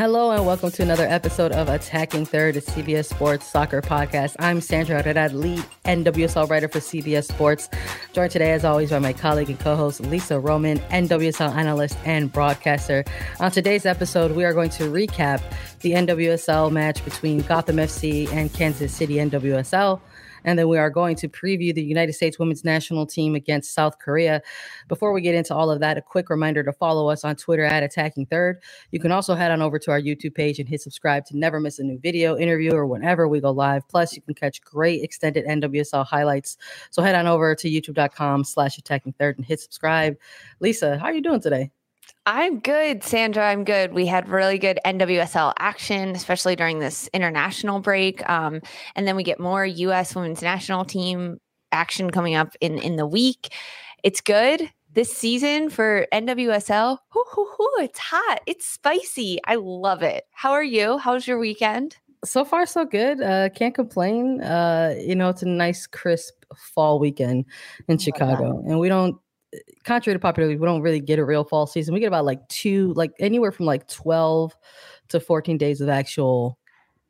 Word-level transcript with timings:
Hello 0.00 0.30
and 0.30 0.46
welcome 0.46 0.70
to 0.70 0.82
another 0.82 1.04
episode 1.04 1.52
of 1.52 1.68
Attacking 1.68 2.24
Third, 2.24 2.56
a 2.56 2.62
CBS 2.62 3.04
Sports 3.04 3.46
soccer 3.46 3.82
podcast. 3.82 4.34
I'm 4.38 4.62
Sandra 4.62 5.02
Herrera, 5.02 5.28
lead 5.28 5.62
NWSL 5.84 6.48
writer 6.48 6.68
for 6.68 6.78
CBS 6.78 7.24
Sports. 7.24 7.68
Joined 8.14 8.30
today, 8.30 8.52
as 8.52 8.64
always, 8.64 8.88
by 8.88 8.98
my 8.98 9.12
colleague 9.12 9.50
and 9.50 9.60
co-host 9.60 10.00
Lisa 10.00 10.40
Roman, 10.40 10.78
NWSL 10.88 11.54
analyst 11.54 11.98
and 12.06 12.32
broadcaster. 12.32 13.04
On 13.40 13.50
today's 13.50 13.84
episode, 13.84 14.34
we 14.34 14.42
are 14.46 14.54
going 14.54 14.70
to 14.70 14.84
recap 14.84 15.42
the 15.80 15.90
NWSL 15.92 16.72
match 16.72 17.04
between 17.04 17.42
Gotham 17.42 17.76
FC 17.76 18.26
and 18.32 18.50
Kansas 18.54 18.94
City 18.94 19.16
NWSL. 19.16 20.00
And 20.44 20.58
then 20.58 20.68
we 20.68 20.78
are 20.78 20.90
going 20.90 21.16
to 21.16 21.28
preview 21.28 21.74
the 21.74 21.82
United 21.82 22.12
States 22.12 22.38
women's 22.38 22.64
national 22.64 23.06
team 23.06 23.34
against 23.34 23.74
South 23.74 23.98
Korea. 23.98 24.42
Before 24.88 25.12
we 25.12 25.20
get 25.20 25.34
into 25.34 25.54
all 25.54 25.70
of 25.70 25.80
that, 25.80 25.98
a 25.98 26.02
quick 26.02 26.30
reminder 26.30 26.62
to 26.62 26.72
follow 26.72 27.08
us 27.10 27.24
on 27.24 27.36
Twitter 27.36 27.64
at 27.64 27.82
Attacking 27.82 28.26
Third. 28.26 28.62
You 28.90 29.00
can 29.00 29.12
also 29.12 29.34
head 29.34 29.50
on 29.50 29.62
over 29.62 29.78
to 29.78 29.90
our 29.90 30.00
YouTube 30.00 30.34
page 30.34 30.58
and 30.58 30.68
hit 30.68 30.80
subscribe 30.80 31.24
to 31.26 31.36
never 31.36 31.60
miss 31.60 31.78
a 31.78 31.84
new 31.84 31.98
video, 31.98 32.36
interview, 32.36 32.72
or 32.72 32.86
whenever 32.86 33.28
we 33.28 33.40
go 33.40 33.50
live. 33.50 33.86
Plus, 33.88 34.14
you 34.14 34.22
can 34.22 34.34
catch 34.34 34.62
great 34.62 35.02
extended 35.02 35.46
NWSL 35.46 36.06
highlights. 36.06 36.56
So 36.90 37.02
head 37.02 37.14
on 37.14 37.26
over 37.26 37.54
to 37.54 37.68
youtube.com 37.68 38.44
slash 38.44 38.78
attacking 38.78 39.14
third 39.14 39.38
and 39.38 39.46
hit 39.46 39.60
subscribe. 39.60 40.16
Lisa, 40.60 40.98
how 40.98 41.06
are 41.06 41.12
you 41.12 41.22
doing 41.22 41.40
today? 41.40 41.70
I'm 42.26 42.60
good, 42.60 43.02
Sandra. 43.02 43.48
I'm 43.48 43.64
good. 43.64 43.92
We 43.92 44.06
had 44.06 44.28
really 44.28 44.58
good 44.58 44.78
NWSL 44.84 45.52
action, 45.58 46.10
especially 46.10 46.56
during 46.56 46.78
this 46.78 47.08
international 47.12 47.80
break. 47.80 48.28
Um, 48.28 48.60
and 48.94 49.06
then 49.06 49.16
we 49.16 49.22
get 49.22 49.40
more 49.40 49.64
U.S. 49.64 50.14
women's 50.14 50.42
national 50.42 50.84
team 50.84 51.38
action 51.72 52.10
coming 52.10 52.34
up 52.34 52.54
in, 52.60 52.78
in 52.78 52.96
the 52.96 53.06
week. 53.06 53.52
It's 54.02 54.20
good 54.20 54.70
this 54.92 55.16
season 55.16 55.70
for 55.70 56.06
NWSL. 56.12 56.98
Hoo, 57.08 57.24
hoo, 57.32 57.48
hoo, 57.56 57.70
it's 57.78 57.98
hot. 57.98 58.40
It's 58.46 58.66
spicy. 58.66 59.38
I 59.46 59.56
love 59.56 60.02
it. 60.02 60.24
How 60.32 60.52
are 60.52 60.64
you? 60.64 60.98
How's 60.98 61.26
your 61.26 61.38
weekend? 61.38 61.96
So 62.24 62.44
far, 62.44 62.66
so 62.66 62.84
good. 62.84 63.22
Uh, 63.22 63.48
can't 63.50 63.74
complain. 63.74 64.42
Uh, 64.42 64.94
you 64.98 65.14
know, 65.14 65.28
it's 65.28 65.42
a 65.42 65.48
nice, 65.48 65.86
crisp 65.86 66.34
fall 66.74 66.98
weekend 66.98 67.46
in 67.88 67.98
Chicago, 67.98 68.62
and 68.66 68.78
we 68.78 68.88
don't 68.88 69.16
contrary 69.84 70.14
to 70.14 70.20
popularity, 70.20 70.58
we 70.58 70.66
don't 70.66 70.82
really 70.82 71.00
get 71.00 71.18
a 71.18 71.24
real 71.24 71.44
fall 71.44 71.66
season. 71.66 71.94
We 71.94 72.00
get 72.00 72.06
about 72.06 72.24
like 72.24 72.46
two, 72.48 72.92
like 72.94 73.12
anywhere 73.18 73.52
from 73.52 73.66
like 73.66 73.88
12 73.88 74.56
to 75.08 75.20
14 75.20 75.58
days 75.58 75.80
of 75.80 75.88
actual 75.88 76.58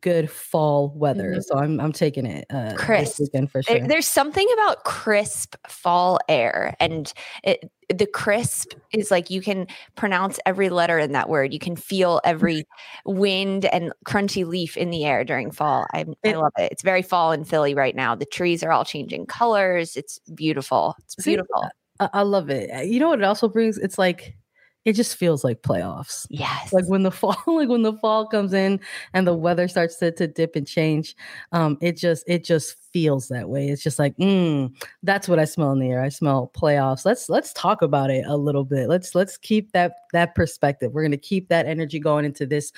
good 0.01 0.29
fall 0.29 0.91
weather. 0.95 1.31
Mm-hmm. 1.31 1.41
So 1.41 1.57
I'm 1.57 1.79
I'm 1.79 1.91
taking 1.91 2.25
it 2.25 2.45
uh 2.49 2.73
crisp 2.75 3.21
for 3.49 3.61
sure. 3.61 3.87
There's 3.87 4.07
something 4.07 4.47
about 4.53 4.83
crisp 4.83 5.55
fall 5.67 6.19
air 6.27 6.75
and 6.79 7.13
it 7.43 7.71
the 7.89 8.07
crisp 8.07 8.73
is 8.93 9.11
like 9.11 9.29
you 9.29 9.41
can 9.41 9.67
pronounce 9.95 10.39
every 10.45 10.69
letter 10.69 10.97
in 10.97 11.11
that 11.11 11.29
word. 11.29 11.53
You 11.53 11.59
can 11.59 11.75
feel 11.75 12.21
every 12.23 12.65
wind 13.05 13.65
and 13.65 13.91
crunchy 14.05 14.45
leaf 14.45 14.77
in 14.77 14.91
the 14.91 15.05
air 15.05 15.23
during 15.23 15.51
fall. 15.51 15.85
I, 15.93 16.05
I 16.25 16.31
love 16.31 16.53
it. 16.57 16.71
It's 16.71 16.83
very 16.83 17.01
fall 17.01 17.31
in 17.33 17.43
Philly 17.43 17.75
right 17.75 17.95
now. 17.95 18.15
The 18.15 18.25
trees 18.25 18.63
are 18.63 18.71
all 18.71 18.85
changing 18.85 19.25
colors. 19.25 19.97
It's 19.97 20.19
beautiful. 20.33 20.95
It's 21.03 21.15
beautiful. 21.15 21.63
See, 21.63 21.69
I, 22.13 22.21
love 22.23 22.49
it. 22.49 22.87
You 22.87 22.99
know 22.99 23.09
what 23.09 23.19
it 23.19 23.25
also 23.25 23.47
brings? 23.47 23.77
It's 23.77 23.97
like 23.97 24.35
it 24.83 24.93
just 24.93 25.15
feels 25.15 25.43
like 25.43 25.61
playoffs. 25.61 26.25
Yes. 26.29 26.73
Like 26.73 26.85
when 26.85 27.03
the 27.03 27.11
fall, 27.11 27.37
like 27.47 27.69
when 27.69 27.83
the 27.83 27.93
fall 27.93 28.27
comes 28.27 28.53
in 28.53 28.79
and 29.13 29.27
the 29.27 29.33
weather 29.33 29.67
starts 29.67 29.97
to, 29.97 30.11
to 30.13 30.27
dip 30.27 30.55
and 30.55 30.67
change. 30.67 31.15
Um, 31.51 31.77
it 31.81 31.97
just 31.97 32.23
it 32.27 32.43
just 32.43 32.77
feels 32.91 33.29
that 33.29 33.47
way. 33.47 33.69
It's 33.69 33.83
just 33.83 33.99
like, 33.99 34.15
mm, 34.17 34.73
that's 35.03 35.29
what 35.29 35.39
I 35.39 35.45
smell 35.45 35.71
in 35.71 35.79
the 35.79 35.89
air. 35.89 36.01
I 36.01 36.09
smell 36.09 36.51
playoffs. 36.53 37.05
Let's 37.05 37.29
let's 37.29 37.53
talk 37.53 37.81
about 37.81 38.09
it 38.09 38.25
a 38.25 38.35
little 38.35 38.63
bit. 38.63 38.89
Let's 38.89 39.13
let's 39.15 39.37
keep 39.37 39.71
that 39.73 39.93
that 40.13 40.35
perspective. 40.35 40.91
We're 40.93 41.03
gonna 41.03 41.17
keep 41.17 41.47
that 41.49 41.67
energy 41.67 41.99
going 41.99 42.25
into 42.25 42.45
this 42.45 42.71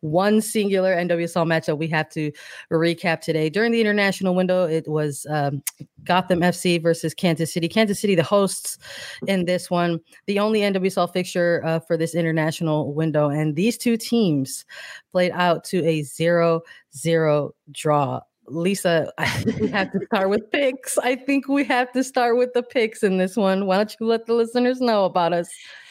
one 0.00 0.40
singular 0.40 0.94
NWSL 0.94 1.46
match 1.46 1.66
that 1.66 1.76
we 1.76 1.88
have 1.88 2.08
to 2.10 2.30
recap 2.72 3.20
today. 3.20 3.50
During 3.50 3.72
the 3.72 3.80
international 3.80 4.34
window, 4.34 4.64
it 4.64 4.86
was 4.86 5.26
um, 5.28 5.62
Gotham 6.04 6.40
FC 6.40 6.80
versus 6.80 7.14
Kansas 7.14 7.52
City. 7.52 7.68
Kansas 7.68 8.00
City, 8.00 8.14
the 8.14 8.22
hosts 8.22 8.78
in 9.26 9.44
this 9.44 9.70
one, 9.70 10.00
the 10.26 10.38
only 10.38 10.60
NWSL 10.60 11.12
fixture 11.12 11.47
uh, 11.64 11.80
for 11.80 11.96
this 11.96 12.14
international 12.14 12.92
window, 12.94 13.28
and 13.28 13.56
these 13.56 13.76
two 13.76 13.96
teams 13.96 14.64
played 15.12 15.32
out 15.32 15.64
to 15.64 15.84
a 15.84 16.02
zero-zero 16.02 17.54
draw. 17.72 18.20
Lisa, 18.50 19.12
I 19.18 19.44
we 19.60 19.68
have 19.68 19.92
to 19.92 20.00
start 20.06 20.30
with 20.30 20.50
picks. 20.50 20.98
I 20.98 21.16
think 21.16 21.48
we 21.48 21.64
have 21.64 21.92
to 21.92 22.02
start 22.02 22.36
with 22.36 22.52
the 22.54 22.62
picks 22.62 23.02
in 23.02 23.18
this 23.18 23.36
one. 23.36 23.66
Why 23.66 23.76
don't 23.76 23.94
you 24.00 24.06
let 24.06 24.26
the 24.26 24.34
listeners 24.34 24.80
know 24.80 25.04
about 25.04 25.32
us? 25.32 25.48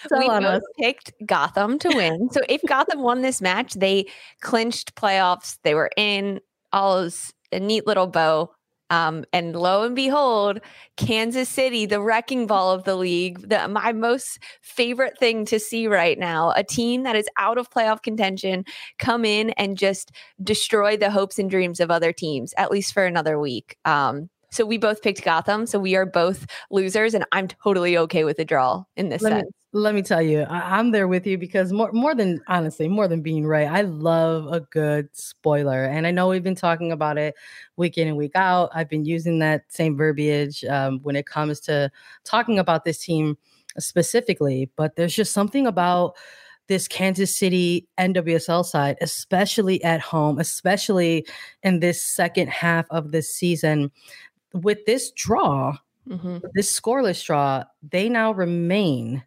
Tell 0.10 0.20
we 0.20 0.28
both 0.28 0.44
us. 0.44 0.64
picked 0.80 1.14
Gotham 1.26 1.80
to 1.80 1.90
win. 1.90 2.30
so 2.32 2.42
if 2.50 2.62
Gotham 2.68 3.02
won 3.02 3.22
this 3.22 3.42
match, 3.42 3.74
they 3.74 4.08
clinched 4.42 4.96
playoffs. 4.96 5.58
They 5.64 5.76
were 5.76 5.92
in 5.98 6.40
all 6.74 7.10
a 7.52 7.60
neat 7.60 7.88
little 7.88 8.08
bow. 8.08 8.52
Um, 8.90 9.26
and 9.34 9.56
lo 9.56 9.84
and 9.84 9.96
behold, 9.96 10.60
Kansas 10.96 11.50
City, 11.50 11.86
the 11.86 12.02
wrecking 12.02 12.48
ball 12.48 12.72
of 12.72 12.84
the 12.84 12.96
league, 12.96 13.50
the, 13.50 13.68
my 13.68 13.92
most 13.92 14.40
favorite 14.62 15.18
thing 15.18 15.46
to 15.46 15.60
see 15.60 15.88
right 15.88 16.18
now, 16.18 16.52
a 16.56 16.64
team 16.64 17.04
that 17.04 17.16
is 17.16 17.28
out 17.38 17.58
of 17.58 17.70
playoff 17.70 18.02
contention, 18.02 18.64
come 19.00 19.26
in 19.26 19.50
and 19.52 19.78
just 19.78 20.12
destroy 20.42 20.96
the 20.98 21.12
hopes 21.12 21.38
and 21.38 21.50
dreams 21.50 21.80
of 21.80 21.92
other 21.92 22.14
teams, 22.14 22.54
at 22.58 22.72
least 22.72 22.94
for 22.94 23.06
another 23.06 23.40
week. 23.40 23.78
Um, 23.86 24.30
so 24.50 24.66
we 24.66 24.78
both 24.78 25.02
picked 25.02 25.24
Gotham. 25.24 25.66
So 25.66 25.78
we 25.78 25.96
are 25.96 26.06
both 26.06 26.48
losers, 26.72 27.14
and 27.14 27.26
I'm 27.32 27.48
totally 27.48 27.98
okay 27.98 28.24
with 28.24 28.40
a 28.40 28.46
draw 28.46 28.84
in 28.96 29.10
this 29.10 29.22
let 29.22 29.32
sense. 29.32 29.46
Me, 29.46 29.52
let 29.78 29.96
me 29.96 30.02
tell 30.02 30.22
you, 30.22 30.42
I, 30.42 30.80
am 30.80 30.92
there 30.92 31.08
with 31.08 31.28
you 31.28 31.38
because 31.38 31.72
more 31.72 31.92
more 31.92 32.16
than 32.16 32.42
honestly, 32.48 32.88
more 32.88 33.08
than 33.08 33.22
being 33.22 33.46
right, 33.46 33.68
I 33.68 33.82
love 33.82 34.52
a 34.52 34.62
good 34.62 35.10
spoiler. 35.14 35.86
And 35.86 36.08
I 36.08 36.12
know 36.12 36.28
we've 36.28 36.44
been 36.44 36.56
talking 36.56 36.92
about 36.92 37.18
it 37.18 37.36
week 37.76 37.98
in 37.98 38.08
and 38.08 38.18
week 38.18 38.34
out. 38.36 38.72
I've 38.74 38.90
been 38.90 39.06
using 39.06 39.40
that 39.40 39.64
same 39.70 39.96
verbiage 39.96 40.64
um, 40.66 41.00
when 41.04 41.16
it 41.16 41.26
comes 41.26 41.60
to 41.62 41.92
talking 42.24 42.60
about 42.60 42.86
this 42.86 43.00
team 43.00 43.38
specifically, 43.78 44.70
but 44.76 44.96
there's 44.96 45.16
just 45.16 45.34
something 45.34 45.68
about 45.68 46.16
this 46.68 46.88
Kansas 46.88 47.36
City 47.36 47.88
NWSL 47.98 48.66
side, 48.66 48.98
especially 49.00 49.84
at 49.84 50.02
home, 50.02 50.40
especially 50.40 51.26
in 51.64 51.80
this 51.80 52.02
second 52.02 52.50
half 52.50 52.86
of 52.90 53.12
the 53.12 53.22
season 53.22 53.92
with 54.54 54.86
this 54.86 55.12
draw, 55.12 55.78
mm-hmm. 56.08 56.38
this 56.54 56.78
scoreless 56.78 57.24
draw, 57.24 57.64
they 57.90 58.10
now 58.10 58.32
remain 58.32 59.24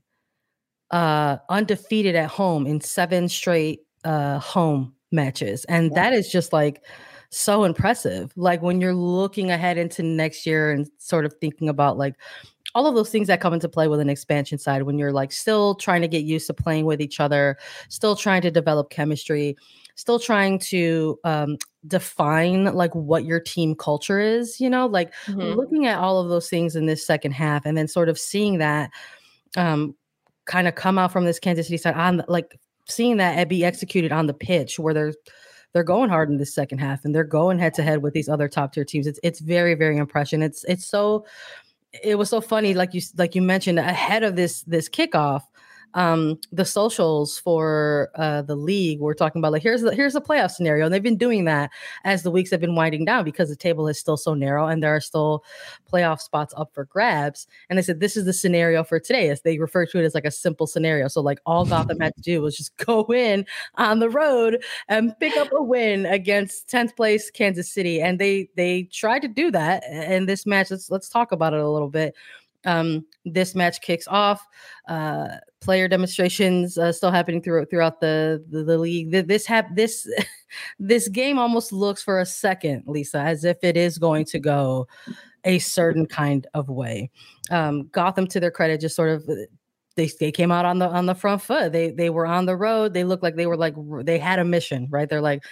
uh, 0.90 1.38
undefeated 1.48 2.14
at 2.14 2.28
home 2.28 2.66
in 2.66 2.81
seven 2.81 3.28
straight 3.28 3.81
uh, 4.04 4.38
home 4.38 4.94
matches. 5.12 5.64
And 5.66 5.94
that 5.94 6.12
is 6.12 6.31
just 6.31 6.52
like 6.52 6.82
so 7.31 7.64
impressive. 7.64 8.32
Like 8.37 8.62
when 8.62 8.81
you're 8.81 8.94
looking 8.94 9.50
ahead 9.50 9.78
into 9.78 10.02
next 10.02 10.46
year 10.46 10.70
and 10.72 10.88
sort 10.98 11.25
of 11.25 11.34
thinking 11.40 11.69
about 11.69 11.96
like 11.96 12.14
all 12.75 12.87
of 12.87 12.94
those 12.94 13.10
things 13.10 13.26
that 13.26 13.40
come 13.40 13.52
into 13.52 13.69
play 13.69 13.88
with 13.88 14.00
an 14.00 14.08
expansion 14.08 14.58
side 14.58 14.82
when 14.82 14.98
you're 14.98 15.12
like 15.12 15.32
still 15.32 15.75
trying 15.75 16.02
to 16.02 16.08
get 16.08 16.22
used 16.22 16.46
to 16.46 16.54
playing 16.54 16.84
with 16.87 17.00
each 17.00 17.19
other, 17.19 17.58
still 17.88 18.14
trying 18.14 18.42
to 18.42 18.50
develop 18.50 18.90
chemistry, 18.90 19.56
still 19.96 20.19
trying 20.19 20.58
to 20.58 21.19
um, 21.25 21.56
define 21.87 22.64
like 22.75 22.94
what 22.94 23.25
your 23.25 23.40
team 23.40 23.75
culture 23.75 24.20
is, 24.20 24.60
you 24.60 24.70
know, 24.70 24.87
like 24.87 25.12
mm-hmm. 25.26 25.58
looking 25.58 25.87
at 25.87 25.98
all 25.98 26.20
of 26.20 26.28
those 26.28 26.48
things 26.48 26.76
in 26.76 26.87
this 26.87 27.04
second 27.04 27.32
half 27.32 27.66
and 27.66 27.76
then 27.76 27.88
sort 27.88 28.08
of 28.08 28.19
seeing 28.19 28.58
that 28.58 28.90
um, 29.56 29.96
kind 30.50 30.67
of 30.67 30.75
come 30.75 30.99
out 30.99 31.12
from 31.12 31.25
this 31.25 31.38
Kansas 31.38 31.69
City 31.69 31.76
side 31.76 31.94
on 31.94 32.25
like 32.26 32.58
seeing 32.87 33.19
that 33.19 33.49
be 33.49 33.64
executed 33.64 34.11
on 34.11 34.26
the 34.26 34.35
pitch 34.35 34.79
where 34.79 34.93
they're 34.93 35.14
they're 35.73 35.85
going 35.85 36.11
hard 36.11 36.29
in 36.29 36.38
the 36.38 36.44
second 36.47 36.79
half 36.79 37.05
and 37.05 37.14
they're 37.14 37.23
going 37.23 37.56
head 37.56 37.73
to 37.75 37.82
head 37.85 38.02
with 38.02 38.12
these 38.12 38.29
other 38.29 38.49
top 38.49 38.73
tier 38.73 38.85
teams. 38.85 39.06
It's 39.06 39.20
it's 39.23 39.38
very 39.38 39.75
very 39.75 39.97
impression. 39.97 40.43
It's 40.43 40.64
it's 40.64 40.85
so 40.85 41.25
it 42.02 42.17
was 42.17 42.29
so 42.29 42.41
funny 42.41 42.75
like 42.75 42.94
you 42.94 43.00
like 43.17 43.37
you 43.37 43.43
mentioned 43.43 43.79
ahead 43.79 44.25
of 44.25 44.35
this 44.35 44.62
this 44.62 44.88
kickoff 44.88 45.43
um, 45.94 46.38
the 46.52 46.64
socials 46.64 47.38
for 47.38 48.10
uh, 48.14 48.42
the 48.42 48.54
league 48.54 49.00
we're 49.00 49.14
talking 49.14 49.40
about 49.40 49.52
like 49.52 49.62
here's 49.62 49.82
the 49.82 49.94
here's 49.94 50.12
the 50.12 50.20
playoff 50.20 50.50
scenario 50.50 50.84
and 50.84 50.94
they've 50.94 51.02
been 51.02 51.16
doing 51.16 51.44
that 51.44 51.70
as 52.04 52.22
the 52.22 52.31
weeks 52.31 52.50
have 52.50 52.60
been 52.60 52.75
winding 52.75 53.04
down 53.04 53.25
because 53.25 53.48
the 53.48 53.56
table 53.56 53.88
is 53.88 53.98
still 53.98 54.16
so 54.16 54.34
narrow 54.34 54.66
and 54.66 54.82
there 54.82 54.94
are 54.94 55.00
still 55.00 55.44
playoff 55.90 56.20
spots 56.20 56.54
up 56.56 56.72
for 56.72 56.84
grabs 56.84 57.46
and 57.69 57.78
they 57.78 57.82
said 57.82 58.00
this 58.00 58.16
is 58.16 58.25
the 58.25 58.32
scenario 58.32 58.84
for 58.84 59.00
today 59.00 59.28
as 59.31 59.42
they 59.42 59.58
refer 59.58 59.84
to 59.84 59.98
it 59.98 60.04
as 60.04 60.14
like 60.14 60.25
a 60.25 60.31
simple 60.31 60.66
scenario 60.66 61.08
so 61.08 61.20
like 61.20 61.40
all 61.44 61.64
gotham 61.66 61.98
had 61.98 62.14
to 62.14 62.22
do 62.22 62.40
was 62.40 62.56
just 62.56 62.76
go 62.87 63.04
in 63.12 63.44
on 63.76 63.98
the 63.98 64.10
road 64.10 64.62
and 64.88 65.19
pick 65.19 65.37
up 65.37 65.48
a 65.52 65.62
win 65.62 66.06
against 66.06 66.69
10th 66.69 66.94
place 66.94 67.31
kansas 67.31 67.70
city 67.70 68.00
and 68.00 68.19
they 68.19 68.48
they 68.56 68.84
tried 68.84 69.20
to 69.20 69.28
do 69.28 69.50
that 69.50 69.82
in 69.84 70.26
this 70.26 70.46
match 70.46 70.70
let's 70.70 70.90
let's 70.90 71.08
talk 71.08 71.32
about 71.32 71.52
it 71.52 71.60
a 71.60 71.69
little 71.69 71.90
bit 71.90 72.14
um, 72.64 73.04
this 73.24 73.54
match 73.54 73.80
kicks 73.80 74.06
off. 74.08 74.44
Uh, 74.88 75.28
player 75.60 75.88
demonstrations 75.88 76.78
uh, 76.78 76.92
still 76.92 77.10
happening 77.10 77.42
throughout 77.42 77.70
throughout 77.70 78.00
the 78.00 78.44
the, 78.50 78.64
the 78.64 78.78
league. 78.78 79.10
This 79.10 79.46
hap- 79.46 79.74
this 79.74 80.08
this 80.78 81.08
game 81.08 81.38
almost 81.38 81.72
looks 81.72 82.02
for 82.02 82.20
a 82.20 82.26
second, 82.26 82.84
Lisa, 82.86 83.18
as 83.18 83.44
if 83.44 83.58
it 83.62 83.76
is 83.76 83.98
going 83.98 84.24
to 84.26 84.38
go 84.38 84.86
a 85.44 85.58
certain 85.58 86.06
kind 86.06 86.46
of 86.54 86.68
way. 86.68 87.10
Um, 87.50 87.88
Gotham, 87.92 88.26
to 88.28 88.40
their 88.40 88.50
credit, 88.50 88.80
just 88.80 88.96
sort 88.96 89.10
of 89.10 89.28
uh, 89.28 89.34
they 89.96 90.10
they 90.20 90.32
came 90.32 90.50
out 90.50 90.64
on 90.64 90.78
the 90.78 90.88
on 90.88 91.06
the 91.06 91.14
front 91.14 91.42
foot. 91.42 91.72
They 91.72 91.90
they 91.90 92.10
were 92.10 92.26
on 92.26 92.46
the 92.46 92.56
road. 92.56 92.94
They 92.94 93.04
looked 93.04 93.22
like 93.22 93.36
they 93.36 93.46
were 93.46 93.56
like 93.56 93.74
they 94.04 94.18
had 94.18 94.38
a 94.38 94.44
mission, 94.44 94.88
right? 94.90 95.08
They're 95.08 95.20
like, 95.20 95.42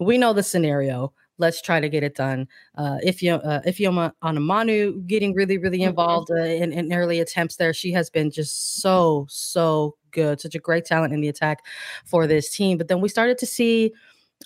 we 0.00 0.18
know 0.18 0.32
the 0.32 0.42
scenario 0.42 1.12
let's 1.38 1.62
try 1.62 1.80
to 1.80 1.88
get 1.88 2.02
it 2.02 2.14
done. 2.14 2.48
Uh, 2.76 2.98
if 3.02 3.22
you 3.22 3.34
uh, 3.34 3.62
Ify 3.62 4.12
Onumonu 4.22 5.06
getting 5.06 5.34
really 5.34 5.58
really 5.58 5.78
mm-hmm. 5.78 5.88
involved 5.90 6.30
uh, 6.30 6.36
in, 6.36 6.72
in 6.72 6.92
early 6.92 7.20
attempts 7.20 7.56
there, 7.56 7.72
she 7.72 7.92
has 7.92 8.10
been 8.10 8.30
just 8.30 8.80
so 8.82 9.26
so 9.28 9.96
good, 10.10 10.40
such 10.40 10.54
a 10.54 10.58
great 10.58 10.84
talent 10.84 11.12
in 11.12 11.20
the 11.20 11.28
attack 11.28 11.64
for 12.04 12.26
this 12.26 12.50
team. 12.50 12.78
But 12.78 12.88
then 12.88 13.00
we 13.00 13.08
started 13.08 13.38
to 13.38 13.46
see 13.46 13.92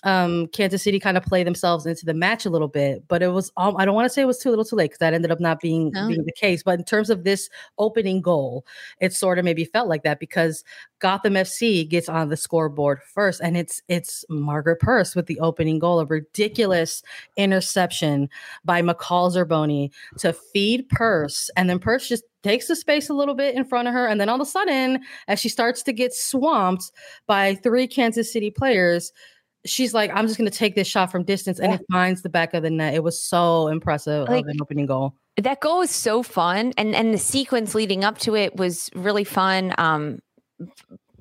um, 0.03 0.47
Kansas 0.47 0.83
City 0.83 0.99
kind 0.99 1.17
of 1.17 1.23
play 1.23 1.43
themselves 1.43 1.85
into 1.85 2.05
the 2.05 2.13
match 2.13 2.45
a 2.45 2.49
little 2.49 2.67
bit, 2.67 3.07
but 3.07 3.21
it 3.21 3.27
was 3.27 3.51
um, 3.57 3.77
I 3.77 3.85
don't 3.85 3.93
want 3.93 4.05
to 4.05 4.09
say 4.09 4.23
it 4.23 4.25
was 4.25 4.39
too 4.39 4.49
little 4.49 4.65
too 4.65 4.75
late 4.75 4.85
because 4.85 4.99
that 4.99 5.13
ended 5.13 5.31
up 5.31 5.39
not 5.39 5.59
being, 5.59 5.91
no. 5.91 6.07
being 6.07 6.25
the 6.25 6.33
case. 6.33 6.63
But 6.63 6.79
in 6.79 6.85
terms 6.85 7.09
of 7.09 7.23
this 7.23 7.49
opening 7.77 8.21
goal, 8.21 8.65
it 8.99 9.13
sort 9.13 9.39
of 9.39 9.45
maybe 9.45 9.65
felt 9.65 9.87
like 9.87 10.03
that 10.03 10.19
because 10.19 10.63
Gotham 10.99 11.33
FC 11.33 11.87
gets 11.87 12.09
on 12.09 12.29
the 12.29 12.37
scoreboard 12.37 13.01
first, 13.03 13.39
and 13.41 13.55
it's 13.55 13.81
it's 13.87 14.25
Margaret 14.29 14.79
Purce 14.79 15.15
with 15.15 15.27
the 15.27 15.39
opening 15.39 15.79
goal, 15.79 15.99
a 15.99 16.05
ridiculous 16.05 17.03
interception 17.37 18.29
by 18.65 18.81
McCall 18.81 19.31
Zerboni 19.31 19.91
to 20.17 20.33
feed 20.33 20.89
Purce, 20.89 21.49
and 21.55 21.69
then 21.69 21.79
Purce 21.79 22.09
just 22.09 22.23
takes 22.41 22.67
the 22.67 22.75
space 22.75 23.09
a 23.09 23.13
little 23.13 23.35
bit 23.35 23.55
in 23.55 23.63
front 23.63 23.87
of 23.87 23.93
her, 23.93 24.07
and 24.07 24.19
then 24.19 24.27
all 24.27 24.35
of 24.35 24.41
a 24.41 24.45
sudden, 24.45 25.01
as 25.27 25.39
she 25.39 25.49
starts 25.49 25.81
to 25.83 25.93
get 25.93 26.13
swamped 26.13 26.91
by 27.25 27.55
three 27.55 27.87
Kansas 27.87 28.33
City 28.33 28.51
players 28.51 29.13
she's 29.65 29.93
like, 29.93 30.11
I'm 30.13 30.27
just 30.27 30.37
going 30.37 30.49
to 30.49 30.57
take 30.57 30.75
this 30.75 30.87
shot 30.87 31.11
from 31.11 31.23
distance, 31.23 31.59
and 31.59 31.71
yeah. 31.71 31.79
it 31.79 31.85
finds 31.91 32.21
the 32.21 32.29
back 32.29 32.53
of 32.53 32.63
the 32.63 32.69
net. 32.69 32.93
It 32.93 33.03
was 33.03 33.21
so 33.21 33.67
impressive 33.67 34.27
like, 34.27 34.43
of 34.43 34.49
an 34.49 34.57
opening 34.61 34.85
goal. 34.85 35.15
That 35.37 35.61
goal 35.61 35.79
was 35.79 35.91
so 35.91 36.23
fun, 36.23 36.73
and 36.77 36.95
and 36.95 37.13
the 37.13 37.17
sequence 37.17 37.75
leading 37.75 38.03
up 38.03 38.17
to 38.19 38.35
it 38.35 38.55
was 38.55 38.89
really 38.95 39.23
fun. 39.23 39.73
Um, 39.77 40.19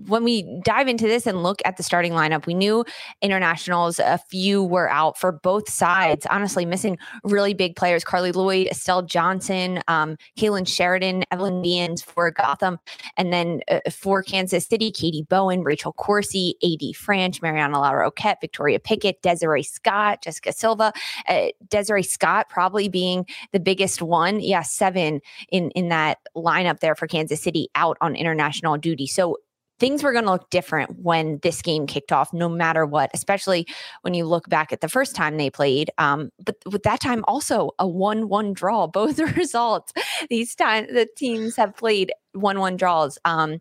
when 0.06 0.24
we 0.24 0.60
dive 0.64 0.88
into 0.88 1.06
this 1.06 1.26
and 1.26 1.42
look 1.42 1.60
at 1.64 1.76
the 1.76 1.82
starting 1.82 2.12
lineup, 2.12 2.46
we 2.46 2.54
knew 2.54 2.84
internationals, 3.20 3.98
a 3.98 4.18
few 4.18 4.62
were 4.62 4.90
out 4.90 5.18
for 5.18 5.32
both 5.32 5.68
sides, 5.68 6.26
honestly, 6.30 6.64
missing 6.64 6.98
really 7.24 7.54
big 7.54 7.76
players 7.76 8.04
Carli 8.04 8.32
Lloyd, 8.32 8.68
Estelle 8.68 9.02
Johnson, 9.02 9.82
um, 9.88 10.16
Kailen 10.38 10.66
Sheridan, 10.66 11.24
Evelyn 11.30 11.62
Viens 11.62 12.02
for 12.02 12.30
Gotham, 12.30 12.78
and 13.16 13.32
then 13.32 13.60
uh, 13.70 13.80
for 13.90 14.22
Kansas 14.22 14.66
City, 14.66 14.90
Katie 14.90 15.26
Bowen, 15.28 15.62
Rachel 15.62 15.92
Corsie, 15.92 16.54
AD 16.62 16.94
Franch, 16.94 17.42
Mariana 17.42 17.78
Larroquette, 17.78 18.40
Victoria 18.40 18.78
Pickett, 18.78 19.22
Desiree 19.22 19.62
Scott, 19.62 20.22
Jessica 20.22 20.52
Silva. 20.52 20.92
Uh, 21.28 21.48
Desiree 21.68 22.02
Scott 22.02 22.48
probably 22.48 22.88
being 22.88 23.26
the 23.52 23.60
biggest 23.60 24.02
one. 24.02 24.40
Yeah, 24.40 24.62
seven 24.62 25.20
in, 25.50 25.70
in 25.70 25.88
that 25.88 26.18
lineup 26.36 26.80
there 26.80 26.94
for 26.94 27.06
Kansas 27.06 27.40
City 27.40 27.68
out 27.74 27.96
on 28.00 28.14
international 28.14 28.76
duty. 28.76 29.06
So 29.06 29.38
things 29.82 30.04
were 30.04 30.12
going 30.12 30.24
to 30.24 30.30
look 30.30 30.48
different 30.48 30.96
when 31.00 31.40
this 31.42 31.60
game 31.60 31.88
kicked 31.88 32.12
off, 32.12 32.32
no 32.32 32.48
matter 32.48 32.86
what, 32.86 33.10
especially 33.14 33.66
when 34.02 34.14
you 34.14 34.24
look 34.24 34.48
back 34.48 34.72
at 34.72 34.80
the 34.80 34.88
first 34.88 35.16
time 35.16 35.36
they 35.36 35.50
played. 35.50 35.90
Um, 35.98 36.30
but 36.44 36.54
with 36.70 36.84
that 36.84 37.00
time, 37.00 37.24
also 37.26 37.72
a 37.80 37.88
1 37.88 38.28
1 38.28 38.52
draw, 38.52 38.86
both 38.92 39.16
the 39.16 39.26
results. 39.26 39.92
These 40.30 40.54
times 40.54 40.86
the 40.92 41.08
teams 41.16 41.56
have 41.56 41.76
played 41.76 42.12
1 42.34 42.60
1 42.60 42.76
draws. 42.76 43.18
Um, 43.24 43.58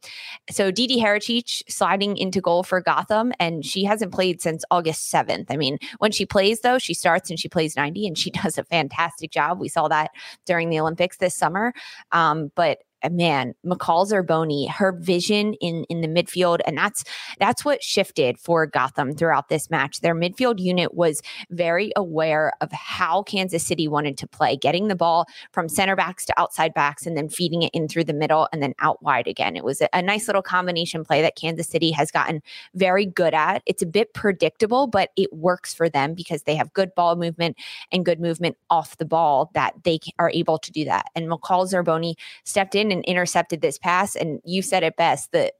so 0.52 0.70
Didi 0.70 1.02
Haracic 1.02 1.64
sliding 1.68 2.18
into 2.18 2.40
goal 2.40 2.62
for 2.62 2.82
Gotham, 2.82 3.34
and 3.40 3.66
she 3.66 3.84
hasn't 3.84 4.14
played 4.14 4.44
since 4.44 4.64
August 4.70 5.12
7th. 5.12 5.48
I 5.50 5.58
mean, 5.58 5.80
when 5.98 6.12
she 6.12 6.28
plays, 6.28 6.62
though, 6.62 6.78
she 6.78 6.94
starts 6.94 7.32
and 7.32 7.40
she 7.40 7.50
plays 7.50 7.76
90, 7.76 8.06
and 8.06 8.16
she 8.16 8.30
does 8.44 8.60
a 8.60 8.64
fantastic 8.64 9.32
job. 9.32 9.60
We 9.60 9.70
saw 9.70 9.88
that 9.88 10.12
during 10.46 10.70
the 10.70 10.82
Olympics 10.82 11.18
this 11.18 11.36
summer. 11.36 11.74
Um, 12.12 12.52
but 12.54 12.78
Uh, 13.04 13.10
man, 13.10 13.54
McCall's 13.66 14.02
McCall 14.02 14.26
Zerboni, 14.26 14.70
her 14.70 14.92
vision 14.92 15.54
in 15.56 15.84
in 15.86 16.02
the 16.02 16.08
midfield, 16.08 16.60
and 16.66 16.78
that's 16.78 17.04
that's 17.40 17.66
what 17.66 17.84
shifted 17.84 18.40
for 18.40 18.66
Gotham 18.66 19.14
throughout 19.14 19.50
this 19.50 19.70
match. 19.70 20.02
Their 20.02 20.16
midfield 20.16 20.60
unit 20.60 20.94
was 20.94 21.22
very 21.50 21.92
aware 21.96 22.54
of 22.62 22.72
how 22.72 23.24
Kansas 23.24 23.66
City 23.66 23.88
wanted 23.88 24.18
to 24.18 24.28
play, 24.28 24.56
getting 24.56 24.88
the 24.88 24.96
ball 24.96 25.26
from 25.52 25.70
center 25.70 25.96
backs 25.96 26.26
to 26.26 26.40
outside 26.40 26.74
backs, 26.74 27.06
and 27.06 27.18
then 27.18 27.30
feeding 27.30 27.64
it 27.64 27.72
in 27.74 27.88
through 27.88 28.06
the 28.06 28.14
middle 28.14 28.48
and 28.52 28.62
then 28.62 28.74
out 28.80 29.02
wide 29.04 29.28
again. 29.28 29.56
It 29.56 29.64
was 29.64 29.82
a, 29.82 29.90
a 29.94 30.02
nice 30.02 30.28
little 30.28 30.42
combination 30.42 31.04
play 31.04 31.22
that 31.22 31.36
Kansas 31.36 31.68
City 31.68 31.92
has 31.92 32.12
gotten 32.12 32.42
very 32.76 33.06
good 33.06 33.34
at. 33.34 33.62
It's 33.66 33.82
a 33.82 33.88
bit 33.88 34.14
predictable, 34.14 34.88
but 34.88 35.10
it 35.16 35.32
works 35.34 35.74
for 35.74 35.90
them 35.90 36.14
because 36.14 36.44
they 36.44 36.56
have 36.56 36.74
good 36.74 36.94
ball 36.96 37.16
movement 37.16 37.58
and 37.92 38.06
good 38.06 38.20
movement 38.20 38.58
off 38.70 38.98
the 38.98 39.06
ball 39.06 39.52
that 39.54 39.74
they 39.84 40.00
are 40.20 40.32
able 40.32 40.58
to 40.58 40.72
do 40.72 40.86
that. 40.86 41.08
And 41.16 41.28
McCall 41.28 41.70
Zerboni 41.72 42.16
stepped 42.44 42.76
in 42.76 42.91
and 42.92 43.04
intercepted 43.06 43.62
this 43.62 43.78
pass. 43.78 44.16
And 44.16 44.40
you 44.44 44.62
said 44.62 44.84
it 44.84 44.96
best 44.96 45.32
the 45.32 45.52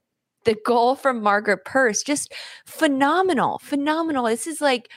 the 0.44 0.56
goal 0.66 0.96
from 0.96 1.22
Margaret 1.22 1.64
Purce, 1.64 2.02
just 2.02 2.32
phenomenal, 2.66 3.58
phenomenal. 3.60 4.24
This 4.24 4.46
is 4.46 4.60
like 4.60 4.90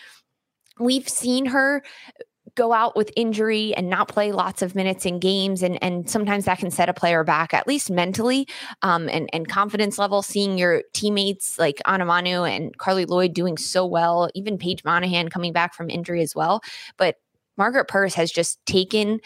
we've 0.80 1.08
seen 1.08 1.46
her 1.48 1.84
go 2.56 2.72
out 2.72 2.96
with 2.96 3.12
injury 3.16 3.74
and 3.76 3.90
not 3.90 4.08
play 4.08 4.32
lots 4.32 4.62
of 4.62 4.76
minutes 4.76 5.06
in 5.06 5.20
games 5.20 5.62
and 5.62 5.82
and 5.84 6.10
sometimes 6.10 6.46
that 6.46 6.58
can 6.58 6.72
set 6.72 6.88
a 6.88 6.94
player 6.94 7.24
back 7.24 7.54
at 7.54 7.68
least 7.68 7.90
mentally 7.90 8.48
um, 8.82 9.10
and 9.10 9.30
and 9.34 9.50
confidence 9.50 9.98
level 9.98 10.22
seeing 10.22 10.58
your 10.58 10.82
teammates 10.94 11.60
like 11.60 11.82
Onumonu 11.86 12.50
and 12.50 12.78
Carli 12.78 13.06
Lloyd 13.06 13.34
doing 13.34 13.58
so 13.58 13.86
well 13.86 14.30
even 14.36 14.58
Paige 14.58 14.84
Monaghan 14.86 15.30
coming 15.30 15.52
back 15.52 15.74
from 15.74 15.90
injury 15.90 16.22
as 16.22 16.34
well 16.34 16.62
but 16.98 17.16
Margaret 17.58 17.88
Purse 17.88 18.14
has 18.14 18.32
just 18.32 18.66
taken 18.66 19.20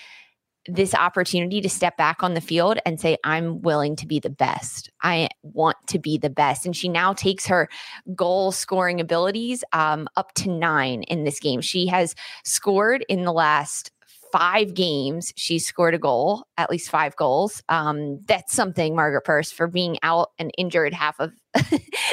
this 0.76 0.94
opportunity 0.94 1.62
to 1.62 1.70
step 1.70 1.98
back 1.98 2.24
on 2.24 2.34
the 2.34 2.42
field 2.42 2.80
and 2.86 3.00
say, 3.00 3.18
I'm 3.24 3.62
willing 3.62 3.96
to 3.98 4.08
be 4.08 4.20
the 4.20 4.30
best. 4.30 4.90
I 5.02 5.30
want 5.44 5.78
to 5.88 6.00
be 6.00 6.18
the 6.18 6.30
best. 6.30 6.66
And 6.66 6.76
she 6.76 6.90
now 6.90 7.14
takes 7.14 7.46
her 7.48 7.70
goal 8.16 8.52
scoring 8.52 9.02
abilities 9.02 9.64
um, 9.74 10.08
up 10.16 10.34
to 10.36 10.50
nine 10.50 11.04
in 11.04 11.24
this 11.24 11.40
game. 11.40 11.62
She 11.62 11.88
has 11.88 12.16
scored 12.44 13.06
in 13.10 13.24
the 13.24 13.34
last 13.34 13.92
five 14.32 14.74
games, 14.74 15.34
she's 15.36 15.66
scored 15.66 15.96
a 15.96 15.98
goal, 15.98 16.46
at 16.58 16.70
least 16.70 16.90
five 16.90 17.16
goals. 17.16 17.64
Um, 17.70 18.20
that's 18.28 18.54
something, 18.54 18.96
Margaret 18.96 19.24
Purce, 19.24 19.52
for 19.52 19.68
being 19.68 19.98
out 20.04 20.32
and 20.38 20.52
injured 20.58 20.94
half 20.94 21.20
of 21.20 21.34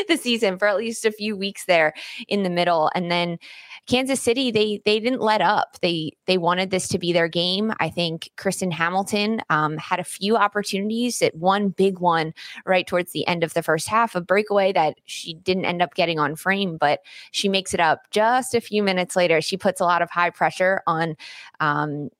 the 0.08 0.16
season 0.16 0.58
for 0.58 0.66
at 0.66 0.78
least 0.78 1.04
a 1.04 1.12
few 1.12 1.36
weeks 1.36 1.66
there 1.66 1.94
in 2.28 2.42
the 2.42 2.50
middle. 2.50 2.90
And 2.94 3.10
then 3.10 3.38
Kansas 3.86 4.20
City, 4.20 4.50
they 4.50 4.80
they 4.84 4.98
didn't 4.98 5.20
let 5.20 5.40
up. 5.40 5.76
They 5.80 6.12
they 6.26 6.38
wanted 6.38 6.70
this 6.70 6.88
to 6.88 6.98
be 6.98 7.12
their 7.12 7.28
game. 7.28 7.72
I 7.78 7.88
think 7.88 8.30
Kristen 8.36 8.70
Hamilton 8.70 9.40
um, 9.48 9.76
had 9.76 10.00
a 10.00 10.04
few 10.04 10.36
opportunities. 10.36 11.22
At 11.22 11.36
one 11.36 11.68
big 11.68 12.00
one 12.00 12.34
right 12.64 12.86
towards 12.86 13.12
the 13.12 13.26
end 13.26 13.44
of 13.44 13.54
the 13.54 13.62
first 13.62 13.88
half, 13.88 14.14
a 14.14 14.20
breakaway 14.20 14.72
that 14.72 14.96
she 15.04 15.34
didn't 15.34 15.66
end 15.66 15.82
up 15.82 15.94
getting 15.94 16.18
on 16.18 16.34
frame, 16.34 16.76
but 16.76 17.00
she 17.30 17.48
makes 17.48 17.74
it 17.74 17.80
up 17.80 18.10
just 18.10 18.54
a 18.54 18.60
few 18.60 18.82
minutes 18.82 19.14
later. 19.14 19.40
She 19.40 19.56
puts 19.56 19.80
a 19.80 19.84
lot 19.84 20.02
of 20.02 20.10
high 20.10 20.30
pressure 20.30 20.82
on. 20.86 21.16
Um, 21.60 22.10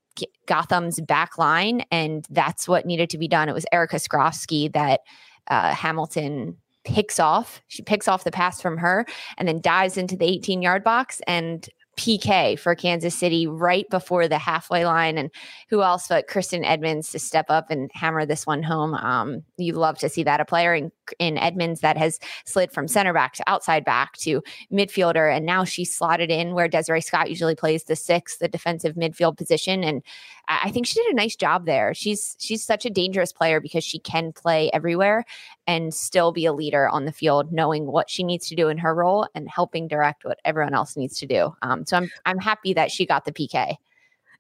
Gotham's 0.47 0.99
back 0.99 1.37
line, 1.37 1.85
and 1.91 2.27
that's 2.31 2.67
what 2.67 2.87
needed 2.87 3.11
to 3.11 3.19
be 3.19 3.29
done. 3.29 3.51
It 3.51 3.55
was 3.55 3.67
Erica 3.71 3.97
Skroski 3.97 4.73
that 4.73 5.01
uh, 5.49 5.75
Hamilton 5.75 6.57
picks 6.87 7.21
off. 7.21 7.61
She 7.69 7.83
picks 7.83 8.09
off 8.09 8.25
the 8.25 8.31
pass 8.31 8.61
from 8.61 8.79
her 8.79 9.07
and 9.37 9.47
then 9.47 9.61
dives 9.61 9.97
into 9.97 10.17
the 10.17 10.27
18 10.27 10.63
yard 10.63 10.83
box 10.85 11.21
and 11.27 11.69
PK 11.97 12.59
for 12.59 12.75
Kansas 12.75 13.15
City 13.15 13.47
right 13.47 13.89
before 13.89 14.29
the 14.29 14.39
halfway 14.39 14.85
line. 14.85 15.17
And 15.17 15.31
who 15.69 15.83
else 15.83 16.09
but 16.09 16.29
Kristen 16.29 16.65
Edmonds 16.65 17.11
to 17.13 17.19
step 17.19 17.47
up 17.49 17.71
and 17.71 17.91
hammer 17.95 18.27
this 18.27 18.47
one 18.47 18.63
home? 18.63 18.95
Um, 18.95 19.43
you 19.57 19.73
love 19.73 19.99
to 19.99 20.09
see 20.09 20.23
that 20.23 20.41
a 20.41 20.45
player 20.45 20.75
in, 20.75 20.93
in 21.19 21.39
Edmonds 21.39 21.81
that 21.81 21.97
has 21.97 22.21
slid 22.45 22.71
from 22.71 22.87
center 22.87 23.15
back 23.15 23.33
to 23.35 23.45
outside 23.47 23.85
back 23.85 24.13
to 24.19 24.43
midfielder. 24.71 25.35
And 25.35 25.47
now 25.47 25.65
she's 25.65 25.95
slotted 25.95 26.31
in 26.31 26.53
where 26.53 26.69
Desiree 26.69 27.01
Scott 27.01 27.31
usually 27.31 27.55
plays 27.55 27.85
the 27.85 27.97
six, 27.97 28.37
the 28.37 28.49
defensive 28.49 28.95
midfield 28.95 29.39
position. 29.39 29.83
And 29.83 30.03
I 30.49 30.71
think 30.71 30.87
she 30.87 31.03
did 31.03 31.13
a 31.13 31.17
nice 31.17 31.35
job 31.35 31.67
there. 31.67 31.93
She's 31.93 32.37
she's 32.39 32.63
such 32.63 32.87
a 32.87 32.91
dangerous 32.91 33.33
player 33.33 33.61
because 33.61 33.83
she 33.83 33.99
can 33.99 34.33
play 34.33 34.71
everywhere 34.73 35.25
and 35.67 35.93
still 35.93 36.31
be 36.31 36.47
a 36.47 36.53
leader 36.53 36.89
on 36.89 37.05
the 37.05 37.13
field, 37.13 37.53
knowing 37.53 37.87
what 37.87 38.09
she 38.09 38.23
needs 38.23 38.49
to 38.49 38.55
do 38.55 38.69
in 38.69 38.79
her 38.79 38.95
role 38.95 39.27
and 39.35 39.49
helping 39.49 39.89
direct 39.89 40.25
what 40.25 40.39
everyone 40.45 40.75
else 40.75 40.97
needs 40.97 41.19
to 41.19 41.27
do. 41.27 41.55
Um, 41.63 41.85
so 41.85 41.97
I'm 41.97 42.11
I'm 42.27 42.39
happy 42.39 42.75
that 42.75 42.93
she 42.93 43.07
got 43.07 43.25
the 43.25 43.33
PK 43.33 43.77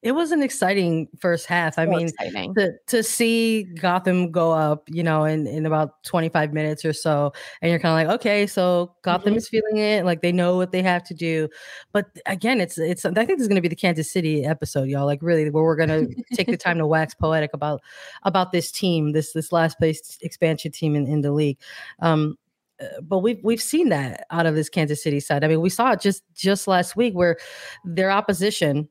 it 0.03 0.12
was 0.12 0.33
an 0.33 0.43
exciting 0.43 1.09
first 1.19 1.47
half. 1.47 1.79
I 1.79 1.87
mean, 1.87 2.09
exciting. 2.09 2.55
to 2.55 2.73
to 2.87 3.03
see 3.03 3.65
Gotham 3.65 4.31
go 4.31 4.53
up, 4.53 4.88
you 4.88 5.03
know, 5.03 5.25
in 5.25 5.47
in 5.47 5.67
about 5.67 6.03
25 6.05 6.53
minutes 6.53 6.85
or 6.85 6.93
so, 6.93 7.33
and 7.62 7.71
you're 7.71 7.81
kind 7.81 8.00
of 8.00 8.09
like, 8.09 8.21
okay, 8.21 8.47
so 8.47 8.95
Gotham 9.03 9.31
mm-hmm. 9.31 9.38
is 9.38 9.49
feeling 9.49 9.79
it, 9.79 10.05
like 10.05 10.23
they 10.23 10.33
know 10.33 10.57
what 10.57 10.73
they 10.73 10.83
have 10.83 11.05
to 11.05 11.15
do. 11.15 11.49
But 11.93 12.07
again, 12.26 12.61
it's 12.61 12.79
it's 12.79 13.05
I 13.05 13.12
think 13.12 13.29
this 13.29 13.41
is 13.41 13.49
going 13.49 13.57
to 13.57 13.62
be 13.62 13.69
the 13.69 13.76
Kansas 13.76 14.11
City 14.11 14.45
episode, 14.45 14.88
y'all. 14.88 15.07
Like 15.07 15.23
really, 15.23 15.49
where 15.50 15.65
we're 15.65 15.76
going 15.76 15.88
to 15.88 16.23
take 16.35 16.49
the 16.49 16.57
time 16.57 16.79
to 16.79 16.87
wax 16.87 17.15
poetic 17.15 17.53
about 17.55 17.83
about 18.23 18.53
this 18.53 18.71
team, 18.71 19.12
this 19.12 19.33
this 19.33 19.53
last 19.53 19.79
place 19.79 20.19
expansion 20.23 20.73
team 20.73 20.95
in 20.95 21.07
in 21.07 21.23
the 21.23 21.33
league. 21.33 21.59
Um, 22.00 22.37
uh, 22.81 23.00
but 23.00 23.21
we've 23.21 23.41
we've 23.43 23.62
seen 23.62 23.88
that 23.88 24.26
out 24.31 24.47
of 24.47 24.55
this 24.55 24.69
Kansas 24.69 25.03
City 25.03 25.21
side. 25.21 25.45
I 25.45 25.49
mean, 25.49 25.61
we 25.61 25.71
saw 25.71 25.93
it 25.93 26.00
just 26.00 26.23
just 26.35 26.69
last 26.69 26.97
week 26.97 27.15
where 27.15 27.38
their 27.85 28.11
opposition 28.11 28.88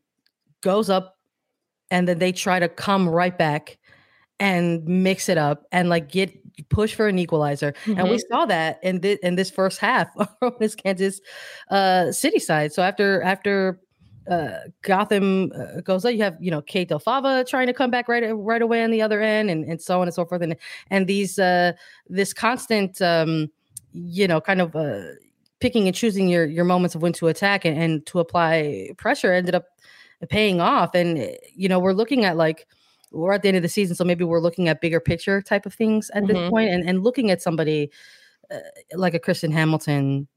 goes 0.61 0.89
up 0.89 1.17
and 1.91 2.07
then 2.07 2.19
they 2.19 2.31
try 2.31 2.59
to 2.59 2.69
come 2.69 3.07
right 3.07 3.37
back 3.37 3.77
and 4.39 4.83
mix 4.85 5.29
it 5.29 5.37
up 5.37 5.65
and 5.71 5.89
like 5.89 6.09
get 6.09 6.31
push 6.69 6.93
for 6.93 7.07
an 7.07 7.19
equalizer. 7.19 7.73
Mm-hmm. 7.85 7.99
And 7.99 8.09
we 8.09 8.17
mm-hmm. 8.17 8.33
saw 8.33 8.45
that 8.45 8.79
in 8.83 9.01
this 9.01 9.19
in 9.23 9.35
this 9.35 9.49
first 9.49 9.79
half 9.79 10.09
from 10.39 10.53
this 10.59 10.75
Kansas 10.75 11.21
uh, 11.69 12.11
City 12.11 12.39
side. 12.39 12.73
So 12.73 12.81
after 12.81 13.21
after 13.21 13.79
uh, 14.29 14.59
Gotham 14.81 15.51
uh, 15.55 15.81
goes 15.81 16.05
up, 16.05 16.13
you 16.13 16.23
have 16.23 16.37
you 16.39 16.51
know 16.51 16.61
Kate 16.61 16.89
Del 16.89 16.99
Fava 16.99 17.45
trying 17.47 17.67
to 17.67 17.73
come 17.73 17.91
back 17.91 18.07
right 18.07 18.23
right 18.35 18.61
away 18.61 18.83
on 18.83 18.91
the 18.91 19.01
other 19.01 19.21
end, 19.21 19.49
and 19.49 19.63
and 19.65 19.81
so 19.81 20.01
on 20.01 20.07
and 20.07 20.13
so 20.13 20.25
forth. 20.25 20.41
And 20.41 20.55
and 20.89 21.07
these 21.07 21.39
uh, 21.39 21.73
this 22.07 22.33
constant 22.33 23.01
um, 23.01 23.51
you 23.93 24.27
know 24.27 24.41
kind 24.41 24.61
of 24.61 24.75
uh, 24.75 25.01
picking 25.59 25.87
and 25.87 25.95
choosing 25.95 26.27
your 26.27 26.45
your 26.45 26.65
moments 26.65 26.95
of 26.95 27.01
when 27.01 27.13
to 27.13 27.27
attack 27.27 27.65
and, 27.65 27.77
and 27.77 28.05
to 28.07 28.19
apply 28.19 28.89
pressure 28.97 29.31
ended 29.31 29.55
up 29.55 29.65
paying 30.29 30.61
off. 30.61 30.95
And, 30.95 31.17
eh, 31.17 31.35
you 31.53 31.69
know, 31.69 31.79
we're 31.79 31.93
looking 31.93 32.25
at 32.25 32.37
like, 32.37 32.67
we're 33.11 33.33
at 33.33 33.41
the 33.41 33.47
end 33.47 33.57
of 33.57 33.63
the 33.63 33.69
season, 33.69 33.95
so 33.95 34.03
maybe 34.03 34.23
we're 34.23 34.41
looking 34.41 34.67
at 34.67 34.81
bigger 34.81 34.99
picture 34.99 35.41
type 35.41 35.65
of 35.65 35.73
things 35.73 36.09
at 36.13 36.23
mm-hmm. 36.23 36.33
this 36.33 36.49
point 36.49 36.69
and, 36.69 36.87
and 36.87 37.03
looking 37.03 37.31
at 37.31 37.41
somebody 37.41 37.91
uh, 38.51 38.59
like 38.93 39.13
a 39.13 39.19
Kristen 39.19 39.51
Hamilton 39.51 40.27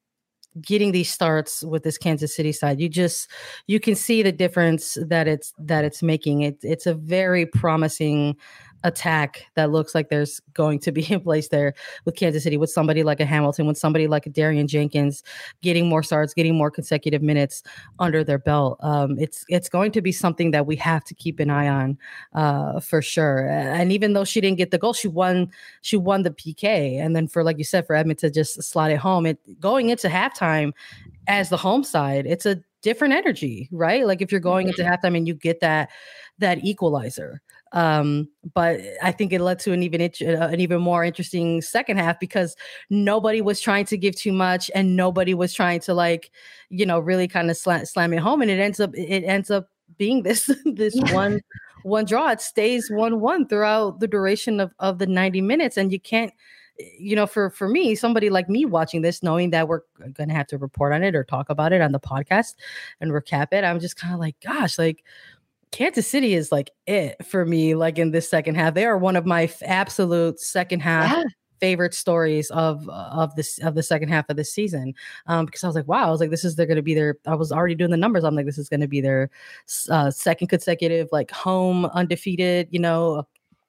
getting 0.60 0.92
these 0.92 1.10
starts 1.10 1.62
with 1.62 1.82
this 1.82 1.98
Kansas 1.98 2.34
City 2.34 2.52
side. 2.52 2.80
You 2.80 2.88
just 2.88 3.30
you 3.66 3.80
can 3.80 3.94
see 3.94 4.22
the 4.22 4.32
difference 4.32 4.96
that 5.06 5.28
it's 5.28 5.52
that 5.58 5.84
it's 5.84 6.02
making. 6.02 6.42
It 6.42 6.58
it's 6.62 6.86
a 6.86 6.94
very 6.94 7.46
promising 7.46 8.36
attack 8.84 9.46
that 9.54 9.70
looks 9.70 9.94
like 9.94 10.08
there's 10.08 10.40
going 10.54 10.78
to 10.80 10.92
be 10.92 11.04
in 11.12 11.20
place 11.20 11.48
there 11.48 11.74
with 12.04 12.16
Kansas 12.16 12.42
City, 12.42 12.56
with 12.56 12.70
somebody 12.70 13.02
like 13.02 13.20
a 13.20 13.24
Hamilton, 13.24 13.66
with 13.66 13.78
somebody 13.78 14.06
like 14.06 14.26
a 14.26 14.30
Darian 14.30 14.66
Jenkins, 14.66 15.22
getting 15.62 15.88
more 15.88 16.02
starts, 16.02 16.34
getting 16.34 16.56
more 16.56 16.70
consecutive 16.70 17.22
minutes 17.22 17.62
under 17.98 18.22
their 18.22 18.38
belt. 18.38 18.78
Um, 18.80 19.18
it's 19.18 19.44
it's 19.48 19.68
going 19.68 19.92
to 19.92 20.02
be 20.02 20.12
something 20.12 20.50
that 20.52 20.66
we 20.66 20.76
have 20.76 21.04
to 21.04 21.14
keep 21.14 21.40
an 21.40 21.50
eye 21.50 21.68
on 21.68 21.98
uh, 22.34 22.80
for 22.80 23.02
sure. 23.02 23.48
And 23.48 23.92
even 23.92 24.12
though 24.12 24.24
she 24.24 24.40
didn't 24.40 24.58
get 24.58 24.70
the 24.70 24.78
goal, 24.78 24.92
she 24.92 25.08
won 25.08 25.50
she 25.82 25.96
won 25.96 26.22
the 26.22 26.30
PK. 26.30 27.00
And 27.00 27.14
then 27.16 27.28
for 27.28 27.42
like 27.42 27.58
you 27.58 27.64
said, 27.64 27.86
for 27.86 27.96
Edmond 27.96 28.18
to 28.20 28.30
just 28.30 28.62
slot 28.62 28.90
it 28.90 28.98
home, 28.98 29.26
it 29.26 29.38
going 29.60 29.88
into 29.90 30.08
halftime 30.08 30.72
as 31.26 31.50
the 31.50 31.56
home 31.56 31.84
side, 31.84 32.26
it's 32.26 32.46
a 32.46 32.60
different 32.82 33.14
energy, 33.14 33.68
right? 33.72 34.06
Like 34.06 34.22
if 34.22 34.30
you're 34.30 34.40
going 34.40 34.68
into 34.68 34.82
mm-hmm. 34.82 35.06
halftime 35.06 35.16
and 35.16 35.26
you 35.26 35.34
get 35.34 35.60
that 35.60 35.90
that 36.38 36.64
equalizer. 36.64 37.40
Um, 37.72 38.28
but 38.54 38.80
I 39.02 39.12
think 39.12 39.32
it 39.32 39.40
led 39.40 39.58
to 39.60 39.72
an 39.72 39.82
even 39.82 40.00
uh, 40.00 40.48
an 40.48 40.60
even 40.60 40.80
more 40.80 41.04
interesting 41.04 41.60
second 41.60 41.98
half 41.98 42.18
because 42.18 42.56
nobody 42.90 43.40
was 43.40 43.60
trying 43.60 43.84
to 43.86 43.98
give 43.98 44.16
too 44.16 44.32
much 44.32 44.70
and 44.74 44.96
nobody 44.96 45.34
was 45.34 45.52
trying 45.52 45.80
to 45.80 45.94
like, 45.94 46.30
you 46.70 46.86
know, 46.86 46.98
really 46.98 47.28
kind 47.28 47.50
of 47.50 47.56
slam, 47.56 47.84
slam 47.84 48.12
it 48.12 48.20
home. 48.20 48.42
And 48.42 48.50
it 48.50 48.58
ends 48.58 48.80
up 48.80 48.94
it 48.94 49.24
ends 49.24 49.50
up 49.50 49.68
being 49.96 50.22
this 50.22 50.46
this 50.64 50.96
yeah. 50.96 51.14
one 51.14 51.40
one 51.82 52.04
draw. 52.04 52.30
It 52.30 52.40
stays 52.40 52.90
one 52.90 53.20
one 53.20 53.46
throughout 53.46 54.00
the 54.00 54.08
duration 54.08 54.60
of 54.60 54.72
of 54.78 54.98
the 54.98 55.06
ninety 55.06 55.40
minutes, 55.40 55.76
and 55.76 55.92
you 55.92 56.00
can't 56.00 56.32
you 56.98 57.16
know, 57.16 57.26
for 57.26 57.50
for 57.50 57.68
me, 57.68 57.94
somebody 57.94 58.30
like 58.30 58.48
me 58.48 58.64
watching 58.64 59.02
this, 59.02 59.22
knowing 59.22 59.50
that 59.50 59.68
we're 59.68 59.80
gonna 60.12 60.34
have 60.34 60.46
to 60.48 60.58
report 60.58 60.92
on 60.92 61.02
it 61.02 61.14
or 61.14 61.24
talk 61.24 61.50
about 61.50 61.72
it 61.72 61.80
on 61.80 61.92
the 61.92 62.00
podcast 62.00 62.54
and 63.00 63.10
recap 63.10 63.48
it, 63.52 63.64
I'm 63.64 63.80
just 63.80 63.96
kind 63.96 64.14
of 64.14 64.20
like, 64.20 64.36
gosh, 64.40 64.78
like 64.78 65.04
Kansas 65.70 66.06
City 66.06 66.34
is 66.34 66.50
like 66.50 66.70
it 66.86 67.24
for 67.24 67.44
me, 67.44 67.74
like 67.74 67.98
in 67.98 68.10
this 68.10 68.28
second 68.28 68.56
half. 68.56 68.74
They 68.74 68.84
are 68.84 68.98
one 68.98 69.16
of 69.16 69.26
my 69.26 69.44
f- 69.44 69.62
absolute 69.62 70.40
second 70.40 70.80
half 70.80 71.10
yeah. 71.12 71.24
favorite 71.60 71.94
stories 71.94 72.50
of 72.50 72.88
of 72.88 73.34
this 73.36 73.58
of 73.58 73.74
the 73.74 73.82
second 73.82 74.08
half 74.08 74.28
of 74.28 74.36
the 74.36 74.44
season. 74.44 74.94
Um, 75.26 75.46
because 75.46 75.64
I 75.64 75.66
was 75.66 75.76
like, 75.76 75.88
wow, 75.88 76.08
I 76.08 76.10
was 76.10 76.20
like, 76.20 76.30
this 76.30 76.44
is 76.44 76.56
they're 76.56 76.66
gonna 76.66 76.82
be 76.82 76.94
their. 76.94 77.16
I 77.26 77.34
was 77.34 77.52
already 77.52 77.74
doing 77.74 77.90
the 77.90 77.96
numbers. 77.96 78.24
I'm 78.24 78.34
like, 78.34 78.46
this 78.46 78.58
is 78.58 78.68
gonna 78.68 78.88
be 78.88 79.00
their 79.00 79.30
uh, 79.90 80.10
second 80.10 80.48
consecutive 80.48 81.08
like 81.12 81.30
home 81.30 81.86
undefeated, 81.86 82.68
you 82.70 82.80
know, 82.80 83.26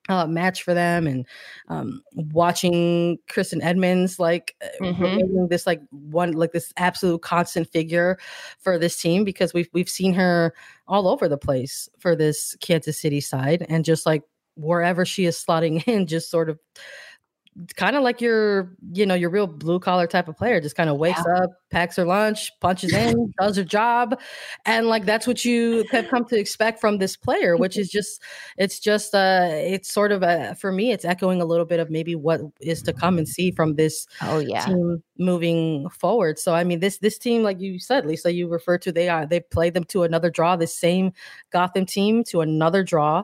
uh, 0.10 0.26
match 0.28 0.64
for 0.64 0.74
them 0.74 1.08
and 1.08 1.26
um, 1.70 2.02
watching 2.14 3.18
Kristen 3.30 3.62
Edmonds 3.62 4.20
like 4.20 4.56
uh, 4.62 4.84
mm-hmm. 4.84 5.48
this 5.48 5.66
like 5.68 5.82
one 5.92 6.34
like 6.34 6.52
this 6.52 6.74
absolute 6.78 7.22
constant 7.22 7.70
figure 7.70 8.18
for 8.60 8.78
this 8.78 8.98
team 8.98 9.24
because 9.24 9.54
we've 9.54 9.70
we've 9.72 9.90
seen 9.90 10.14
her 10.14 10.54
all 10.88 11.08
over 11.08 11.30
the 11.30 11.38
place 11.38 11.88
for 12.00 12.16
this 12.16 12.58
Kansas 12.60 13.00
City 13.00 13.22
side 13.22 13.66
and 13.70 13.86
just 13.86 14.06
like 14.06 14.24
wherever 14.56 15.06
she 15.06 15.26
is 15.26 15.38
slotting 15.38 15.84
in 15.88 16.08
just 16.08 16.30
sort 16.30 16.50
of 16.50 16.60
kind 17.76 17.96
of 17.96 18.04
like 18.04 18.22
your, 18.22 18.76
you 18.94 19.06
know, 19.06 19.16
your 19.16 19.30
real 19.30 19.48
blue 19.48 19.80
collar 19.80 20.08
type 20.08 20.28
of 20.28 20.38
player. 20.38 20.62
Just 20.62 20.76
kind 20.76 20.90
of 20.90 20.98
wakes 20.98 21.22
yeah. 21.28 21.44
up, 21.44 21.50
packs 21.70 21.96
her 21.98 22.06
lunch, 22.06 22.52
punches 22.60 22.94
in, 22.94 23.34
does 23.40 23.58
her 23.58 23.64
job, 23.64 24.20
and 24.66 24.88
like 24.88 25.06
that's 25.06 25.28
what 25.28 25.44
you 25.44 25.86
have 25.92 26.08
come 26.10 26.26
to 26.26 26.40
expect 26.40 26.80
from 26.80 26.98
this 26.98 27.16
player. 27.16 27.58
Which 27.58 27.78
is 27.78 27.90
just, 27.90 28.22
it's 28.58 28.80
just, 28.80 29.14
uh, 29.14 29.50
it's 29.52 29.92
sort 29.92 30.12
of 30.12 30.24
a 30.24 30.56
for 30.56 30.72
me, 30.72 30.92
it's 30.92 31.06
echoing 31.06 31.42
a 31.42 31.46
little 31.46 31.66
bit 31.66 31.80
of 31.80 31.90
maybe 31.90 32.16
what 32.16 32.42
is 32.62 32.82
to 32.84 32.94
come 32.94 33.18
and 33.18 33.28
see 33.28 33.52
from 33.52 33.76
this. 33.76 34.08
Oh 34.22 34.40
yeah. 34.40 34.66
Team 34.66 35.04
moving 35.18 35.90
forward. 35.90 36.40
So 36.40 36.56
I 36.56 36.64
mean, 36.64 36.80
this 36.80 36.98
this 37.00 37.18
team, 37.18 37.44
like 37.44 37.60
you 37.60 37.80
said, 37.80 38.06
Lisa, 38.06 38.34
you 38.34 38.48
referred 38.48 38.82
to, 38.84 38.92
they 38.92 39.10
are 39.10 39.26
they 39.26 39.42
played 39.42 39.74
them 39.74 39.84
to 39.86 40.04
another 40.04 40.30
draw. 40.30 40.56
The 40.56 40.68
same 40.68 41.12
Gotham 41.52 41.86
team 41.86 42.24
to 42.26 42.42
another 42.42 42.84
draw 42.84 43.24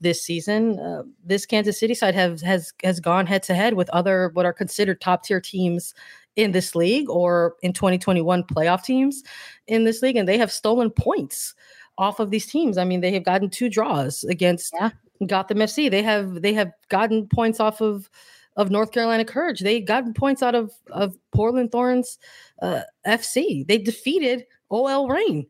this 0.00 0.22
season. 0.22 0.78
Uh, 0.78 1.02
this 1.24 1.46
Kansas 1.46 1.78
City 1.78 1.94
side 1.94 2.14
have 2.14 2.40
has 2.42 2.72
has 2.82 3.00
gone 3.00 3.26
head 3.26 3.42
to 3.44 3.54
head 3.54 3.74
with 3.74 3.88
other 3.90 4.30
what 4.34 4.46
are 4.46 4.52
considered 4.52 5.00
top 5.00 5.24
tier 5.24 5.40
teams 5.40 5.94
in 6.36 6.52
this 6.52 6.74
league 6.74 7.08
or 7.08 7.54
in 7.62 7.72
2021 7.72 8.42
playoff 8.44 8.82
teams 8.82 9.22
in 9.66 9.84
this 9.84 10.02
league, 10.02 10.16
and 10.16 10.28
they 10.28 10.38
have 10.38 10.52
stolen 10.52 10.90
points 10.90 11.54
off 11.98 12.20
of 12.20 12.30
these 12.30 12.46
teams. 12.46 12.78
I 12.78 12.84
mean, 12.84 13.00
they 13.00 13.12
have 13.12 13.24
gotten 13.24 13.50
two 13.50 13.68
draws 13.68 14.24
against 14.24 14.72
yeah. 14.74 14.90
Gotham 15.26 15.58
FC. 15.58 15.90
They 15.90 16.02
have 16.02 16.42
they 16.42 16.52
have 16.54 16.72
gotten 16.88 17.26
points 17.28 17.60
off 17.60 17.80
of 17.80 18.10
of 18.56 18.70
North 18.70 18.92
Carolina 18.92 19.24
Courage. 19.24 19.60
They 19.60 19.80
gotten 19.80 20.14
points 20.14 20.42
out 20.42 20.54
of 20.54 20.72
of 20.90 21.16
Portland 21.32 21.72
Thorns 21.72 22.18
uh, 22.62 22.82
FC. 23.06 23.66
They 23.66 23.78
defeated 23.78 24.44
OL 24.74 25.08
Reign 25.08 25.46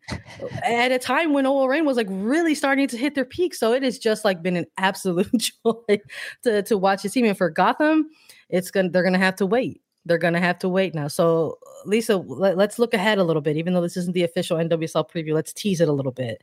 at 0.62 0.92
a 0.92 0.98
time 0.98 1.32
when 1.32 1.46
OL 1.46 1.68
Reign 1.68 1.84
was 1.84 1.96
like 1.96 2.06
really 2.10 2.54
starting 2.54 2.86
to 2.88 2.96
hit 2.96 3.14
their 3.14 3.24
peak. 3.24 3.54
So 3.54 3.72
it 3.72 3.82
has 3.82 3.98
just 3.98 4.24
like 4.24 4.42
been 4.42 4.56
an 4.56 4.66
absolute 4.76 5.30
joy 5.64 5.98
to, 6.42 6.62
to 6.62 6.78
watch 6.78 7.02
this 7.02 7.12
team. 7.12 7.24
And 7.24 7.36
for 7.36 7.50
Gotham, 7.50 8.10
it's 8.48 8.70
gonna 8.70 8.90
they're 8.90 9.02
gonna 9.02 9.18
have 9.18 9.36
to 9.36 9.46
wait. 9.46 9.80
They're 10.04 10.18
gonna 10.18 10.40
have 10.40 10.58
to 10.60 10.68
wait 10.68 10.94
now. 10.94 11.08
So 11.08 11.58
Lisa, 11.86 12.16
let, 12.16 12.58
us 12.58 12.78
look 12.78 12.94
ahead 12.94 13.18
a 13.18 13.24
little 13.24 13.42
bit. 13.42 13.56
Even 13.56 13.72
though 13.72 13.80
this 13.80 13.96
isn't 13.96 14.12
the 14.12 14.24
official 14.24 14.58
NWSL 14.58 15.10
preview, 15.10 15.34
let's 15.34 15.52
tease 15.52 15.80
it 15.80 15.88
a 15.88 15.92
little 15.92 16.12
bit. 16.12 16.42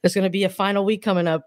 There's 0.00 0.14
gonna 0.14 0.30
be 0.30 0.44
a 0.44 0.48
final 0.48 0.84
week 0.84 1.02
coming 1.02 1.28
up 1.28 1.44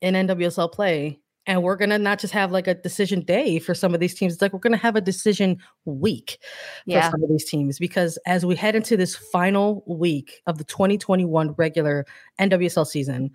in 0.00 0.14
NWSL 0.14 0.72
play 0.72 1.20
and 1.46 1.62
we're 1.62 1.76
going 1.76 1.90
to 1.90 1.98
not 1.98 2.18
just 2.18 2.32
have 2.32 2.50
like 2.50 2.66
a 2.66 2.74
decision 2.74 3.20
day 3.20 3.58
for 3.58 3.74
some 3.74 3.94
of 3.94 4.00
these 4.00 4.14
teams 4.14 4.32
it's 4.32 4.42
like 4.42 4.52
we're 4.52 4.58
going 4.58 4.72
to 4.72 4.78
have 4.78 4.96
a 4.96 5.00
decision 5.00 5.58
week 5.84 6.38
yeah. 6.86 7.02
for 7.02 7.12
some 7.12 7.22
of 7.22 7.28
these 7.28 7.44
teams 7.44 7.78
because 7.78 8.18
as 8.26 8.44
we 8.44 8.56
head 8.56 8.74
into 8.74 8.96
this 8.96 9.14
final 9.14 9.84
week 9.86 10.42
of 10.46 10.58
the 10.58 10.64
2021 10.64 11.52
regular 11.52 12.04
NWSL 12.40 12.86
season 12.86 13.30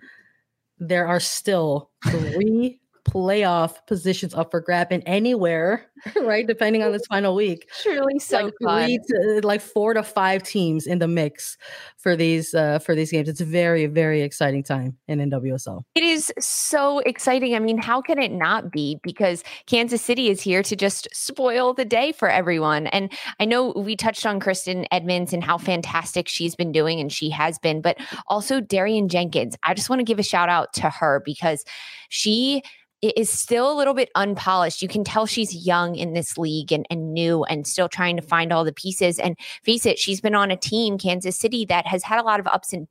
there 0.78 1.06
are 1.06 1.20
still 1.20 1.90
three 2.08 2.80
playoff 3.12 3.86
positions 3.86 4.34
up 4.34 4.50
for 4.50 4.60
grab 4.60 4.88
and 4.90 5.02
anywhere, 5.04 5.86
right? 6.22 6.46
Depending 6.46 6.82
on 6.82 6.92
this 6.92 7.06
final 7.06 7.34
week. 7.34 7.68
Truly 7.82 8.18
so 8.18 8.44
like 8.44 8.54
three 8.86 8.98
to 9.08 9.40
like 9.46 9.60
four 9.60 9.92
to 9.94 10.02
five 10.02 10.42
teams 10.42 10.86
in 10.86 10.98
the 10.98 11.08
mix 11.08 11.58
for 11.98 12.16
these 12.16 12.54
uh 12.54 12.78
for 12.78 12.94
these 12.94 13.12
games. 13.12 13.28
It's 13.28 13.40
a 13.40 13.44
very, 13.44 13.86
very 13.86 14.22
exciting 14.22 14.62
time 14.62 14.96
in 15.08 15.18
NWSL. 15.18 15.84
It 15.94 16.04
is 16.04 16.32
so 16.38 17.00
exciting. 17.00 17.54
I 17.54 17.58
mean, 17.58 17.78
how 17.78 18.00
can 18.00 18.18
it 18.18 18.32
not 18.32 18.72
be? 18.72 18.98
Because 19.02 19.44
Kansas 19.66 20.00
City 20.00 20.30
is 20.30 20.40
here 20.40 20.62
to 20.62 20.74
just 20.74 21.08
spoil 21.12 21.74
the 21.74 21.84
day 21.84 22.12
for 22.12 22.30
everyone. 22.30 22.86
And 22.88 23.12
I 23.38 23.44
know 23.44 23.72
we 23.76 23.94
touched 23.94 24.24
on 24.24 24.40
Kristen 24.40 24.86
Edmonds 24.90 25.32
and 25.32 25.44
how 25.44 25.58
fantastic 25.58 26.28
she's 26.28 26.54
been 26.54 26.72
doing, 26.72 26.98
and 26.98 27.12
she 27.12 27.28
has 27.30 27.58
been, 27.58 27.82
but 27.82 27.98
also 28.26 28.60
Darian 28.60 29.08
Jenkins. 29.08 29.56
I 29.64 29.74
just 29.74 29.90
want 29.90 30.00
to 30.00 30.04
give 30.04 30.18
a 30.18 30.22
shout 30.22 30.48
out 30.48 30.72
to 30.74 30.88
her 30.88 31.22
because 31.24 31.64
she 32.08 32.62
is 33.02 33.30
still 33.30 33.72
a 33.72 33.76
little 33.76 33.94
bit 33.94 34.10
unpolished. 34.14 34.80
You 34.80 34.88
can 34.88 35.02
tell 35.02 35.26
she's 35.26 35.66
young 35.66 35.96
in 35.96 36.12
this 36.12 36.38
league 36.38 36.72
and, 36.72 36.86
and 36.88 37.12
new 37.12 37.44
and 37.44 37.66
still 37.66 37.88
trying 37.88 38.16
to 38.16 38.22
find 38.22 38.52
all 38.52 38.64
the 38.64 38.72
pieces. 38.72 39.18
And 39.18 39.36
face 39.64 39.84
it, 39.84 39.98
she's 39.98 40.20
been 40.20 40.34
on 40.36 40.50
a 40.50 40.56
team, 40.56 40.98
Kansas 40.98 41.36
City, 41.36 41.64
that 41.66 41.86
has 41.86 42.04
had 42.04 42.20
a 42.20 42.22
lot 42.22 42.38
of 42.38 42.46
ups 42.46 42.72
and 42.72 42.86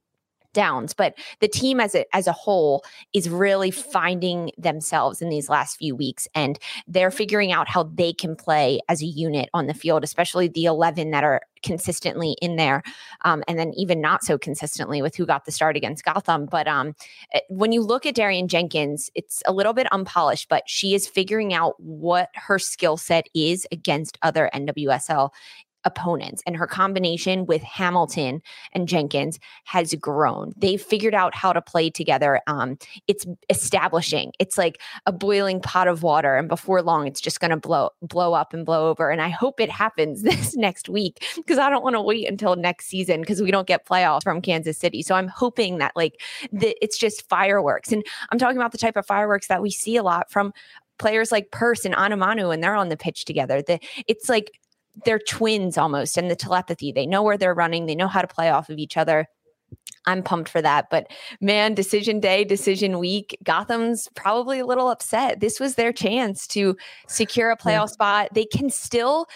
downs 0.53 0.93
but 0.93 1.15
the 1.39 1.47
team 1.47 1.79
as 1.79 1.95
a 1.95 2.05
as 2.15 2.27
a 2.27 2.31
whole 2.31 2.83
is 3.13 3.29
really 3.29 3.71
finding 3.71 4.51
themselves 4.57 5.21
in 5.21 5.29
these 5.29 5.49
last 5.49 5.77
few 5.77 5.95
weeks 5.95 6.27
and 6.35 6.59
they're 6.87 7.11
figuring 7.11 7.51
out 7.51 7.67
how 7.67 7.83
they 7.83 8.13
can 8.13 8.35
play 8.35 8.79
as 8.89 9.01
a 9.01 9.05
unit 9.05 9.49
on 9.53 9.67
the 9.67 9.73
field 9.73 10.03
especially 10.03 10.47
the 10.47 10.65
11 10.65 11.11
that 11.11 11.23
are 11.23 11.41
consistently 11.63 12.35
in 12.41 12.55
there 12.55 12.81
um, 13.23 13.43
and 13.47 13.59
then 13.59 13.71
even 13.75 14.01
not 14.01 14.23
so 14.23 14.37
consistently 14.37 15.01
with 15.01 15.15
who 15.15 15.25
got 15.25 15.45
the 15.45 15.51
start 15.51 15.77
against 15.77 16.03
gotham 16.03 16.45
but 16.45 16.67
um, 16.67 16.93
eh, 17.33 17.39
when 17.49 17.71
you 17.71 17.81
look 17.81 18.05
at 18.05 18.15
darian 18.15 18.47
jenkins 18.47 19.09
it's 19.15 19.41
a 19.45 19.53
little 19.53 19.73
bit 19.73 19.87
unpolished 19.91 20.49
but 20.49 20.63
she 20.67 20.93
is 20.93 21.07
figuring 21.07 21.53
out 21.53 21.75
what 21.79 22.29
her 22.33 22.59
skill 22.59 22.97
set 22.97 23.27
is 23.33 23.67
against 23.71 24.17
other 24.21 24.49
nwsl 24.53 25.29
opponents 25.85 26.41
and 26.45 26.55
her 26.55 26.67
combination 26.67 27.45
with 27.45 27.61
Hamilton 27.61 28.41
and 28.73 28.87
Jenkins 28.87 29.39
has 29.65 29.93
grown. 29.95 30.53
They've 30.57 30.81
figured 30.81 31.13
out 31.13 31.35
how 31.35 31.53
to 31.53 31.61
play 31.61 31.89
together. 31.89 32.41
Um, 32.47 32.77
it's 33.07 33.25
establishing. 33.49 34.33
It's 34.39 34.57
like 34.57 34.81
a 35.05 35.11
boiling 35.11 35.61
pot 35.61 35.87
of 35.87 36.03
water, 36.03 36.35
and 36.35 36.47
before 36.47 36.81
long, 36.81 37.07
it's 37.07 37.21
just 37.21 37.39
going 37.39 37.51
to 37.51 37.57
blow 37.57 37.89
blow 38.01 38.33
up 38.33 38.53
and 38.53 38.65
blow 38.65 38.89
over. 38.89 39.09
And 39.09 39.21
I 39.21 39.29
hope 39.29 39.59
it 39.59 39.69
happens 39.69 40.21
this 40.23 40.55
next 40.55 40.89
week 40.89 41.25
because 41.35 41.57
I 41.57 41.69
don't 41.69 41.83
want 41.83 41.95
to 41.95 42.01
wait 42.01 42.27
until 42.27 42.55
next 42.55 42.87
season 42.87 43.21
because 43.21 43.41
we 43.41 43.51
don't 43.51 43.67
get 43.67 43.87
playoffs 43.87 44.23
from 44.23 44.41
Kansas 44.41 44.77
City. 44.77 45.01
So 45.01 45.15
I'm 45.15 45.27
hoping 45.27 45.77
that 45.79 45.93
like 45.95 46.21
the, 46.51 46.75
it's 46.81 46.97
just 46.97 47.27
fireworks, 47.27 47.91
and 47.91 48.05
I'm 48.31 48.39
talking 48.39 48.57
about 48.57 48.71
the 48.71 48.77
type 48.77 48.95
of 48.95 49.05
fireworks 49.05 49.47
that 49.47 49.61
we 49.61 49.71
see 49.71 49.97
a 49.97 50.03
lot 50.03 50.31
from 50.31 50.53
players 51.01 51.31
like 51.31 51.51
Purce 51.51 51.83
and 51.83 51.95
Onumonu, 51.95 52.53
and 52.53 52.63
they're 52.63 52.75
on 52.75 52.89
the 52.89 52.97
pitch 52.97 53.25
together. 53.25 53.61
The, 53.61 53.79
it's 54.07 54.29
like 54.29 54.51
they're 55.05 55.19
twins 55.19 55.77
almost 55.77 56.17
and 56.17 56.29
the 56.29 56.35
telepathy 56.35 56.91
they 56.91 57.05
know 57.05 57.23
where 57.23 57.37
they're 57.37 57.53
running 57.53 57.85
they 57.85 57.95
know 57.95 58.07
how 58.07 58.21
to 58.21 58.27
play 58.27 58.49
off 58.49 58.69
of 58.69 58.77
each 58.77 58.97
other 58.97 59.27
I'm 60.05 60.23
pumped 60.23 60.49
for 60.49 60.61
that. 60.61 60.89
But 60.89 61.11
man, 61.39 61.73
decision 61.73 62.19
day, 62.19 62.43
decision 62.43 62.99
week, 62.99 63.37
Gotham's 63.43 64.07
probably 64.15 64.59
a 64.59 64.65
little 64.65 64.89
upset. 64.89 65.39
This 65.39 65.59
was 65.59 65.75
their 65.75 65.93
chance 65.93 66.47
to 66.47 66.75
secure 67.07 67.51
a 67.51 67.57
playoff 67.57 67.65
yeah. 67.65 67.85
spot. 67.85 68.29
They 68.33 68.45
can 68.45 68.69
still 68.69 69.27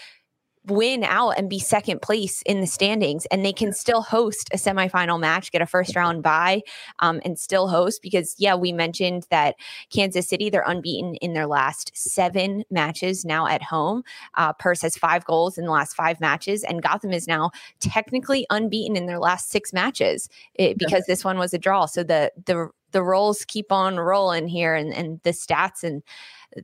win 0.66 1.04
out 1.04 1.30
and 1.30 1.48
be 1.48 1.58
second 1.58 2.02
place 2.02 2.42
in 2.42 2.60
the 2.60 2.66
standings 2.66 3.26
and 3.26 3.44
they 3.44 3.52
can 3.52 3.72
still 3.72 4.02
host 4.02 4.48
a 4.52 4.56
semifinal 4.56 5.18
match 5.18 5.52
get 5.52 5.62
a 5.62 5.66
first 5.66 5.94
round 5.96 6.22
bye 6.22 6.60
um, 6.98 7.20
and 7.24 7.38
still 7.38 7.68
host 7.68 8.02
because 8.02 8.34
yeah 8.38 8.54
we 8.54 8.72
mentioned 8.72 9.26
that 9.30 9.54
kansas 9.90 10.28
city 10.28 10.50
they're 10.50 10.64
unbeaten 10.66 11.14
in 11.16 11.32
their 11.32 11.46
last 11.46 11.90
seven 11.94 12.64
matches 12.70 13.24
now 13.24 13.46
at 13.46 13.62
home. 13.62 14.02
Uh, 14.34 14.52
purce 14.52 14.82
has 14.82 14.96
five 14.96 15.24
goals 15.24 15.58
in 15.58 15.64
the 15.64 15.70
last 15.70 15.94
five 15.94 16.20
matches 16.20 16.64
and 16.64 16.82
gotham 16.82 17.12
is 17.12 17.26
now 17.26 17.50
technically 17.80 18.46
unbeaten 18.50 18.96
in 18.96 19.06
their 19.06 19.18
last 19.18 19.50
six 19.50 19.72
matches 19.72 20.28
it, 20.54 20.70
eh, 20.70 20.74
because 20.76 21.04
this 21.06 21.24
one 21.24 21.38
was 21.38 21.54
a 21.54 21.58
draw. 21.58 21.86
So 21.86 22.02
the 22.02 22.32
the 22.44 22.70
the 22.92 23.02
rolls 23.02 23.44
keep 23.44 23.72
on 23.72 23.98
rolling 23.98 24.48
here 24.48 24.74
and, 24.74 24.94
and 24.94 25.20
the 25.22 25.30
stats 25.30 25.82
and 25.82 26.02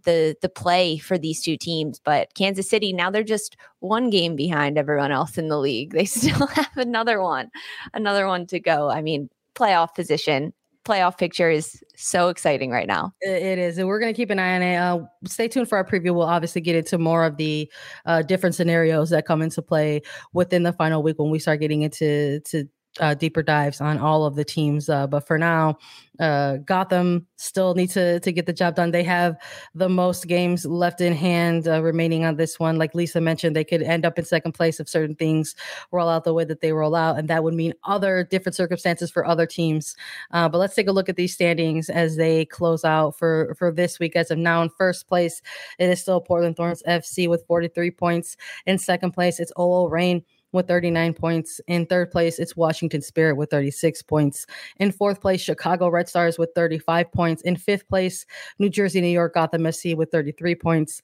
the 0.04 0.36
the 0.40 0.48
play 0.48 0.98
for 0.98 1.18
these 1.18 1.42
two 1.42 1.56
teams. 1.56 2.00
But 2.04 2.34
Kansas 2.34 2.68
City 2.68 2.92
now 2.92 3.10
they're 3.10 3.22
just 3.22 3.56
one 3.80 4.10
game 4.10 4.36
behind 4.36 4.78
everyone 4.78 5.12
else 5.12 5.38
in 5.38 5.48
the 5.48 5.58
league. 5.58 5.92
They 5.92 6.04
still 6.06 6.46
have 6.46 6.76
another 6.76 7.20
one, 7.20 7.50
another 7.94 8.26
one 8.26 8.46
to 8.48 8.60
go. 8.60 8.90
I 8.90 9.02
mean, 9.02 9.28
playoff 9.54 9.94
position 9.94 10.52
playoff 10.84 11.16
picture 11.16 11.50
is 11.50 11.82
so 11.96 12.28
exciting 12.28 12.70
right 12.70 12.86
now. 12.86 13.12
It 13.20 13.58
is. 13.58 13.78
And 13.78 13.86
we're 13.86 14.00
going 14.00 14.12
to 14.12 14.16
keep 14.16 14.30
an 14.30 14.38
eye 14.38 14.56
on 14.56 14.62
it. 14.62 14.76
Uh, 14.76 15.00
stay 15.26 15.48
tuned 15.48 15.68
for 15.68 15.76
our 15.76 15.84
preview. 15.84 16.14
We'll 16.14 16.22
obviously 16.22 16.60
get 16.60 16.76
into 16.76 16.98
more 16.98 17.24
of 17.24 17.36
the 17.36 17.70
uh, 18.04 18.22
different 18.22 18.54
scenarios 18.54 19.10
that 19.10 19.26
come 19.26 19.42
into 19.42 19.62
play 19.62 20.02
within 20.32 20.62
the 20.62 20.72
final 20.72 21.02
week 21.02 21.18
when 21.18 21.30
we 21.30 21.38
start 21.38 21.60
getting 21.60 21.82
into 21.82 22.40
to 22.40 22.68
uh, 23.00 23.14
deeper 23.14 23.42
dives 23.42 23.80
on 23.80 23.98
all 23.98 24.24
of 24.24 24.34
the 24.34 24.44
teams. 24.44 24.88
Uh, 24.88 25.06
but 25.06 25.26
for 25.26 25.38
now, 25.38 25.78
uh, 26.20 26.58
Gotham 26.58 27.26
still 27.36 27.74
need 27.74 27.88
to 27.90 28.20
to 28.20 28.32
get 28.32 28.44
the 28.44 28.52
job 28.52 28.74
done. 28.74 28.90
They 28.90 29.02
have 29.02 29.36
the 29.74 29.88
most 29.88 30.26
games 30.26 30.66
left 30.66 31.00
in 31.00 31.14
hand 31.14 31.66
uh, 31.66 31.82
remaining 31.82 32.24
on 32.24 32.36
this 32.36 32.60
one. 32.60 32.76
Like 32.76 32.94
Lisa 32.94 33.20
mentioned, 33.20 33.56
they 33.56 33.64
could 33.64 33.82
end 33.82 34.04
up 34.04 34.18
in 34.18 34.24
second 34.24 34.52
place 34.52 34.78
if 34.78 34.88
certain 34.88 35.16
things 35.16 35.54
roll 35.90 36.08
out 36.08 36.24
the 36.24 36.34
way 36.34 36.44
that 36.44 36.60
they 36.60 36.72
roll 36.72 36.94
out, 36.94 37.18
and 37.18 37.28
that 37.28 37.42
would 37.42 37.54
mean 37.54 37.72
other 37.84 38.24
different 38.24 38.54
circumstances 38.54 39.10
for 39.10 39.26
other 39.26 39.46
teams. 39.46 39.96
Uh, 40.32 40.48
but 40.48 40.58
let's 40.58 40.74
take 40.74 40.88
a 40.88 40.92
look 40.92 41.08
at 41.08 41.16
these 41.16 41.32
standings 41.32 41.88
as 41.88 42.16
they 42.16 42.44
close 42.44 42.84
out 42.84 43.16
for 43.18 43.54
for 43.58 43.72
this 43.72 43.98
week. 43.98 44.14
As 44.14 44.30
of 44.30 44.38
now, 44.38 44.62
in 44.62 44.68
first 44.68 45.08
place, 45.08 45.40
it 45.78 45.88
is 45.88 46.00
still 46.00 46.20
Portland 46.20 46.56
Thorns 46.56 46.82
FC 46.86 47.28
with 47.28 47.46
43 47.46 47.90
points. 47.90 48.36
In 48.66 48.76
second 48.76 49.12
place, 49.12 49.40
it's 49.40 49.52
OL 49.56 49.88
Reign 49.88 50.22
with 50.52 50.68
39 50.68 51.14
points. 51.14 51.60
In 51.66 51.86
third 51.86 52.10
place, 52.10 52.38
it's 52.38 52.56
Washington 52.56 53.02
Spirit 53.02 53.36
with 53.36 53.50
36 53.50 54.02
points. 54.02 54.46
In 54.78 54.92
fourth 54.92 55.20
place, 55.20 55.40
Chicago 55.40 55.88
Red 55.88 56.08
Stars 56.08 56.38
with 56.38 56.50
35 56.54 57.10
points. 57.12 57.42
In 57.42 57.56
fifth 57.56 57.88
place, 57.88 58.26
New 58.58 58.68
Jersey, 58.68 59.00
New 59.00 59.08
York, 59.08 59.34
Gotham 59.34 59.62
FC 59.62 59.96
with 59.96 60.10
33 60.10 60.54
points. 60.54 61.02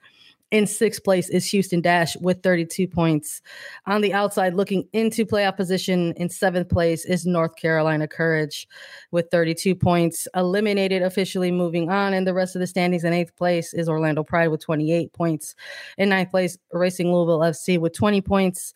In 0.50 0.66
sixth 0.66 1.04
place 1.04 1.28
is 1.28 1.44
Houston 1.50 1.82
Dash 1.82 2.16
with 2.16 2.42
32 2.42 2.88
points. 2.88 3.42
On 3.86 4.00
the 4.00 4.14
outside, 4.14 4.54
looking 4.54 4.88
into 4.94 5.26
playoff 5.26 5.56
position 5.56 6.14
in 6.16 6.30
seventh 6.30 6.70
place 6.70 7.04
is 7.04 7.26
North 7.26 7.54
Carolina 7.56 8.08
Courage 8.08 8.66
with 9.10 9.28
32 9.30 9.74
points. 9.74 10.26
Eliminated 10.34 11.02
officially 11.02 11.50
moving 11.50 11.90
on. 11.90 12.14
And 12.14 12.26
the 12.26 12.32
rest 12.32 12.56
of 12.56 12.60
the 12.60 12.66
standings 12.66 13.04
in 13.04 13.12
eighth 13.12 13.36
place 13.36 13.74
is 13.74 13.90
Orlando 13.90 14.24
Pride 14.24 14.48
with 14.48 14.62
28 14.62 15.12
points. 15.12 15.54
In 15.98 16.08
ninth 16.08 16.30
place, 16.30 16.56
Racing 16.72 17.12
Louisville 17.12 17.40
FC 17.40 17.78
with 17.78 17.92
20 17.92 18.22
points. 18.22 18.72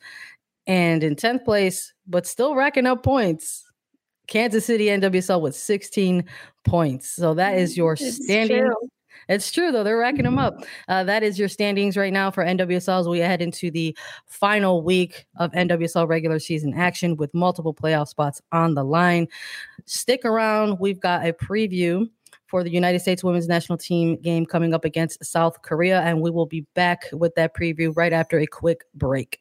And 0.66 1.02
in 1.02 1.16
10th 1.16 1.44
place, 1.44 1.92
but 2.06 2.26
still 2.26 2.54
racking 2.54 2.86
up 2.86 3.02
points, 3.02 3.64
Kansas 4.28 4.64
City 4.64 4.86
NWSL 4.86 5.40
with 5.40 5.56
16 5.56 6.24
points. 6.64 7.10
So 7.10 7.34
that 7.34 7.58
is 7.58 7.76
your 7.76 7.94
it's 7.94 8.24
standing. 8.24 8.64
True. 8.64 8.88
It's 9.28 9.52
true 9.52 9.70
though; 9.70 9.84
they're 9.84 9.98
racking 9.98 10.24
them 10.24 10.38
up. 10.38 10.64
Uh, 10.88 11.04
that 11.04 11.22
is 11.22 11.38
your 11.38 11.48
standings 11.48 11.96
right 11.96 12.12
now 12.12 12.30
for 12.30 12.44
NWSL 12.44 13.00
as 13.00 13.08
we 13.08 13.18
head 13.18 13.42
into 13.42 13.70
the 13.70 13.96
final 14.26 14.82
week 14.82 15.26
of 15.36 15.52
NWSL 15.52 16.08
regular 16.08 16.38
season 16.38 16.74
action 16.74 17.16
with 17.16 17.32
multiple 17.34 17.74
playoff 17.74 18.08
spots 18.08 18.40
on 18.50 18.74
the 18.74 18.84
line. 18.84 19.28
Stick 19.84 20.24
around; 20.24 20.78
we've 20.80 21.00
got 21.00 21.26
a 21.26 21.32
preview 21.32 22.08
for 22.46 22.64
the 22.64 22.70
United 22.70 23.00
States 23.00 23.24
Women's 23.24 23.48
National 23.48 23.78
Team 23.78 24.16
game 24.16 24.44
coming 24.44 24.74
up 24.74 24.84
against 24.84 25.24
South 25.24 25.62
Korea, 25.62 26.00
and 26.00 26.20
we 26.20 26.30
will 26.30 26.46
be 26.46 26.66
back 26.74 27.04
with 27.12 27.34
that 27.36 27.54
preview 27.54 27.96
right 27.96 28.12
after 28.12 28.38
a 28.38 28.46
quick 28.46 28.84
break. 28.94 29.40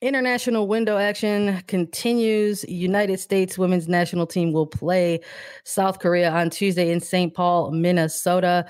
International 0.00 0.68
window 0.68 0.96
action 0.96 1.60
continues. 1.66 2.64
United 2.68 3.18
States 3.18 3.58
women's 3.58 3.88
national 3.88 4.28
team 4.28 4.52
will 4.52 4.66
play 4.66 5.18
South 5.64 5.98
Korea 5.98 6.30
on 6.30 6.50
Tuesday 6.50 6.92
in 6.92 7.00
St. 7.00 7.34
Paul, 7.34 7.72
Minnesota 7.72 8.64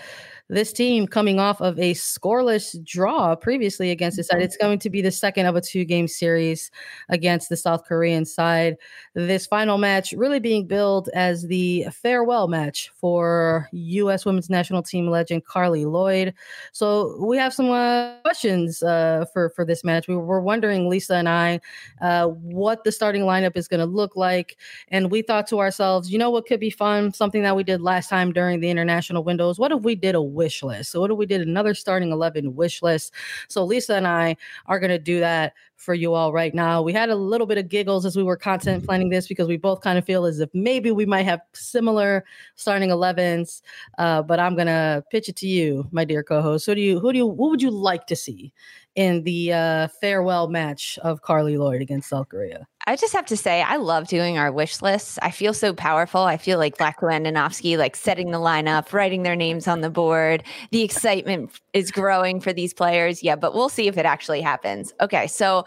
this 0.48 0.72
team 0.72 1.06
coming 1.06 1.38
off 1.38 1.60
of 1.60 1.78
a 1.78 1.92
scoreless 1.94 2.82
draw 2.84 3.34
previously 3.36 3.90
against 3.90 4.16
the 4.16 4.24
side. 4.24 4.36
Mm-hmm. 4.36 4.44
It's 4.44 4.56
going 4.56 4.78
to 4.78 4.90
be 4.90 5.02
the 5.02 5.10
second 5.10 5.46
of 5.46 5.56
a 5.56 5.60
two 5.60 5.84
game 5.84 6.08
series 6.08 6.70
against 7.08 7.48
the 7.48 7.56
South 7.56 7.84
Korean 7.84 8.24
side. 8.24 8.76
This 9.14 9.46
final 9.46 9.78
match 9.78 10.12
really 10.12 10.40
being 10.40 10.66
billed 10.66 11.10
as 11.14 11.46
the 11.46 11.86
farewell 11.92 12.48
match 12.48 12.90
for 12.94 13.68
U.S. 13.72 14.24
women's 14.24 14.48
national 14.48 14.82
team 14.82 15.08
legend 15.08 15.44
Carli 15.44 15.84
Lloyd. 15.84 16.34
So 16.72 17.22
we 17.22 17.36
have 17.36 17.52
some 17.52 17.70
uh, 17.70 18.14
questions 18.22 18.82
uh, 18.82 19.26
for, 19.32 19.50
for 19.50 19.64
this 19.64 19.84
match. 19.84 20.08
We 20.08 20.16
were 20.16 20.40
wondering, 20.40 20.88
Lisa 20.88 21.16
and 21.16 21.28
I, 21.28 21.60
uh, 22.00 22.26
what 22.28 22.84
the 22.84 22.92
starting 22.92 23.22
lineup 23.22 23.56
is 23.56 23.68
going 23.68 23.80
to 23.80 23.86
look 23.86 24.16
like. 24.16 24.56
And 24.88 25.10
we 25.10 25.22
thought 25.22 25.46
to 25.48 25.58
ourselves, 25.58 26.10
you 26.10 26.18
know 26.18 26.30
what 26.30 26.46
could 26.46 26.60
be 26.60 26.70
fun? 26.70 27.12
Something 27.12 27.42
that 27.42 27.56
we 27.56 27.64
did 27.64 27.82
last 27.82 28.08
time 28.08 28.32
during 28.32 28.60
the 28.60 28.70
international 28.70 29.24
windows. 29.24 29.58
What 29.58 29.72
if 29.72 29.82
we 29.82 29.94
did 29.94 30.14
a 30.14 30.22
wish 30.38 30.62
list. 30.62 30.92
So 30.92 31.00
what 31.00 31.08
do 31.08 31.14
we 31.16 31.26
did 31.26 31.42
another 31.42 31.74
starting 31.74 32.12
11 32.12 32.54
wish 32.54 32.80
list. 32.80 33.12
So 33.48 33.64
Lisa 33.64 33.96
and 33.96 34.06
I 34.06 34.36
are 34.66 34.78
going 34.78 34.90
to 34.90 34.98
do 34.98 35.18
that 35.20 35.52
for 35.74 35.94
you 35.94 36.14
all 36.14 36.32
right 36.32 36.54
now. 36.54 36.82
We 36.82 36.92
had 36.92 37.08
a 37.08 37.14
little 37.14 37.46
bit 37.46 37.58
of 37.58 37.68
giggles 37.68 38.06
as 38.06 38.16
we 38.16 38.22
were 38.22 38.36
content 38.36 38.84
planning 38.84 39.10
this 39.10 39.28
because 39.28 39.48
we 39.48 39.56
both 39.56 39.80
kind 39.80 39.98
of 39.98 40.04
feel 40.04 40.24
as 40.24 40.40
if 40.40 40.48
maybe 40.52 40.90
we 40.90 41.06
might 41.06 41.22
have 41.22 41.40
similar 41.52 42.24
starting 42.56 42.90
11s. 42.90 43.62
Uh, 43.98 44.22
but 44.22 44.40
I'm 44.40 44.56
gonna 44.56 45.04
pitch 45.10 45.28
it 45.28 45.36
to 45.36 45.46
you, 45.46 45.86
my 45.92 46.04
dear 46.04 46.22
co-host. 46.22 46.66
Who 46.66 46.74
do 46.74 46.80
you 46.80 46.98
who 47.00 47.12
do 47.12 47.18
you 47.18 47.26
what 47.26 47.50
would 47.50 47.62
you 47.62 47.70
like 47.70 48.06
to 48.08 48.16
see 48.16 48.52
in 48.98 49.22
the 49.22 49.52
uh, 49.52 49.88
farewell 50.00 50.48
match 50.48 50.98
of 51.02 51.22
Carli 51.22 51.56
Lloyd 51.56 51.80
against 51.80 52.08
South 52.08 52.28
Korea? 52.28 52.66
I 52.88 52.96
just 52.96 53.12
have 53.12 53.26
to 53.26 53.36
say, 53.36 53.62
I 53.62 53.76
love 53.76 54.08
doing 54.08 54.38
our 54.38 54.50
wish 54.50 54.82
lists. 54.82 55.20
I 55.22 55.30
feel 55.30 55.54
so 55.54 55.72
powerful. 55.72 56.22
I 56.22 56.36
feel 56.36 56.58
like 56.58 56.78
Vlatko 56.78 57.02
Andonovski, 57.02 57.78
like 57.78 57.94
setting 57.94 58.32
the 58.32 58.38
lineup, 58.38 58.92
writing 58.92 59.22
their 59.22 59.36
names 59.36 59.68
on 59.68 59.82
the 59.82 59.90
board. 59.90 60.42
The 60.72 60.82
excitement 60.82 61.52
is 61.72 61.92
growing 61.92 62.40
for 62.40 62.52
these 62.52 62.74
players. 62.74 63.22
Yeah, 63.22 63.36
but 63.36 63.54
we'll 63.54 63.68
see 63.68 63.86
if 63.86 63.96
it 63.96 64.04
actually 64.04 64.40
happens. 64.40 64.92
Okay, 65.00 65.28
so 65.28 65.64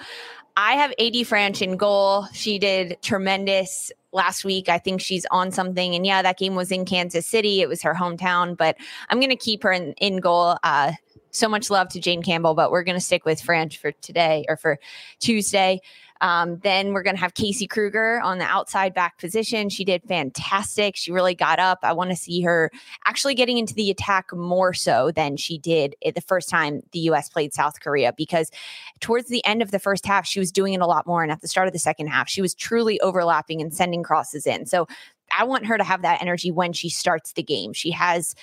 I 0.57 0.73
have 0.73 0.91
AD 0.99 1.13
Franch 1.23 1.61
in 1.61 1.77
goal. 1.77 2.25
She 2.33 2.59
did 2.59 2.97
tremendous 3.01 3.93
last 4.11 4.43
week. 4.43 4.67
I 4.67 4.77
think 4.77 4.99
she's 4.99 5.25
on 5.31 5.51
something. 5.51 5.95
And 5.95 6.05
yeah, 6.05 6.21
that 6.21 6.37
game 6.37 6.55
was 6.55 6.69
in 6.69 6.83
Kansas 6.83 7.25
City. 7.25 7.61
It 7.61 7.69
was 7.69 7.81
her 7.83 7.93
hometown, 7.93 8.57
but 8.57 8.75
I'm 9.07 9.19
going 9.19 9.29
to 9.29 9.37
keep 9.37 9.63
her 9.63 9.71
in, 9.71 9.93
in 9.93 10.17
goal. 10.17 10.57
Uh, 10.63 10.91
so 11.31 11.47
much 11.49 11.69
love 11.69 11.89
to 11.89 11.99
Jane 11.99 12.21
Campbell, 12.23 12.53
but 12.53 12.71
we're 12.71 12.83
going 12.83 12.97
to 12.97 13.03
stick 13.03 13.25
with 13.25 13.41
Franch 13.41 13.77
for 13.77 13.91
today 13.91 14.45
or 14.47 14.57
for 14.57 14.79
Tuesday. 15.19 15.81
Um, 16.21 16.59
then 16.59 16.93
we're 16.93 17.01
going 17.01 17.15
to 17.15 17.21
have 17.21 17.33
Casey 17.33 17.65
Krueger 17.65 18.21
on 18.21 18.37
the 18.37 18.45
outside 18.45 18.93
back 18.93 19.17
position. 19.17 19.69
She 19.69 19.83
did 19.83 20.03
fantastic. 20.03 20.95
She 20.95 21.11
really 21.11 21.33
got 21.33 21.57
up. 21.57 21.79
I 21.81 21.93
want 21.93 22.11
to 22.11 22.15
see 22.15 22.41
her 22.41 22.71
actually 23.05 23.33
getting 23.33 23.57
into 23.57 23.73
the 23.73 23.89
attack 23.89 24.31
more 24.31 24.71
so 24.71 25.11
than 25.11 25.35
she 25.35 25.57
did 25.57 25.95
the 26.03 26.21
first 26.21 26.47
time 26.47 26.83
the 26.91 26.99
U.S. 26.99 27.27
played 27.27 27.53
South 27.53 27.79
Korea 27.79 28.13
because 28.15 28.51
towards 28.99 29.29
the 29.29 29.43
end 29.45 29.63
of 29.63 29.71
the 29.71 29.79
first 29.79 30.05
half, 30.05 30.27
she 30.27 30.39
was 30.39 30.51
doing 30.51 30.73
it 30.73 30.81
a 30.81 30.85
lot 30.85 31.07
more. 31.07 31.23
And 31.23 31.31
at 31.31 31.41
the 31.41 31.47
start 31.47 31.67
of 31.67 31.73
the 31.73 31.79
second 31.79 32.07
half, 32.07 32.29
she 32.29 32.41
was 32.41 32.53
truly 32.53 33.01
overlapping 33.01 33.59
and 33.59 33.73
sending 33.73 34.03
crosses 34.03 34.45
in. 34.45 34.67
So 34.67 34.87
I 35.35 35.43
want 35.43 35.65
her 35.65 35.77
to 35.77 35.83
have 35.83 36.03
that 36.03 36.21
energy 36.21 36.51
when 36.51 36.71
she 36.71 36.89
starts 36.89 37.33
the 37.33 37.43
game. 37.43 37.73
She 37.73 37.89
has 37.91 38.35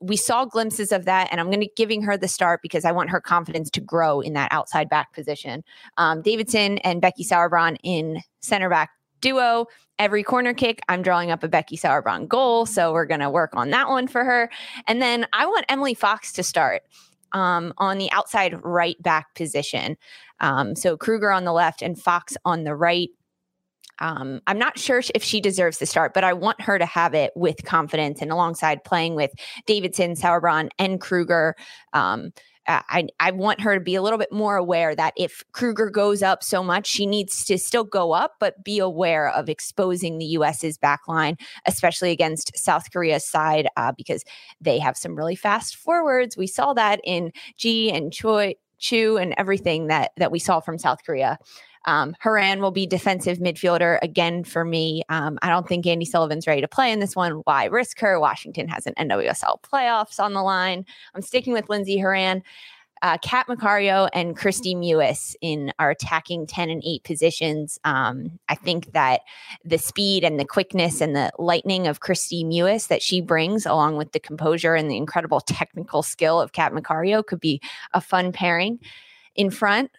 we 0.00 0.16
saw 0.16 0.44
glimpses 0.44 0.92
of 0.92 1.04
that, 1.04 1.28
and 1.30 1.40
I'm 1.40 1.48
going 1.48 1.60
to 1.60 1.68
giving 1.76 2.02
her 2.02 2.16
the 2.16 2.28
start 2.28 2.60
because 2.62 2.84
I 2.84 2.92
want 2.92 3.10
her 3.10 3.20
confidence 3.20 3.70
to 3.70 3.80
grow 3.80 4.20
in 4.20 4.32
that 4.34 4.52
outside 4.52 4.88
back 4.88 5.12
position. 5.12 5.64
Um, 5.96 6.22
Davidson 6.22 6.78
and 6.78 7.00
Becky 7.00 7.24
Sauerbrunn 7.24 7.76
in 7.82 8.20
center 8.40 8.68
back 8.68 8.90
duo. 9.20 9.66
Every 9.98 10.22
corner 10.22 10.54
kick, 10.54 10.80
I'm 10.88 11.02
drawing 11.02 11.30
up 11.30 11.42
a 11.42 11.48
Becky 11.48 11.76
Sauerbrunn 11.76 12.26
goal, 12.26 12.64
so 12.64 12.92
we're 12.92 13.06
going 13.06 13.20
to 13.20 13.28
work 13.30 13.50
on 13.54 13.70
that 13.70 13.88
one 13.88 14.06
for 14.06 14.24
her. 14.24 14.50
And 14.86 15.02
then 15.02 15.26
I 15.32 15.46
want 15.46 15.66
Emily 15.68 15.94
Fox 15.94 16.32
to 16.32 16.42
start 16.42 16.82
um, 17.32 17.72
on 17.78 17.98
the 17.98 18.10
outside 18.12 18.58
right 18.64 19.00
back 19.02 19.34
position. 19.34 19.96
Um, 20.40 20.74
so 20.74 20.96
Krueger 20.96 21.30
on 21.30 21.44
the 21.44 21.52
left 21.52 21.82
and 21.82 22.00
Fox 22.00 22.36
on 22.44 22.64
the 22.64 22.74
right. 22.74 23.10
Um, 24.00 24.40
I'm 24.46 24.58
not 24.58 24.78
sure 24.78 25.02
if 25.14 25.22
she 25.22 25.40
deserves 25.40 25.78
the 25.78 25.86
start, 25.86 26.14
but 26.14 26.24
I 26.24 26.32
want 26.32 26.60
her 26.62 26.78
to 26.78 26.86
have 26.86 27.14
it 27.14 27.32
with 27.36 27.64
confidence 27.64 28.20
and 28.22 28.30
alongside 28.30 28.84
playing 28.84 29.14
with 29.14 29.32
Davidson, 29.66 30.14
Sauerbrunn, 30.14 30.70
and 30.78 31.00
Krueger. 31.00 31.54
Um, 31.92 32.32
I, 32.66 33.08
I 33.18 33.30
want 33.32 33.60
her 33.62 33.74
to 33.74 33.80
be 33.80 33.94
a 33.94 34.02
little 34.02 34.18
bit 34.18 34.30
more 34.30 34.56
aware 34.56 34.94
that 34.94 35.14
if 35.16 35.42
Krueger 35.52 35.90
goes 35.90 36.22
up 36.22 36.44
so 36.44 36.62
much, 36.62 36.86
she 36.86 37.06
needs 37.06 37.44
to 37.46 37.58
still 37.58 37.84
go 37.84 38.12
up, 38.12 38.34
but 38.38 38.62
be 38.62 38.78
aware 38.78 39.28
of 39.30 39.48
exposing 39.48 40.18
the 40.18 40.26
US's 40.26 40.78
back 40.78 41.00
line, 41.08 41.36
especially 41.66 42.12
against 42.12 42.56
South 42.56 42.92
Korea's 42.92 43.26
side, 43.26 43.68
uh, 43.76 43.92
because 43.96 44.24
they 44.60 44.78
have 44.78 44.96
some 44.96 45.16
really 45.16 45.36
fast 45.36 45.76
forwards. 45.76 46.36
We 46.36 46.46
saw 46.46 46.72
that 46.74 47.00
in 47.02 47.32
G 47.56 47.90
and 47.90 48.12
Choi, 48.12 48.54
Chu 48.78 49.16
and 49.16 49.34
everything 49.36 49.88
that 49.88 50.12
that 50.16 50.30
we 50.30 50.38
saw 50.38 50.60
from 50.60 50.78
South 50.78 50.98
Korea. 51.04 51.38
Um, 51.86 52.14
Horan 52.20 52.60
will 52.60 52.70
be 52.70 52.86
defensive 52.86 53.38
midfielder 53.38 53.98
again 54.02 54.44
for 54.44 54.64
me. 54.64 55.02
Um, 55.08 55.38
I 55.42 55.48
don't 55.48 55.66
think 55.66 55.84
Andi 55.84 56.06
Sullivan's 56.06 56.46
ready 56.46 56.60
to 56.60 56.68
play 56.68 56.92
in 56.92 57.00
this 57.00 57.16
one. 57.16 57.40
Why 57.44 57.66
risk 57.66 58.00
her? 58.00 58.20
Washington 58.20 58.68
has 58.68 58.86
an 58.86 58.94
NWSL 58.98 59.62
playoffs 59.62 60.20
on 60.20 60.34
the 60.34 60.42
line. 60.42 60.84
I'm 61.14 61.22
sticking 61.22 61.52
with 61.52 61.68
Lindsey 61.68 61.98
Horan. 61.98 62.42
Uh, 63.02 63.16
Kat 63.22 63.46
Macario 63.48 64.10
and 64.12 64.36
Kristie 64.36 64.76
Mewis 64.76 65.34
in 65.40 65.72
our 65.78 65.90
attacking 65.90 66.46
10 66.46 66.68
and 66.68 66.82
8 66.84 67.02
positions. 67.02 67.78
Um, 67.84 68.38
I 68.50 68.54
think 68.54 68.92
that 68.92 69.22
the 69.64 69.78
speed 69.78 70.22
and 70.22 70.38
the 70.38 70.44
quickness 70.44 71.00
and 71.00 71.16
the 71.16 71.32
lightning 71.38 71.86
of 71.86 72.00
Kristie 72.00 72.44
Mewis 72.44 72.88
that 72.88 73.00
she 73.00 73.22
brings, 73.22 73.64
along 73.64 73.96
with 73.96 74.12
the 74.12 74.20
composure 74.20 74.74
and 74.74 74.90
the 74.90 74.98
incredible 74.98 75.40
technical 75.40 76.02
skill 76.02 76.38
of 76.42 76.52
Kat 76.52 76.74
Macario, 76.74 77.24
could 77.24 77.40
be 77.40 77.62
a 77.94 78.02
fun 78.02 78.32
pairing. 78.32 78.78
In 79.34 79.48
front, 79.48 79.90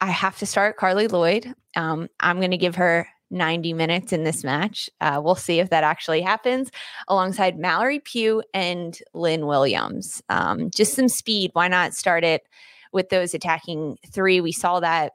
I 0.00 0.10
have 0.10 0.38
to 0.38 0.46
start 0.46 0.78
Carli 0.78 1.08
Lloyd. 1.08 1.54
Um, 1.76 2.08
I'm 2.20 2.38
going 2.38 2.50
to 2.52 2.56
give 2.56 2.76
her 2.76 3.06
90 3.30 3.72
minutes 3.74 4.12
in 4.12 4.24
this 4.24 4.42
match. 4.42 4.90
Uh, 5.00 5.20
we'll 5.22 5.34
see 5.34 5.60
if 5.60 5.70
that 5.70 5.84
actually 5.84 6.20
happens 6.20 6.70
alongside 7.08 7.58
Mallory 7.58 8.00
Pugh 8.00 8.42
and 8.52 8.98
Lynn 9.14 9.46
Williams. 9.46 10.22
Um, 10.28 10.70
just 10.70 10.94
some 10.94 11.08
speed. 11.08 11.50
Why 11.52 11.68
not 11.68 11.94
start 11.94 12.24
it 12.24 12.42
with 12.92 13.08
those 13.10 13.34
attacking 13.34 13.98
three? 14.10 14.40
We 14.40 14.52
saw 14.52 14.80
that 14.80 15.12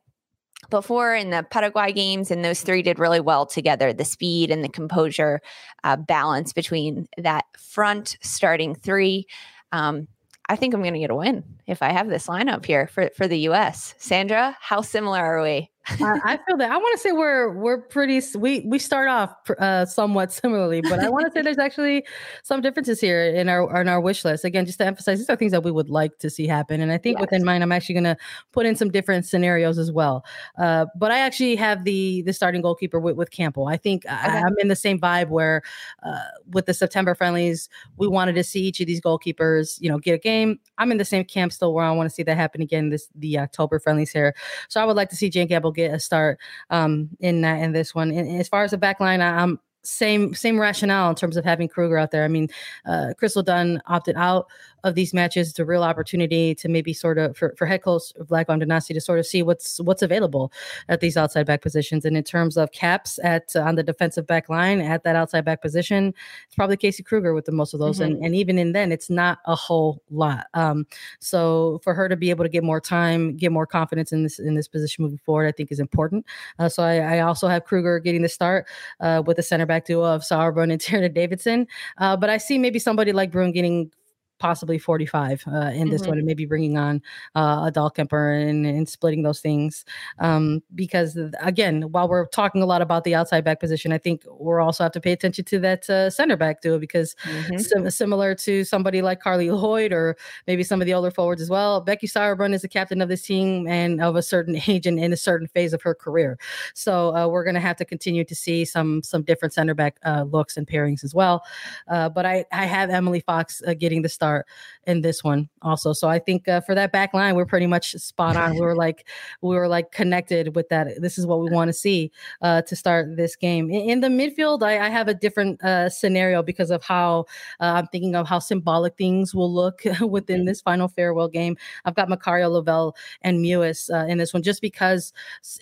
before 0.69 1.13
in 1.13 1.30
the 1.30 1.45
Paraguay 1.50 1.91
games, 1.91 2.32
and 2.32 2.43
those 2.43 2.62
three 2.62 2.82
did 2.82 3.00
really 3.00 3.19
well 3.19 3.45
together. 3.45 3.91
The 3.91 4.06
speed 4.06 4.50
and 4.50 4.63
the 4.63 4.69
composure 4.69 5.41
uh, 5.84 5.98
balance 5.98 6.54
between 6.54 7.08
that 7.17 7.45
front 7.58 8.17
starting 8.21 8.76
three. 8.76 9.28
Um, 9.71 10.08
I 10.47 10.55
think 10.55 10.73
I'm 10.73 10.81
going 10.81 10.93
to 10.93 10.99
get 10.99 11.10
a 11.10 11.15
win 11.15 11.43
if 11.65 11.81
I 11.81 11.91
have 11.91 12.08
this 12.08 12.27
lineup 12.27 12.65
here 12.65 12.88
for, 12.88 13.10
for 13.15 13.27
the 13.27 13.39
US. 13.49 13.95
Sandra, 13.97 14.58
how 14.60 14.81
similar 14.81 15.19
are 15.19 15.41
we? 15.41 15.71
I, 15.88 16.19
I, 16.24 16.39
feel 16.48 16.58
that. 16.58 16.71
I 16.71 16.78
want 16.78 16.98
to 16.98 17.02
say 17.02 17.12
we're 17.12 17.52
we're 17.52 17.78
pretty. 17.78 18.21
We 18.36 18.62
we 18.62 18.80
start 18.80 19.08
off 19.08 19.36
uh, 19.60 19.86
somewhat 19.86 20.32
similarly, 20.32 20.82
but 20.82 21.00
I 21.00 21.10
want 21.10 21.26
to 21.26 21.32
say 21.32 21.41
there's 21.43 21.60
actually 21.60 22.06
some 22.43 22.62
differences 22.62 23.00
here 23.00 23.24
in 23.24 23.50
our 23.50 23.82
in 23.82 23.88
our 23.88 24.02
wish 24.02 24.26
list. 24.26 24.45
Again, 24.45 24.65
just 24.65 24.80
to 24.80 24.86
emphasize, 24.86 25.19
these 25.19 25.30
are 25.30 25.36
things 25.36 25.52
that 25.52 25.63
we 25.63 25.71
would 25.71 25.89
like 25.89 26.17
to 26.19 26.30
see 26.30 26.48
happen, 26.48 26.82
and 26.82 26.91
I 26.91 26.98
think 26.98 27.17
yes. 27.17 27.21
within 27.21 27.45
mine, 27.45 27.62
I'm 27.62 27.71
actually 27.71 27.93
going 27.93 28.06
to 28.06 28.17
put 28.52 28.65
in 28.65 28.76
some 28.76 28.89
different 28.89 29.26
scenarios 29.26 29.78
as 29.78 29.91
well. 29.91 30.26
Uh, 30.58 30.88
but 30.95 31.12
I 31.12 31.19
actually 31.19 31.56
have 31.58 31.84
the 31.84 32.24
the 32.24 32.34
starting 32.34 32.62
goalkeeper 32.62 33.00
with, 33.00 33.15
with 33.15 33.30
Campbell. 33.30 33.67
I 33.67 33.78
think 33.78 34.06
okay. 34.06 34.15
I, 34.15 34.39
am 34.39 34.56
in 34.60 34.69
the 34.69 34.76
same 34.76 35.00
vibe 35.00 35.30
where 35.30 35.62
uh, 36.04 36.19
with 36.52 36.65
the 36.65 36.74
September 36.74 37.13
friendlies, 37.13 37.69
we 37.98 38.08
wanted 38.08 38.34
to 38.36 38.43
see 38.43 38.62
each 38.62 38.80
of 38.80 38.88
these 38.88 39.02
goalkeepers, 39.02 39.80
you 39.80 39.89
know, 39.89 40.00
get 40.00 40.13
a 40.13 40.17
game. 40.17 40.60
I'm 40.80 40.91
in 40.91 40.98
the 40.98 41.06
same 41.06 41.26
camp 41.26 41.54
still 41.54 41.74
where 41.74 41.86
I 41.86 41.91
want 41.91 42.10
to 42.10 42.13
see 42.13 42.24
that 42.24 42.38
happen 42.38 42.62
again 42.62 42.89
this 42.89 43.08
the 43.13 43.38
October 43.38 43.80
friendlies 43.80 44.12
here. 44.12 44.36
So 44.67 44.82
I 44.82 44.86
would 44.86 44.95
like 44.95 45.10
to 45.10 45.15
see 45.15 45.30
Jane 45.30 45.48
Campbell 45.48 45.75
get 45.76 45.94
a 45.94 46.00
start 46.00 46.40
um, 46.70 47.10
in 47.20 47.42
that 47.42 47.62
in 47.62 47.72
this 47.72 47.94
one. 47.94 48.12
And 48.12 48.40
as 48.40 48.48
far 48.48 48.64
as 48.64 48.72
the 48.72 48.78
back 48.78 49.00
line, 49.00 49.22
I, 49.22 49.42
am 49.42 49.60
same 49.86 50.34
same 50.34 50.60
rationale 50.60 51.10
in 51.10 51.15
terms 51.15 51.38
of 51.38 51.45
having 51.45 51.67
Krueger 51.67 51.98
out 51.98 52.12
there. 52.12 52.24
I 52.24 52.28
mean, 52.28 52.50
uh, 52.86 53.13
Crystal 53.17 53.43
Dunn 53.43 53.82
opted 53.88 54.15
out 54.15 54.48
of 54.84 54.95
these 54.95 55.13
matches. 55.13 55.50
It's 55.50 55.60
a 55.60 55.65
real 55.65 55.84
opportunity 55.84 56.54
to 56.56 56.69
maybe 56.69 56.93
sort 56.93 57.17
of 57.17 57.36
for, 57.36 57.56
for 57.58 57.65
head 57.65 57.82
coach 57.82 58.13
Vlatko 58.19 58.50
Andonovski 58.50 58.93
to 58.93 59.02
sort 59.02 59.19
of 59.19 59.26
see 59.26 59.43
what's 59.43 59.80
what's 59.80 60.02
available 60.02 60.52
at 60.89 61.02
these 61.02 61.17
outside 61.17 61.45
back 61.45 61.62
positions. 61.62 62.06
And 62.06 62.15
in 62.15 62.24
terms 62.24 62.56
of 62.56 62.71
caps 62.71 63.19
at 63.24 63.56
uh, 63.56 63.62
on 63.62 63.76
the 63.76 63.84
defensive 63.84 64.28
back 64.28 64.48
line 64.48 64.80
at 64.80 65.04
that 65.04 65.15
outside 65.15 65.43
back 65.43 65.62
position, 65.62 66.13
it's 66.45 66.56
probably 66.56 66.78
Casey 66.78 67.04
Krueger 67.04 67.34
with 67.34 67.45
the 67.45 67.52
most 67.52 67.74
of 67.74 67.80
those. 67.80 68.00
Mm-hmm. 68.00 68.15
And 68.15 68.26
and 68.26 68.36
even 68.36 68.60
in 68.60 68.74
then, 68.74 68.91
it's 68.91 69.10
not 69.10 69.39
a 69.45 69.56
whole 69.56 70.02
lot. 70.12 70.45
Um, 70.54 70.86
so 71.19 71.82
for 71.84 71.93
her 71.93 72.08
to 72.08 72.15
be 72.15 72.30
able 72.30 72.45
to 72.45 72.50
get 72.50 72.63
more 72.63 72.80
time, 72.80 73.36
get 73.36 73.52
more 73.52 73.65
confidence 73.65 74.12
in 74.12 74.24
this 74.24 74.39
in 74.39 74.54
this 74.54 74.67
position 74.67 75.04
moving 75.04 75.19
forward, 75.19 75.48
I 75.48 75.52
think 75.52 75.71
is 75.71 75.80
important. 75.80 76.26
Uh, 76.60 76.69
so 76.69 76.84
I, 76.84 77.17
I, 77.17 77.19
also 77.19 77.48
have 77.48 77.65
Krueger 77.65 78.00
getting 78.00 78.21
the 78.21 78.30
start 78.30 78.67
uh, 79.00 79.24
with 79.26 79.38
the 79.38 79.43
center 79.43 79.65
back 79.65 79.75
duo 79.84 80.06
of 80.06 80.22
Sauerbrunn 80.22 80.72
and 80.72 80.82
Tierna 80.82 81.14
Davidson. 81.14 81.68
Uh, 81.98 82.16
but 82.16 82.30
I 82.30 82.38
see 82.38 82.58
maybe 82.58 82.80
somebody 82.80 83.12
like 83.12 83.32
Bruin 83.32 83.52
getting 83.52 83.92
possibly 84.39 84.78
45 84.78 85.43
uh, 85.48 85.71
in 85.74 85.89
this 85.89 86.02
mm-hmm. 86.02 86.10
one 86.10 86.17
and 86.17 86.28
maybe 86.28 86.45
bringing 86.45 86.78
on 86.78 87.02
uh, 87.36 87.65
a 87.67 87.71
Dahlkemper 87.71 88.50
and, 88.50 88.65
and 88.65 88.88
splitting 88.88 89.24
those 89.24 89.39
things 89.39 89.86
um, 90.19 90.62
because 90.74 91.17
again 91.39 91.84
while 91.91 92.08
we're 92.08 92.28
talking 92.28 92.62
a 92.62 92.65
lot 92.65 92.82
about 92.82 93.04
the 93.04 93.15
outside 93.15 93.43
back 93.43 93.60
position 93.60 93.91
i 93.91 93.98
think 93.98 94.24
we're 94.28 94.60
also 94.60 94.84
have 94.84 94.91
to 94.91 95.00
pay 95.00 95.12
attention 95.12 95.45
to 95.45 95.60
that 95.60 95.89
uh, 95.89 96.10
center 96.10 96.36
back 96.36 96.62
too 96.62 96.80
because 96.80 97.15
mm-hmm. 97.24 97.58
sim- 97.58 97.89
similar 97.89 98.36
to 98.36 98.63
somebody 98.63 99.02
like 99.02 99.21
Carli 99.21 99.50
lloyd 99.50 99.93
or 99.93 100.17
maybe 100.48 100.63
some 100.63 100.82
of 100.82 100.86
the 100.86 100.93
older 100.93 101.12
forwards 101.12 101.41
as 101.41 101.50
well 101.50 101.80
becky 101.82 102.08
sauerbrunn 102.08 102.54
is 102.54 102.62
the 102.62 102.67
captain 102.67 103.02
of 103.02 103.10
this 103.10 103.21
team 103.21 103.67
and 103.67 104.02
of 104.02 104.15
a 104.15 104.21
certain 104.21 104.56
age 104.67 104.86
and 104.86 105.00
in 105.00 105.13
a 105.13 105.17
certain 105.17 105.48
phase 105.48 105.74
of 105.74 105.82
her 105.82 105.95
career 105.95 106.38
so 106.74 107.15
uh, 107.15 107.28
we're 107.28 107.43
going 107.43 107.56
to 107.56 107.62
have 107.62 107.78
to 107.78 107.86
continue 107.86 108.24
to 108.24 108.36
see 108.36 108.65
some 108.65 109.02
some 109.02 109.24
different 109.24 109.54
center 109.54 109.74
back 109.74 109.98
uh, 110.06 110.24
looks 110.30 110.58
and 110.58 110.67
pairings 110.67 111.04
as 111.04 111.15
well 111.15 111.43
uh, 111.88 112.10
but 112.10 112.26
i 112.26 112.43
i 112.52 112.65
have 112.65 112.89
emily 112.89 113.21
fox 113.21 113.62
getting 113.80 114.02
the 114.02 114.10
start 114.10 114.35
start 114.36 114.48
in 114.88 115.02
this 115.02 115.24
one 115.24 115.50
also. 115.62 115.93
So 115.93 116.08
I 116.08 116.19
think 116.19 116.48
uh, 116.48 116.62
for 116.62 116.76
that 116.76 116.91
back 116.91 117.13
line, 117.13 117.36
we're 117.36 117.45
pretty 117.45 117.67
much 117.67 117.93
spot 117.93 118.36
on. 118.36 118.54
We 118.54 118.62
were 118.69 118.76
like, 118.76 119.08
we 119.41 119.56
were 119.56 119.67
like 119.67 119.91
connected 119.91 120.56
with 120.56 120.69
that. 120.69 121.02
This 121.02 121.17
is 121.17 121.26
what 121.26 121.39
we 121.39 121.50
want 121.50 121.69
to 121.69 121.74
see 121.74 122.12
uh, 122.41 122.62
to 122.63 122.76
start 122.76 123.15
this 123.15 123.36
game. 123.36 123.69
In, 123.71 123.89
in 123.89 124.00
the 124.02 124.08
midfield, 124.08 124.62
I, 124.63 124.86
I, 124.86 124.89
have 124.89 125.08
a 125.08 125.13
different 125.13 125.62
uh, 125.63 125.89
scenario 125.89 126.43
because 126.43 126.69
of 126.69 126.84
how 126.84 127.26
uh, 127.60 127.74
I'm 127.78 127.88
thinking 127.88 128.15
of 128.15 128.28
how 128.28 128.39
symbolic 128.39 128.95
things 128.98 129.34
will 129.34 129.52
look 129.52 129.82
within 130.02 130.45
this 130.45 130.62
final 130.62 130.88
farewell 130.88 131.28
game. 131.28 131.58
I've 131.86 131.95
got 131.95 132.08
Macario 132.08 132.52
Lavelle 132.52 132.95
and 133.21 133.43
Mewis 133.43 133.91
uh, 133.91 134.06
in 134.06 134.19
this 134.19 134.34
one 134.34 134.43
just 134.43 134.62
because 134.62 135.13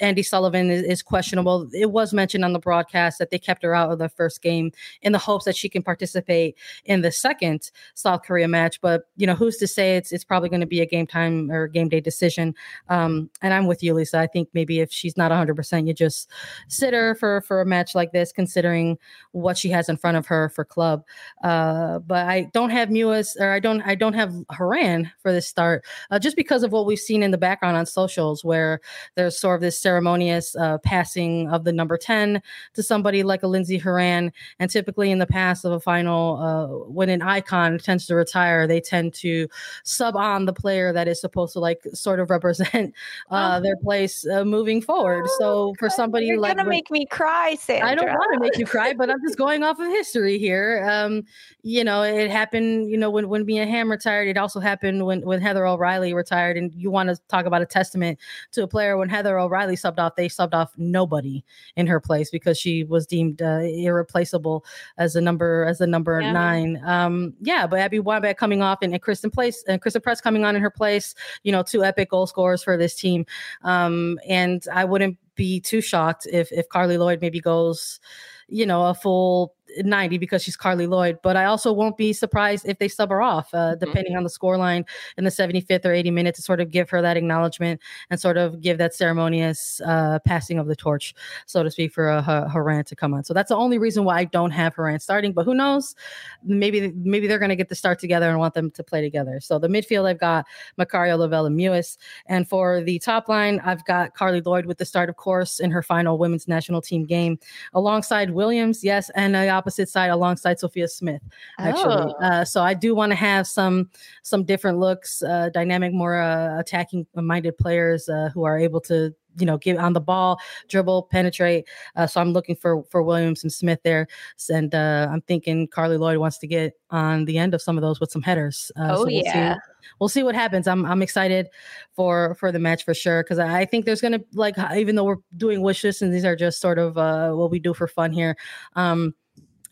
Andi 0.01 0.25
Sullivan 0.25 0.69
is, 0.69 0.83
is 0.83 1.01
questionable. 1.01 1.69
It 1.73 1.91
was 1.91 2.13
mentioned 2.13 2.43
on 2.43 2.53
the 2.53 2.59
broadcast 2.59 3.19
that 3.19 3.29
they 3.31 3.39
kept 3.39 3.63
her 3.63 3.73
out 3.73 3.91
of 3.91 3.99
the 3.99 4.09
first 4.09 4.41
game 4.41 4.71
in 5.01 5.13
the 5.13 5.17
hopes 5.17 5.45
that 5.45 5.55
she 5.55 5.69
can 5.69 5.81
participate 5.81 6.57
in 6.85 7.01
the 7.01 7.11
second 7.11 7.71
South 7.93 8.23
Korea 8.23 8.47
match. 8.53 8.79
But 8.79 9.07
you 9.17 9.27
know, 9.27 9.35
who's 9.35 9.57
to 9.57 9.67
say 9.67 9.97
it's 9.97 10.11
it's 10.11 10.23
probably 10.23 10.49
going 10.49 10.61
to 10.61 10.67
be 10.67 10.79
a 10.79 10.85
game 10.85 11.07
time 11.07 11.51
or 11.51 11.67
game 11.67 11.89
day 11.89 11.99
decision? 11.99 12.55
Um, 12.89 13.29
and 13.41 13.53
I'm 13.53 13.67
with 13.67 13.83
you, 13.83 13.93
Lisa. 13.93 14.19
I 14.19 14.27
think 14.27 14.49
maybe 14.53 14.79
if 14.79 14.91
she's 14.91 15.17
not 15.17 15.31
100, 15.31 15.55
percent 15.55 15.87
you 15.87 15.93
just 15.93 16.29
sit 16.67 16.93
her 16.93 17.15
for 17.15 17.41
for 17.41 17.61
a 17.61 17.65
match 17.65 17.95
like 17.95 18.11
this, 18.11 18.31
considering 18.31 18.97
what 19.31 19.57
she 19.57 19.69
has 19.69 19.89
in 19.89 19.97
front 19.97 20.17
of 20.17 20.25
her 20.27 20.49
for 20.49 20.63
club. 20.63 21.03
Uh, 21.43 21.99
but 21.99 22.27
I 22.27 22.49
don't 22.53 22.69
have 22.69 22.89
Mewis 22.89 23.35
or 23.39 23.51
I 23.51 23.59
don't 23.59 23.81
I 23.81 23.95
don't 23.95 24.13
have 24.13 24.33
Horan 24.49 25.11
for 25.19 25.31
this 25.31 25.47
start, 25.47 25.83
uh, 26.11 26.19
just 26.19 26.35
because 26.35 26.63
of 26.63 26.71
what 26.71 26.85
we've 26.85 26.99
seen 26.99 27.23
in 27.23 27.31
the 27.31 27.37
background 27.37 27.77
on 27.77 27.85
socials, 27.85 28.43
where 28.43 28.79
there's 29.15 29.37
sort 29.37 29.55
of 29.55 29.61
this 29.61 29.79
ceremonious 29.79 30.55
uh, 30.55 30.77
passing 30.79 31.49
of 31.49 31.63
the 31.63 31.73
number 31.73 31.97
10 31.97 32.41
to 32.73 32.83
somebody 32.83 33.23
like 33.23 33.43
a 33.43 33.47
Lindsey 33.47 33.77
Horan, 33.77 34.31
and 34.59 34.69
typically 34.69 35.11
in 35.11 35.19
the 35.19 35.25
past 35.25 35.65
of 35.65 35.71
a 35.71 35.79
final, 35.79 36.37
uh, 36.37 36.67
when 36.89 37.09
an 37.09 37.21
icon 37.21 37.77
tends 37.79 38.05
to 38.07 38.15
retire, 38.15 38.42
they 38.67 38.81
tend 38.81 39.13
to 39.15 39.47
sub 39.83 40.15
on 40.15 40.45
the 40.45 40.53
player 40.53 40.93
that 40.93 41.07
is 41.07 41.19
supposed 41.19 41.53
to 41.53 41.59
like 41.59 41.81
sort 41.93 42.19
of 42.19 42.29
represent 42.29 42.93
uh, 43.31 43.55
oh. 43.57 43.61
their 43.61 43.77
place 43.77 44.25
uh, 44.27 44.43
moving 44.43 44.81
forward. 44.81 45.25
Oh, 45.27 45.35
so 45.39 45.73
for 45.79 45.89
somebody 45.89 46.25
like. 46.25 46.29
you're 46.29 46.39
like, 46.39 46.57
gonna 46.57 46.69
make 46.69 46.91
me 46.91 47.05
cry, 47.05 47.55
Sandra. 47.59 47.89
I 47.89 47.95
don't 47.95 48.07
want 48.07 48.33
to 48.33 48.39
make 48.39 48.57
you 48.57 48.65
cry, 48.65 48.93
but 48.93 49.09
I'm 49.09 49.21
just 49.25 49.37
going 49.43 49.63
off 49.63 49.79
of 49.79 49.87
history 49.87 50.37
here. 50.37 50.87
Um, 50.89 51.23
you 51.61 51.83
know, 51.83 52.03
it 52.03 52.29
happened. 52.29 52.89
You 52.89 52.97
know, 52.97 53.09
when 53.09 53.29
when 53.29 53.45
Mia 53.45 53.65
Hamm 53.65 53.89
retired, 53.89 54.27
it 54.27 54.37
also 54.37 54.59
happened 54.59 55.05
when 55.05 55.21
when 55.21 55.41
Heather 55.41 55.65
O'Reilly 55.65 56.13
retired. 56.13 56.57
And 56.57 56.73
you 56.73 56.91
want 56.91 57.09
to 57.09 57.17
talk 57.27 57.45
about 57.45 57.61
a 57.61 57.65
testament 57.65 58.19
to 58.51 58.63
a 58.63 58.67
player 58.67 58.97
when 58.97 59.09
Heather 59.09 59.39
O'Reilly 59.39 59.75
subbed 59.75 59.99
off, 59.99 60.15
they 60.15 60.27
subbed 60.27 60.53
off 60.53 60.73
nobody 60.77 61.43
in 61.75 61.87
her 61.87 61.99
place 61.99 62.29
because 62.29 62.57
she 62.57 62.83
was 62.83 63.05
deemed 63.05 63.41
uh, 63.41 63.59
irreplaceable 63.59 64.65
as 64.97 65.15
a 65.15 65.21
number 65.21 65.65
as 65.65 65.81
a 65.81 65.87
number 65.87 66.19
yeah. 66.19 66.31
nine. 66.31 66.81
Um, 66.85 67.33
yeah, 67.41 67.67
but 67.67 67.79
Abby 67.79 67.99
Wambach 67.99 68.32
coming 68.37 68.61
off 68.61 68.79
and, 68.81 68.93
and 68.93 69.01
Christen 69.01 69.29
Place 69.29 69.63
and 69.67 69.81
Christen 69.81 70.01
Press 70.01 70.21
coming 70.21 70.45
on 70.45 70.55
in 70.55 70.61
her 70.61 70.69
place. 70.69 71.15
You 71.43 71.51
know, 71.51 71.63
two 71.63 71.83
epic 71.83 72.09
goal 72.09 72.27
scorers 72.27 72.63
for 72.63 72.77
this 72.77 72.95
team. 72.95 73.25
Um, 73.63 74.19
and 74.27 74.65
I 74.73 74.85
wouldn't 74.85 75.17
be 75.35 75.59
too 75.59 75.81
shocked 75.81 76.27
if 76.31 76.51
if 76.51 76.69
Carli 76.69 76.97
Lloyd 76.97 77.21
maybe 77.21 77.39
goes, 77.39 77.99
you 78.47 78.65
know, 78.65 78.85
a 78.85 78.93
full 78.93 79.55
90 79.77 80.17
because 80.17 80.43
she's 80.43 80.57
Carli 80.57 80.87
Lloyd, 80.87 81.19
but 81.23 81.35
I 81.35 81.45
also 81.45 81.71
won't 81.71 81.97
be 81.97 82.13
surprised 82.13 82.67
if 82.67 82.79
they 82.79 82.87
sub 82.87 83.09
her 83.09 83.21
off, 83.21 83.53
uh, 83.53 83.57
mm-hmm. 83.57 83.85
depending 83.85 84.15
on 84.15 84.23
the 84.23 84.29
scoreline 84.29 84.85
in 85.17 85.23
the 85.23 85.29
75th 85.29 85.85
or 85.85 85.93
80 85.93 86.11
minute 86.11 86.35
to 86.35 86.41
sort 86.41 86.59
of 86.59 86.71
give 86.71 86.89
her 86.89 87.01
that 87.01 87.17
acknowledgement 87.17 87.81
and 88.09 88.19
sort 88.19 88.37
of 88.37 88.61
give 88.61 88.77
that 88.77 88.93
ceremonious 88.93 89.81
uh, 89.85 90.19
passing 90.25 90.59
of 90.59 90.67
the 90.67 90.75
torch, 90.75 91.13
so 91.45 91.63
to 91.63 91.71
speak, 91.71 91.93
for 91.93 92.09
uh, 92.09 92.47
Horan 92.49 92.85
to 92.85 92.95
come 92.95 93.13
on. 93.13 93.23
So 93.23 93.33
that's 93.33 93.49
the 93.49 93.57
only 93.57 93.77
reason 93.77 94.03
why 94.03 94.19
I 94.19 94.23
don't 94.25 94.51
have 94.51 94.75
Horan 94.75 94.99
starting, 94.99 95.33
but 95.33 95.45
who 95.45 95.53
knows? 95.53 95.95
Maybe 96.43 96.91
maybe 96.95 97.27
they're 97.27 97.39
going 97.39 97.49
to 97.49 97.55
get 97.55 97.69
the 97.69 97.75
start 97.75 97.99
together 97.99 98.29
and 98.29 98.39
want 98.39 98.53
them 98.53 98.71
to 98.71 98.83
play 98.83 99.01
together. 99.01 99.39
So 99.39 99.59
the 99.59 99.67
midfield, 99.67 100.05
I've 100.05 100.19
got 100.19 100.45
Macario 100.79 101.17
Lavelle 101.17 101.45
and 101.45 101.57
Mewis. 101.57 101.97
And 102.25 102.47
for 102.47 102.81
the 102.81 102.99
top 102.99 103.29
line, 103.29 103.61
I've 103.63 103.85
got 103.85 104.15
Carli 104.15 104.41
Lloyd 104.45 104.65
with 104.65 104.77
the 104.77 104.85
start, 104.85 105.09
of 105.09 105.15
course, 105.15 105.59
in 105.59 105.71
her 105.71 105.81
final 105.81 106.17
women's 106.17 106.47
national 106.47 106.81
team 106.81 107.05
game 107.05 107.39
alongside 107.73 108.31
Williams, 108.31 108.83
yes, 108.83 109.09
and 109.15 109.35
uh, 109.35 109.39
opposite 109.63 109.87
side 109.87 110.09
alongside 110.09 110.59
Sophia 110.59 110.87
Smith. 110.87 111.21
Actually, 111.57 112.13
oh. 112.19 112.25
uh, 112.25 112.43
so 112.45 112.61
I 112.61 112.73
do 112.73 112.93
want 112.93 113.11
to 113.11 113.15
have 113.15 113.47
some 113.47 113.89
some 114.23 114.43
different 114.43 114.79
looks, 114.79 115.23
uh, 115.23 115.49
dynamic, 115.53 115.93
more 115.93 116.19
uh, 116.19 116.59
attacking 116.59 117.07
minded 117.15 117.57
players 117.57 118.09
uh, 118.09 118.29
who 118.33 118.43
are 118.43 118.59
able 118.59 118.81
to 118.81 119.15
you 119.39 119.45
know 119.45 119.57
get 119.57 119.77
on 119.77 119.93
the 119.93 120.01
ball 120.01 120.39
dribble 120.67 121.03
penetrate. 121.11 121.67
Uh, 121.95 122.07
so 122.07 122.21
i'm 122.21 122.33
looking 122.33 122.55
for 122.55 122.83
for 122.91 123.01
williams 123.03 123.43
and 123.43 123.51
smith 123.51 123.79
there. 123.83 124.07
And 124.49 124.73
uh, 124.73 125.07
i'm 125.11 125.21
thinking 125.21 125.67
carli 125.67 125.97
lloyd 125.97 126.17
wants 126.17 126.37
to 126.39 126.47
get 126.47 126.73
on 126.89 127.25
the 127.25 127.37
end 127.37 127.53
of 127.53 127.61
some 127.61 127.77
of 127.77 127.81
those 127.81 127.99
with 127.99 128.11
some 128.11 128.21
headers. 128.21 128.71
Uh, 128.75 128.89
oh 128.91 128.95
so 128.95 129.01
we'll 129.05 129.11
yeah. 129.11 129.55
See, 129.55 129.59
we'll 129.99 130.09
see 130.09 130.23
what 130.23 130.35
happens. 130.35 130.67
I'm 130.67 130.85
i'm 130.85 131.01
excited 131.01 131.49
for 131.95 132.35
for 132.35 132.51
the 132.51 132.59
match 132.59 132.85
for 132.85 132.93
sure 132.93 133.23
because 133.23 133.39
i 133.39 133.65
think 133.65 133.85
there's 133.85 134.01
gonna 134.01 134.19
like 134.33 134.55
even 134.75 134.95
though 134.95 135.03
we're 135.03 135.17
doing 135.37 135.61
wish 135.61 135.83
lists 135.83 136.01
and 136.01 136.13
these 136.13 136.25
are 136.25 136.35
just 136.35 136.59
sort 136.59 136.79
of 136.79 136.97
uh 136.97 137.31
what 137.33 137.51
we 137.51 137.59
do 137.59 137.73
for 137.73 137.87
fun 137.87 138.11
here 138.11 138.35
um 138.75 139.13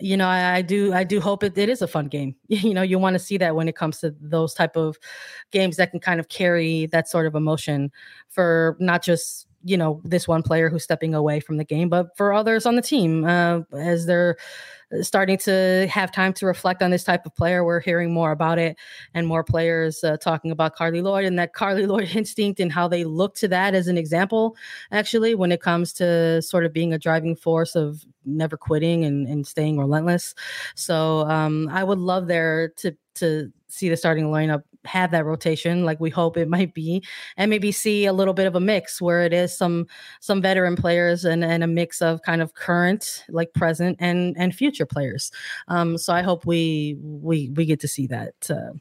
you 0.02 0.18
know, 0.18 0.28
I, 0.28 0.56
I, 0.56 0.62
do 0.62 0.94
I 0.94 1.04
do 1.04 1.22
hope 1.22 1.44
it, 1.44 1.58
it 1.58 1.70
is 1.70 1.82
a 1.82 1.88
fun 1.88 2.08
game. 2.08 2.36
You 2.48 2.74
know, 2.74 2.82
you 2.82 3.00
want 3.00 3.16
to 3.16 3.20
see 3.20 3.38
that 3.38 3.56
when 3.56 3.68
it 3.68 3.76
comes 3.76 4.00
to 4.00 4.16
those 4.20 4.54
type 4.54 4.76
of 4.76 4.98
games 5.52 5.78
that 5.78 5.92
can 5.92 6.00
kind 6.00 6.20
of 6.20 6.30
carry 6.30 6.86
that 6.88 7.08
sort 7.08 7.26
of 7.26 7.36
emotion 7.36 7.92
for 8.30 8.78
not 8.80 9.04
just 9.04 9.48
you 9.64 9.78
know 9.78 10.02
this 10.04 10.28
one 10.28 10.42
player 10.42 10.70
who's 10.70 10.84
stepping 10.84 11.14
away 11.14 11.40
from 11.40 11.58
the 11.58 11.64
game, 11.64 11.90
but 11.90 12.16
for 12.18 12.34
others 12.34 12.66
on 12.66 12.76
the 12.76 12.82
team 12.82 13.26
uh, 13.26 13.62
as 13.74 14.06
they're 14.06 14.38
starting 15.02 15.38
to 15.38 15.88
have 15.90 16.12
time 16.12 16.34
to 16.34 16.46
reflect 16.46 16.82
on 16.82 16.92
this 16.92 17.04
type 17.04 17.26
of 17.26 17.36
player. 17.36 17.64
We're 17.64 17.80
hearing 17.80 18.14
more 18.14 18.32
about 18.32 18.60
it 18.60 18.78
and 19.14 19.26
more 19.28 19.44
players 19.44 20.04
uh, 20.04 20.18
talking 20.18 20.52
about 20.52 20.76
Carli 20.76 21.02
Lloyd 21.02 21.26
and 21.26 21.40
that 21.40 21.54
Carli 21.54 21.86
Lloyd 21.88 22.16
instinct 22.16 22.60
and 22.60 22.72
how 22.72 22.88
they 22.88 23.04
look 23.04 23.36
to 23.36 23.48
that 23.48 23.74
as 23.74 23.88
an 23.88 23.98
example, 23.98 24.56
actually, 24.92 25.36
when 25.36 25.52
it 25.52 25.62
comes 25.62 25.94
to 25.94 26.42
sort 26.42 26.66
of 26.66 26.74
being 26.74 26.94
a 26.94 27.00
driving 27.00 27.36
force 27.36 27.76
of 27.76 28.06
never 28.26 28.58
quitting 28.58 29.04
and, 29.06 29.28
and 29.28 29.48
staying 29.48 29.80
relentless. 29.80 30.36
So 30.76 31.22
um, 31.22 31.70
I 31.72 31.84
would 31.84 32.00
love 32.00 32.28
there 32.28 32.70
to 32.78 32.96
to 33.16 33.52
see 33.68 33.90
the 33.90 33.98
starting 33.98 34.26
lineup 34.26 34.64
have 34.86 35.12
that 35.12 35.26
rotation 35.26 35.86
like 35.86 36.00
we 36.00 36.10
hope 36.10 36.38
it 36.38 36.50
might 36.50 36.74
be 36.74 37.04
and 37.38 37.50
maybe 37.50 37.72
see 37.72 38.06
a 38.06 38.14
little 38.14 38.34
bit 38.34 38.48
of 38.48 38.56
a 38.56 38.60
mix 38.60 39.02
where 39.02 39.22
it 39.22 39.34
is 39.34 39.56
some 39.56 39.86
some 40.20 40.42
veteran 40.42 40.76
players 40.76 41.26
and, 41.26 41.44
and 41.44 41.64
a 41.64 41.68
mix 41.68 42.02
of 42.02 42.22
kind 42.24 42.42
of 42.42 42.54
current 42.54 43.24
like 43.30 43.54
present 43.54 43.98
and 44.00 44.36
and 44.38 44.56
future 44.56 44.86
players. 44.86 45.32
Um 45.68 45.98
so 45.98 46.14
i 46.14 46.22
hope 46.22 46.46
we 46.46 46.98
we 47.02 47.50
we 47.50 47.66
get 47.66 47.80
to 47.80 47.88
see 47.88 48.08
that 48.08 48.34
uh, 48.50 48.72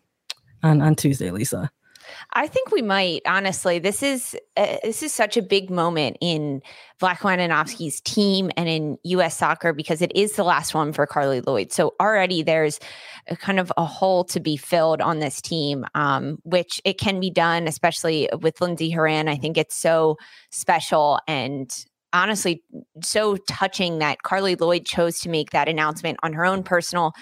on 0.62 0.80
on 0.80 0.94
tuesday 0.94 1.30
lisa 1.30 1.70
I 2.33 2.46
think 2.46 2.70
we 2.70 2.83
might 2.83 3.23
honestly. 3.27 3.79
This 3.79 4.03
is 4.03 4.37
uh, 4.57 4.77
this 4.83 5.03
is 5.03 5.12
such 5.12 5.37
a 5.37 5.42
big 5.42 5.70
moment 5.70 6.16
in 6.20 6.62
Vlatko 7.01 7.37
Andonovski's 7.37 8.01
team 8.01 8.51
and 8.57 8.68
in 8.68 8.99
U.S. 9.05 9.37
soccer 9.37 9.73
because 9.73 10.03
it 10.03 10.12
is 10.14 10.33
the 10.33 10.44
last 10.44 10.75
one 10.75 10.92
for 10.92 11.07
Carli 11.07 11.40
Lloyd. 11.46 11.73
So 11.73 11.94
already 12.01 12.42
there's 12.42 12.79
kind 13.37 13.59
of 13.59 13.73
a 13.77 13.85
hole 13.85 14.25
to 14.25 14.40
be 14.40 14.57
filled 14.57 15.01
on 15.01 15.18
this 15.18 15.40
team, 15.40 15.85
um, 15.94 16.38
which 16.44 16.81
it 16.85 16.99
can 16.99 17.20
be 17.20 17.31
done, 17.31 17.66
especially 17.66 18.29
with 18.40 18.61
Lindsey 18.61 18.90
Horan. 18.90 19.29
I 19.29 19.37
think 19.37 19.57
it's 19.57 19.77
so 19.77 20.18
special 20.51 21.20
and 21.27 21.70
honestly 22.12 22.62
so 23.03 23.37
touching 23.49 23.99
that 23.99 24.18
Carli 24.25 24.57
Lloyd 24.57 24.85
chose 24.85 25.20
to 25.20 25.29
make 25.29 25.51
that 25.51 25.68
announcement 25.68 26.18
on 26.23 26.33
her 26.33 26.44
own 26.44 26.62
personal 26.62 27.12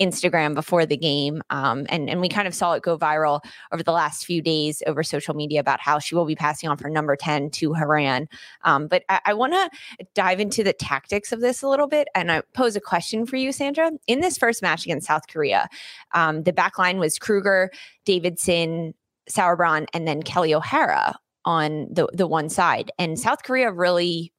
Instagram 0.00 0.54
before 0.54 0.86
the 0.86 0.96
game. 0.96 1.40
Um, 1.50 1.86
and, 1.88 2.10
and 2.10 2.20
we 2.20 2.28
kind 2.28 2.48
of 2.48 2.54
saw 2.54 2.72
it 2.72 2.82
go 2.82 2.98
viral 2.98 3.40
over 3.72 3.82
the 3.82 3.92
last 3.92 4.24
few 4.24 4.42
days 4.42 4.82
over 4.86 5.02
social 5.02 5.34
media 5.34 5.60
about 5.60 5.80
how 5.80 5.98
she 5.98 6.14
will 6.14 6.24
be 6.24 6.34
passing 6.34 6.68
on 6.68 6.76
for 6.76 6.90
number 6.90 7.14
10 7.14 7.50
to 7.50 7.74
Horan. 7.74 8.28
Um, 8.62 8.88
but 8.88 9.04
I, 9.08 9.20
I 9.26 9.34
want 9.34 9.52
to 9.52 9.70
dive 10.14 10.40
into 10.40 10.64
the 10.64 10.72
tactics 10.72 11.30
of 11.32 11.40
this 11.40 11.62
a 11.62 11.68
little 11.68 11.86
bit 11.86 12.08
and 12.14 12.32
I 12.32 12.42
pose 12.54 12.74
a 12.74 12.80
question 12.80 13.24
for 13.24 13.36
you, 13.36 13.52
Sandra. 13.52 13.92
In 14.06 14.20
this 14.20 14.36
first 14.36 14.62
match 14.62 14.84
against 14.84 15.06
South 15.06 15.28
Korea, 15.28 15.68
um, 16.12 16.42
the 16.42 16.52
back 16.52 16.78
line 16.78 16.98
was 16.98 17.18
Krueger, 17.18 17.70
Davidson, 18.04 18.94
Sauerbrunn, 19.30 19.86
and 19.94 20.08
then 20.08 20.22
Kelly 20.22 20.54
O'Hara 20.54 21.14
on 21.44 21.86
the 21.90 22.08
the 22.12 22.26
one 22.26 22.48
side. 22.48 22.90
And 22.98 23.18
South 23.18 23.42
Korea 23.42 23.70
really 23.70 24.33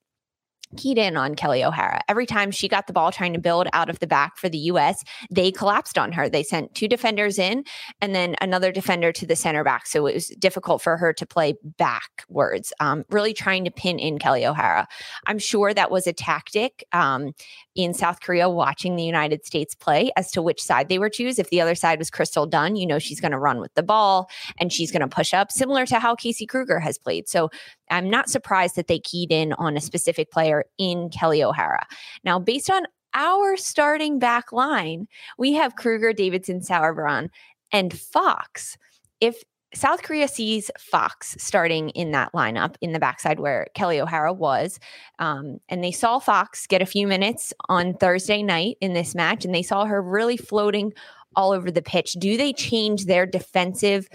keyed 0.76 0.98
in 0.98 1.18
on 1.18 1.36
Kelly 1.36 1.64
O'Hara. 1.64 2.02
Every 2.08 2.26
time 2.26 2.52
she 2.52 2.68
got 2.68 2.88
the 2.88 2.94
ball 2.94 3.12
trying 3.12 3.34
to 3.34 3.40
build 3.40 3.68
out 3.74 3.90
of 3.90 4.00
the 4.00 4.08
back 4.08 4.38
for 4.38 4.50
the 4.50 4.58
US, 4.58 5.04
they 5.32 5.52
collapsed 5.52 5.98
on 5.98 6.12
her. 6.12 6.30
They 6.30 6.44
sent 6.44 6.76
two 6.76 6.88
defenders 6.88 7.40
in 7.40 7.64
and 8.02 8.14
then 8.14 8.36
another 8.42 8.72
defender 8.72 9.12
to 9.14 9.26
the 9.26 9.36
center 9.36 9.64
back. 9.64 9.88
So 9.88 10.06
it 10.06 10.14
was 10.14 10.28
difficult 10.40 10.82
for 10.82 10.98
her 10.98 11.14
to 11.14 11.26
play 11.26 11.56
backwards, 11.64 12.74
um, 12.80 13.04
really 13.10 13.34
trying 13.34 13.66
to 13.66 13.72
pin 13.72 14.00
in 14.00 14.20
Kelly 14.20 14.46
O'Hara. 14.46 14.88
I'm 15.28 15.40
sure 15.40 15.74
that 15.74 15.92
was 15.92 16.08
a 16.08 16.14
tactic 16.14 16.84
um, 16.92 17.34
in 17.76 17.94
South 17.94 18.22
Korea 18.22 18.50
watching 18.50 18.96
the 18.96 19.04
United 19.04 19.46
States 19.46 19.76
play 19.76 20.12
as 20.16 20.32
to 20.32 20.42
which 20.42 20.62
side 20.62 20.90
they 20.90 21.00
were 21.00 21.10
choose. 21.10 21.40
If 21.40 21.50
the 21.50 21.62
other 21.62 21.76
side 21.76 22.00
was 22.00 22.10
Crystal 22.10 22.46
Dunn, 22.46 22.76
you 22.76 22.86
know 22.86 23.00
she's 23.00 23.20
going 23.20 23.32
to 23.32 23.40
run 23.40 23.60
with 23.60 23.74
the 23.76 23.84
ball 23.84 24.30
and 24.60 24.72
she's 24.72 24.92
going 24.92 25.02
to 25.02 25.08
push 25.08 25.34
up, 25.34 25.52
similar 25.52 25.86
to 25.88 26.00
how 26.00 26.16
Casey 26.16 26.46
Krueger 26.46 26.80
has 26.80 26.98
played. 26.98 27.28
So 27.28 27.50
I'm 27.90 28.10
not 28.10 28.30
surprised 28.30 28.76
that 28.76 28.88
they 28.88 29.00
keyed 29.00 29.32
in 29.32 29.54
on 29.54 29.78
a 29.78 29.82
specific 29.82 30.32
player 30.32 30.66
in 30.78 31.10
Kelly 31.10 31.44
O'Hara. 31.44 31.86
Now, 32.24 32.40
based 32.40 32.70
on 32.70 32.84
our 33.14 33.56
starting 33.58 34.20
back 34.20 34.52
line, 34.52 35.08
we 35.38 35.54
have 35.54 35.76
Krueger, 35.76 36.14
Davidson, 36.14 36.62
Sauerbrunn, 36.62 37.30
and 37.72 37.98
Fox. 37.98 38.78
If 39.22 39.44
South 39.74 40.04
Korea 40.04 40.30
sees 40.30 40.72
Fox 40.80 41.36
starting 41.38 41.90
in 41.90 42.12
that 42.12 42.32
lineup 42.32 42.76
in 42.80 42.94
the 42.94 43.00
backside 43.00 43.42
where 43.42 43.68
Kelly 43.76 44.00
O'Hara 44.00 44.32
was. 44.32 44.80
Um, 45.20 45.60
and 45.68 45.84
they 45.84 45.92
saw 45.92 46.20
Fox 46.20 46.66
get 46.66 46.82
a 46.82 46.86
few 46.86 47.08
minutes 47.08 47.54
on 47.68 47.94
Thursday 47.94 48.42
night 48.42 48.78
in 48.80 48.94
this 48.94 49.14
match, 49.14 49.44
and 49.44 49.54
they 49.54 49.64
saw 49.64 49.84
her 49.84 50.02
really 50.02 50.38
floating 50.38 50.94
all 51.36 51.52
over 51.52 51.70
the 51.70 51.82
pitch. 51.82 52.14
Do 52.14 52.38
they 52.38 52.54
change 52.54 53.06
their 53.06 53.26
defensive 53.26 54.08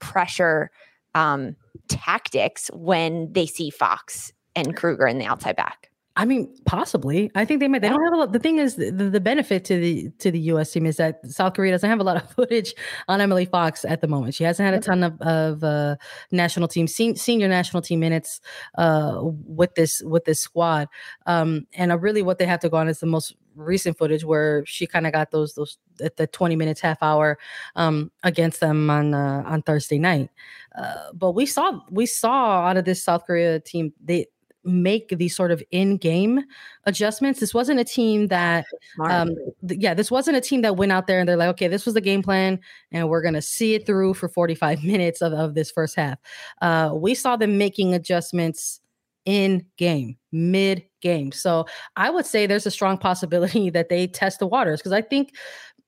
pressure 0.00 0.70
um, 1.14 1.56
tactics 1.88 2.70
when 2.72 3.32
they 3.32 3.46
see 3.46 3.70
Fox 3.70 4.32
and 4.54 4.76
Krueger 4.76 5.06
in 5.06 5.18
the 5.18 5.26
outside 5.26 5.56
back? 5.56 5.90
I 6.18 6.24
mean, 6.24 6.48
possibly. 6.64 7.30
I 7.34 7.44
think 7.44 7.60
they 7.60 7.68
might. 7.68 7.82
They 7.82 7.90
don't 7.90 8.02
have 8.02 8.14
a 8.14 8.16
lot. 8.16 8.32
The 8.32 8.38
thing 8.38 8.56
is, 8.56 8.76
the, 8.76 8.90
the 8.90 9.20
benefit 9.20 9.66
to 9.66 9.78
the 9.78 10.10
to 10.18 10.30
the 10.30 10.38
U.S. 10.40 10.72
team 10.72 10.86
is 10.86 10.96
that 10.96 11.24
South 11.26 11.52
Korea 11.52 11.72
doesn't 11.72 11.88
have 11.88 12.00
a 12.00 12.04
lot 12.04 12.16
of 12.16 12.30
footage 12.34 12.74
on 13.06 13.20
Emily 13.20 13.44
Fox 13.44 13.84
at 13.84 14.00
the 14.00 14.08
moment. 14.08 14.34
She 14.34 14.42
hasn't 14.44 14.64
had 14.64 14.74
a 14.74 14.82
ton 14.82 15.02
of, 15.02 15.20
of 15.20 15.62
uh, 15.62 15.96
national 16.30 16.68
team 16.68 16.86
sen- 16.86 17.16
senior 17.16 17.48
national 17.48 17.82
team 17.82 18.00
minutes 18.00 18.40
uh, 18.78 19.20
with 19.22 19.74
this 19.74 20.02
with 20.02 20.24
this 20.24 20.40
squad. 20.40 20.88
Um, 21.26 21.66
and 21.74 21.92
uh, 21.92 21.98
really, 21.98 22.22
what 22.22 22.38
they 22.38 22.46
have 22.46 22.60
to 22.60 22.70
go 22.70 22.78
on 22.78 22.88
is 22.88 23.00
the 23.00 23.06
most 23.06 23.36
recent 23.54 23.98
footage 23.98 24.24
where 24.24 24.64
she 24.64 24.86
kind 24.86 25.06
of 25.06 25.12
got 25.12 25.30
those 25.32 25.54
those 25.54 25.76
at 26.02 26.16
the 26.16 26.26
20 26.26 26.56
minutes 26.56 26.80
half 26.80 27.02
hour 27.02 27.38
um, 27.74 28.10
against 28.22 28.60
them 28.60 28.88
on 28.88 29.12
uh, 29.12 29.42
on 29.46 29.60
Thursday 29.60 29.98
night. 29.98 30.30
Uh, 30.76 31.12
but 31.12 31.32
we 31.32 31.44
saw 31.44 31.78
we 31.90 32.06
saw 32.06 32.66
out 32.66 32.78
of 32.78 32.86
this 32.86 33.04
South 33.04 33.26
Korea 33.26 33.60
team 33.60 33.92
they 34.02 34.26
make 34.66 35.08
these 35.10 35.34
sort 35.34 35.50
of 35.50 35.62
in-game 35.70 36.42
adjustments. 36.84 37.40
This 37.40 37.54
wasn't 37.54 37.80
a 37.80 37.84
team 37.84 38.26
that, 38.28 38.66
um, 39.00 39.34
th- 39.66 39.80
yeah, 39.80 39.94
this 39.94 40.10
wasn't 40.10 40.36
a 40.36 40.40
team 40.40 40.62
that 40.62 40.76
went 40.76 40.92
out 40.92 41.06
there 41.06 41.20
and 41.20 41.28
they're 41.28 41.36
like, 41.36 41.50
okay, 41.50 41.68
this 41.68 41.84
was 41.84 41.94
the 41.94 42.00
game 42.00 42.22
plan, 42.22 42.58
and 42.92 43.08
we're 43.08 43.22
gonna 43.22 43.42
see 43.42 43.74
it 43.74 43.86
through 43.86 44.14
for 44.14 44.28
45 44.28 44.84
minutes 44.84 45.22
of, 45.22 45.32
of 45.32 45.54
this 45.54 45.70
first 45.70 45.96
half. 45.96 46.18
Uh, 46.60 46.90
we 46.94 47.14
saw 47.14 47.36
them 47.36 47.58
making 47.58 47.94
adjustments 47.94 48.80
in 49.26 49.66
game, 49.76 50.16
mid 50.32 50.84
game. 51.02 51.32
So 51.32 51.66
I 51.96 52.10
would 52.10 52.24
say 52.24 52.46
there's 52.46 52.66
a 52.66 52.70
strong 52.70 52.96
possibility 52.96 53.70
that 53.76 53.90
they 53.90 54.06
test 54.06 54.38
the 54.38 54.46
waters 54.46 54.80
because 54.80 54.92
I 54.92 55.02
think 55.02 55.34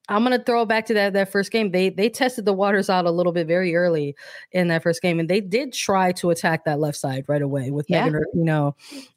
I'm 0.09 0.23
gonna 0.23 0.43
throw 0.43 0.65
back 0.65 0.85
to 0.87 0.93
that 0.95 1.13
that 1.13 1.31
first 1.31 1.51
game. 1.51 1.71
They 1.71 1.89
they 1.89 2.09
tested 2.09 2.45
the 2.45 2.53
waters 2.53 2.89
out 2.89 3.05
a 3.05 3.11
little 3.11 3.31
bit 3.31 3.47
very 3.47 3.75
early 3.75 4.15
in 4.51 4.67
that 4.69 4.83
first 4.83 5.01
game, 5.01 5.19
and 5.19 5.29
they 5.29 5.39
did 5.39 5.71
try 5.71 6.11
to 6.13 6.31
attack 6.31 6.65
that 6.65 6.79
left 6.79 6.97
side 6.97 7.25
right 7.27 7.41
away 7.41 7.71
with 7.71 7.85
yeah. 7.89 8.05
Megan 8.05 8.23
Rapinoe 8.35 8.73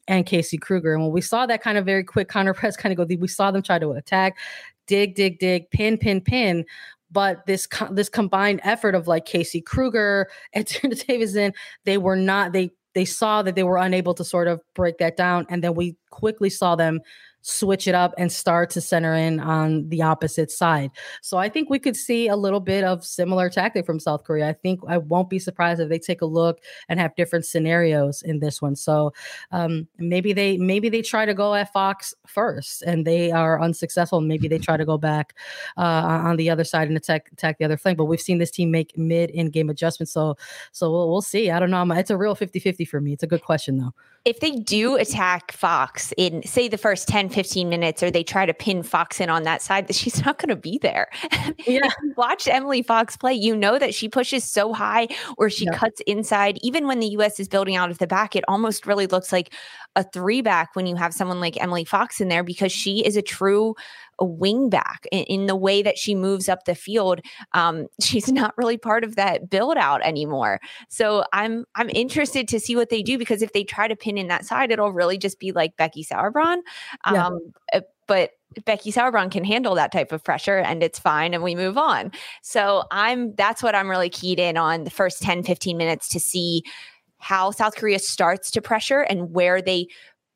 and 0.07 0.25
Casey 0.25 0.57
Krueger. 0.57 0.93
And 0.93 1.03
when 1.03 1.11
we 1.11 1.21
saw 1.21 1.45
that 1.47 1.61
kind 1.61 1.77
of 1.77 1.85
very 1.85 2.03
quick 2.03 2.29
counter 2.29 2.53
press 2.53 2.77
kind 2.77 2.97
of 2.97 3.07
go, 3.07 3.15
we 3.15 3.27
saw 3.27 3.51
them 3.51 3.63
try 3.63 3.79
to 3.79 3.91
attack, 3.91 4.37
dig, 4.87 5.15
dig, 5.15 5.39
dig, 5.39 5.69
pin, 5.71 5.97
pin, 5.97 6.21
pin. 6.21 6.65
But 7.11 7.45
this 7.47 7.67
this 7.91 8.09
combined 8.09 8.61
effort 8.63 8.95
of 8.95 9.07
like 9.07 9.25
Casey 9.25 9.61
Krueger 9.61 10.29
and 10.53 10.65
Tierna 10.65 11.05
Davidson, 11.05 11.53
they 11.85 11.97
were 11.97 12.15
not 12.15 12.53
they 12.53 12.71
they 12.93 13.05
saw 13.05 13.41
that 13.41 13.55
they 13.55 13.63
were 13.63 13.77
unable 13.77 14.13
to 14.13 14.23
sort 14.23 14.47
of 14.47 14.61
break 14.75 14.99
that 14.99 15.17
down, 15.17 15.47
and 15.49 15.63
then 15.63 15.73
we 15.73 15.95
quickly 16.13 16.49
saw 16.49 16.75
them 16.75 17.01
switch 17.43 17.87
it 17.87 17.93
up 17.93 18.13
and 18.17 18.31
start 18.31 18.69
to 18.69 18.79
center 18.79 19.13
in 19.13 19.39
on 19.39 19.87
the 19.89 20.01
opposite 20.01 20.49
side. 20.49 20.89
So 21.21 21.37
I 21.37 21.49
think 21.49 21.69
we 21.69 21.77
could 21.77 21.95
see 21.95 22.27
a 22.27 22.35
little 22.37 22.61
bit 22.61 22.85
of 22.85 23.03
similar 23.03 23.49
tactic 23.49 23.85
from 23.85 23.99
South 23.99 24.23
Korea. 24.23 24.47
I 24.47 24.53
think 24.53 24.79
I 24.87 24.97
won't 24.97 25.29
be 25.29 25.39
surprised 25.39 25.81
if 25.81 25.89
they 25.89 25.99
take 25.99 26.21
a 26.21 26.25
look 26.25 26.59
and 26.87 26.99
have 26.99 27.15
different 27.15 27.45
scenarios 27.45 28.21
in 28.21 28.39
this 28.39 28.61
one. 28.61 28.77
So 28.77 29.13
um, 29.51 29.87
maybe 29.97 30.31
they 30.31 30.57
maybe 30.57 30.87
they 30.87 31.01
try 31.01 31.25
to 31.25 31.33
go 31.33 31.53
at 31.53 31.73
Fox 31.73 32.15
first 32.25 32.81
and 32.83 33.05
they 33.05 33.31
are 33.31 33.61
unsuccessful. 33.61 34.21
Maybe 34.21 34.47
they 34.47 34.59
try 34.59 34.77
to 34.77 34.85
go 34.85 34.97
back 34.97 35.35
uh, 35.77 36.21
on 36.23 36.37
the 36.37 36.49
other 36.49 36.63
side 36.63 36.87
and 36.87 36.95
attack 36.95 37.29
attack 37.33 37.57
the 37.57 37.65
other 37.65 37.77
flank. 37.77 37.97
But 37.97 38.05
we've 38.05 38.21
seen 38.21 38.37
this 38.37 38.51
team 38.51 38.71
make 38.71 38.97
mid 38.97 39.29
in 39.31 39.49
game 39.49 39.69
adjustments. 39.69 40.13
So 40.13 40.37
so 40.71 40.89
we'll, 40.89 41.09
we'll 41.09 41.21
see. 41.21 41.51
I 41.51 41.59
don't 41.59 41.71
know. 41.71 41.83
It's 41.93 42.09
a 42.09 42.17
real 42.17 42.35
50-50 42.35 42.87
for 42.87 43.01
me. 43.01 43.11
It's 43.13 43.23
a 43.23 43.27
good 43.27 43.43
question 43.43 43.77
though 43.77 43.93
if 44.25 44.39
they 44.39 44.51
do 44.51 44.95
attack 44.95 45.51
Fox 45.51 46.13
in 46.17 46.43
say 46.43 46.69
the 46.69 46.77
first 46.77 47.09
10, 47.09 47.27
15 47.29 47.67
minutes, 47.67 48.01
or 48.01 48.09
they 48.09 48.23
try 48.23 48.45
to 48.45 48.53
pin 48.53 48.81
Fox 48.81 49.19
in 49.19 49.29
on 49.29 49.43
that 49.43 49.61
side, 49.61 49.87
that 49.87 49.95
she's 49.97 50.23
not 50.25 50.37
going 50.37 50.49
to 50.49 50.55
be 50.55 50.77
there. 50.77 51.09
Yeah. 51.65 51.89
watch 52.17 52.47
Emily 52.47 52.81
Fox 52.81 53.15
play, 53.15 53.33
you 53.33 53.55
know 53.55 53.79
that 53.79 53.93
she 53.93 54.09
pushes 54.09 54.43
so 54.43 54.73
high 54.73 55.07
or 55.37 55.49
she 55.49 55.65
yeah. 55.65 55.77
cuts 55.77 56.01
inside. 56.07 56.57
Even 56.61 56.87
when 56.87 56.99
the 56.99 57.07
US 57.07 57.39
is 57.39 57.47
building 57.47 57.75
out 57.75 57.89
of 57.89 57.99
the 57.99 58.07
back, 58.07 58.35
it 58.35 58.43
almost 58.47 58.85
really 58.85 59.07
looks 59.07 59.31
like 59.31 59.53
a 59.95 60.03
three 60.03 60.41
back 60.41 60.75
when 60.75 60.85
you 60.87 60.95
have 60.95 61.13
someone 61.13 61.39
like 61.39 61.61
Emily 61.61 61.85
Fox 61.85 62.19
in 62.19 62.27
there 62.27 62.43
because 62.43 62.71
she 62.71 63.05
is 63.05 63.15
a 63.15 63.21
true 63.21 63.75
a 64.19 64.25
wing 64.25 64.69
back 64.69 65.05
in, 65.11 65.23
in, 65.23 65.45
the 65.47 65.55
way 65.55 65.81
that 65.81 65.97
she 65.97 66.15
moves 66.15 66.47
up 66.47 66.65
the 66.65 66.75
field. 66.75 67.21
Um, 67.53 67.87
she's 68.01 68.31
not 68.31 68.53
really 68.57 68.77
part 68.77 69.03
of 69.03 69.15
that 69.15 69.49
build 69.49 69.77
out 69.77 70.01
anymore. 70.03 70.59
So 70.89 71.23
I'm 71.33 71.65
I'm 71.75 71.89
interested 71.89 72.47
to 72.49 72.59
see 72.59 72.75
what 72.75 72.89
they 72.89 73.01
do 73.01 73.17
because 73.17 73.41
if 73.41 73.53
they 73.53 73.63
try 73.63 73.87
to 73.87 73.95
pin 73.95 74.17
in 74.17 74.27
that 74.27 74.45
side, 74.45 74.71
it'll 74.71 74.93
really 74.93 75.17
just 75.17 75.39
be 75.39 75.51
like 75.51 75.77
Becky 75.77 76.03
Sauerbrunn. 76.03 76.59
Um, 77.05 77.39
yeah. 77.73 77.81
But 78.05 78.31
Becky 78.65 78.91
Sauerbrunn 78.91 79.31
can 79.31 79.43
handle 79.43 79.75
that 79.75 79.91
type 79.91 80.11
of 80.11 80.23
pressure 80.23 80.57
and 80.57 80.83
it's 80.83 80.99
fine 80.99 81.33
and 81.33 81.43
we 81.43 81.55
move 81.55 81.77
on. 81.77 82.11
So 82.41 82.83
I'm 82.91 83.33
that's 83.35 83.63
what 83.63 83.75
I'm 83.75 83.89
really 83.89 84.09
keyed 84.09 84.39
in 84.39 84.57
on 84.57 84.83
the 84.83 84.89
first 84.89 85.21
10 85.21 85.43
15 85.43 85.77
minutes 85.77 86.07
to 86.09 86.19
see 86.19 86.63
how 87.17 87.51
South 87.51 87.75
Korea 87.75 87.99
starts 87.99 88.51
to 88.51 88.61
pressure 88.61 89.01
and 89.01 89.33
where 89.33 89.61
they 89.61 89.87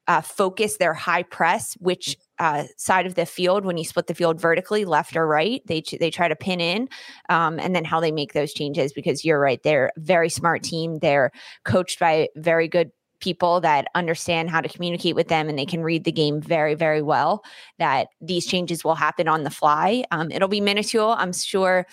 uh, 0.07 0.21
focus 0.21 0.77
their 0.77 0.93
high 0.93 1.23
press, 1.23 1.73
which 1.79 2.15
uh, 2.39 2.65
side 2.77 3.05
of 3.05 3.15
the 3.15 3.25
field 3.25 3.65
when 3.65 3.77
you 3.77 3.83
split 3.83 4.07
the 4.07 4.13
field 4.13 4.39
vertically, 4.39 4.85
left 4.85 5.15
or 5.15 5.27
right. 5.27 5.61
They 5.65 5.81
they 5.99 6.11
try 6.11 6.27
to 6.27 6.35
pin 6.35 6.61
in, 6.61 6.89
um, 7.29 7.59
and 7.59 7.75
then 7.75 7.85
how 7.85 7.99
they 7.99 8.11
make 8.11 8.33
those 8.33 8.53
changes. 8.53 8.93
Because 8.93 9.25
you're 9.25 9.39
right, 9.39 9.61
they're 9.63 9.91
a 9.97 9.99
very 9.99 10.29
smart 10.29 10.63
team. 10.63 10.99
They're 10.99 11.31
coached 11.63 11.99
by 11.99 12.29
very 12.35 12.67
good 12.67 12.91
people 13.19 13.59
that 13.61 13.87
understand 13.95 14.49
how 14.49 14.61
to 14.61 14.69
communicate 14.69 15.15
with 15.15 15.27
them 15.27 15.49
and 15.49 15.57
they 15.57 15.65
can 15.65 15.81
read 15.81 16.03
the 16.03 16.11
game 16.11 16.39
very 16.39 16.75
very 16.75 17.01
well 17.01 17.43
that 17.79 18.09
these 18.21 18.45
changes 18.45 18.83
will 18.83 18.95
happen 18.95 19.27
on 19.27 19.43
the 19.43 19.49
fly 19.49 20.03
um, 20.11 20.29
it'll 20.31 20.47
be 20.47 20.61
minuscule 20.61 21.15
i'm 21.17 21.33
sure 21.33 21.87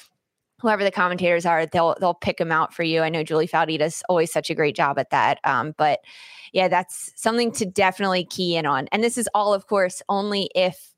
whoever 0.60 0.84
the 0.84 0.90
commentators 0.90 1.46
are 1.46 1.66
they'll 1.66 1.96
they'll 2.00 2.14
pick 2.14 2.36
them 2.36 2.52
out 2.52 2.74
for 2.74 2.82
you 2.82 3.00
i 3.00 3.08
know 3.08 3.22
julie 3.22 3.48
foudy 3.48 3.78
does 3.78 4.02
always 4.08 4.30
such 4.30 4.50
a 4.50 4.54
great 4.54 4.76
job 4.76 4.98
at 4.98 5.10
that 5.10 5.38
um, 5.44 5.74
but 5.78 6.00
yeah, 6.54 6.68
that's 6.68 7.12
something 7.16 7.50
to 7.52 7.66
definitely 7.66 8.24
key 8.24 8.56
in 8.56 8.64
on. 8.64 8.86
And 8.92 9.02
this 9.02 9.18
is 9.18 9.28
all, 9.34 9.52
of 9.52 9.66
course, 9.66 10.00
only 10.08 10.48
if 10.54 10.94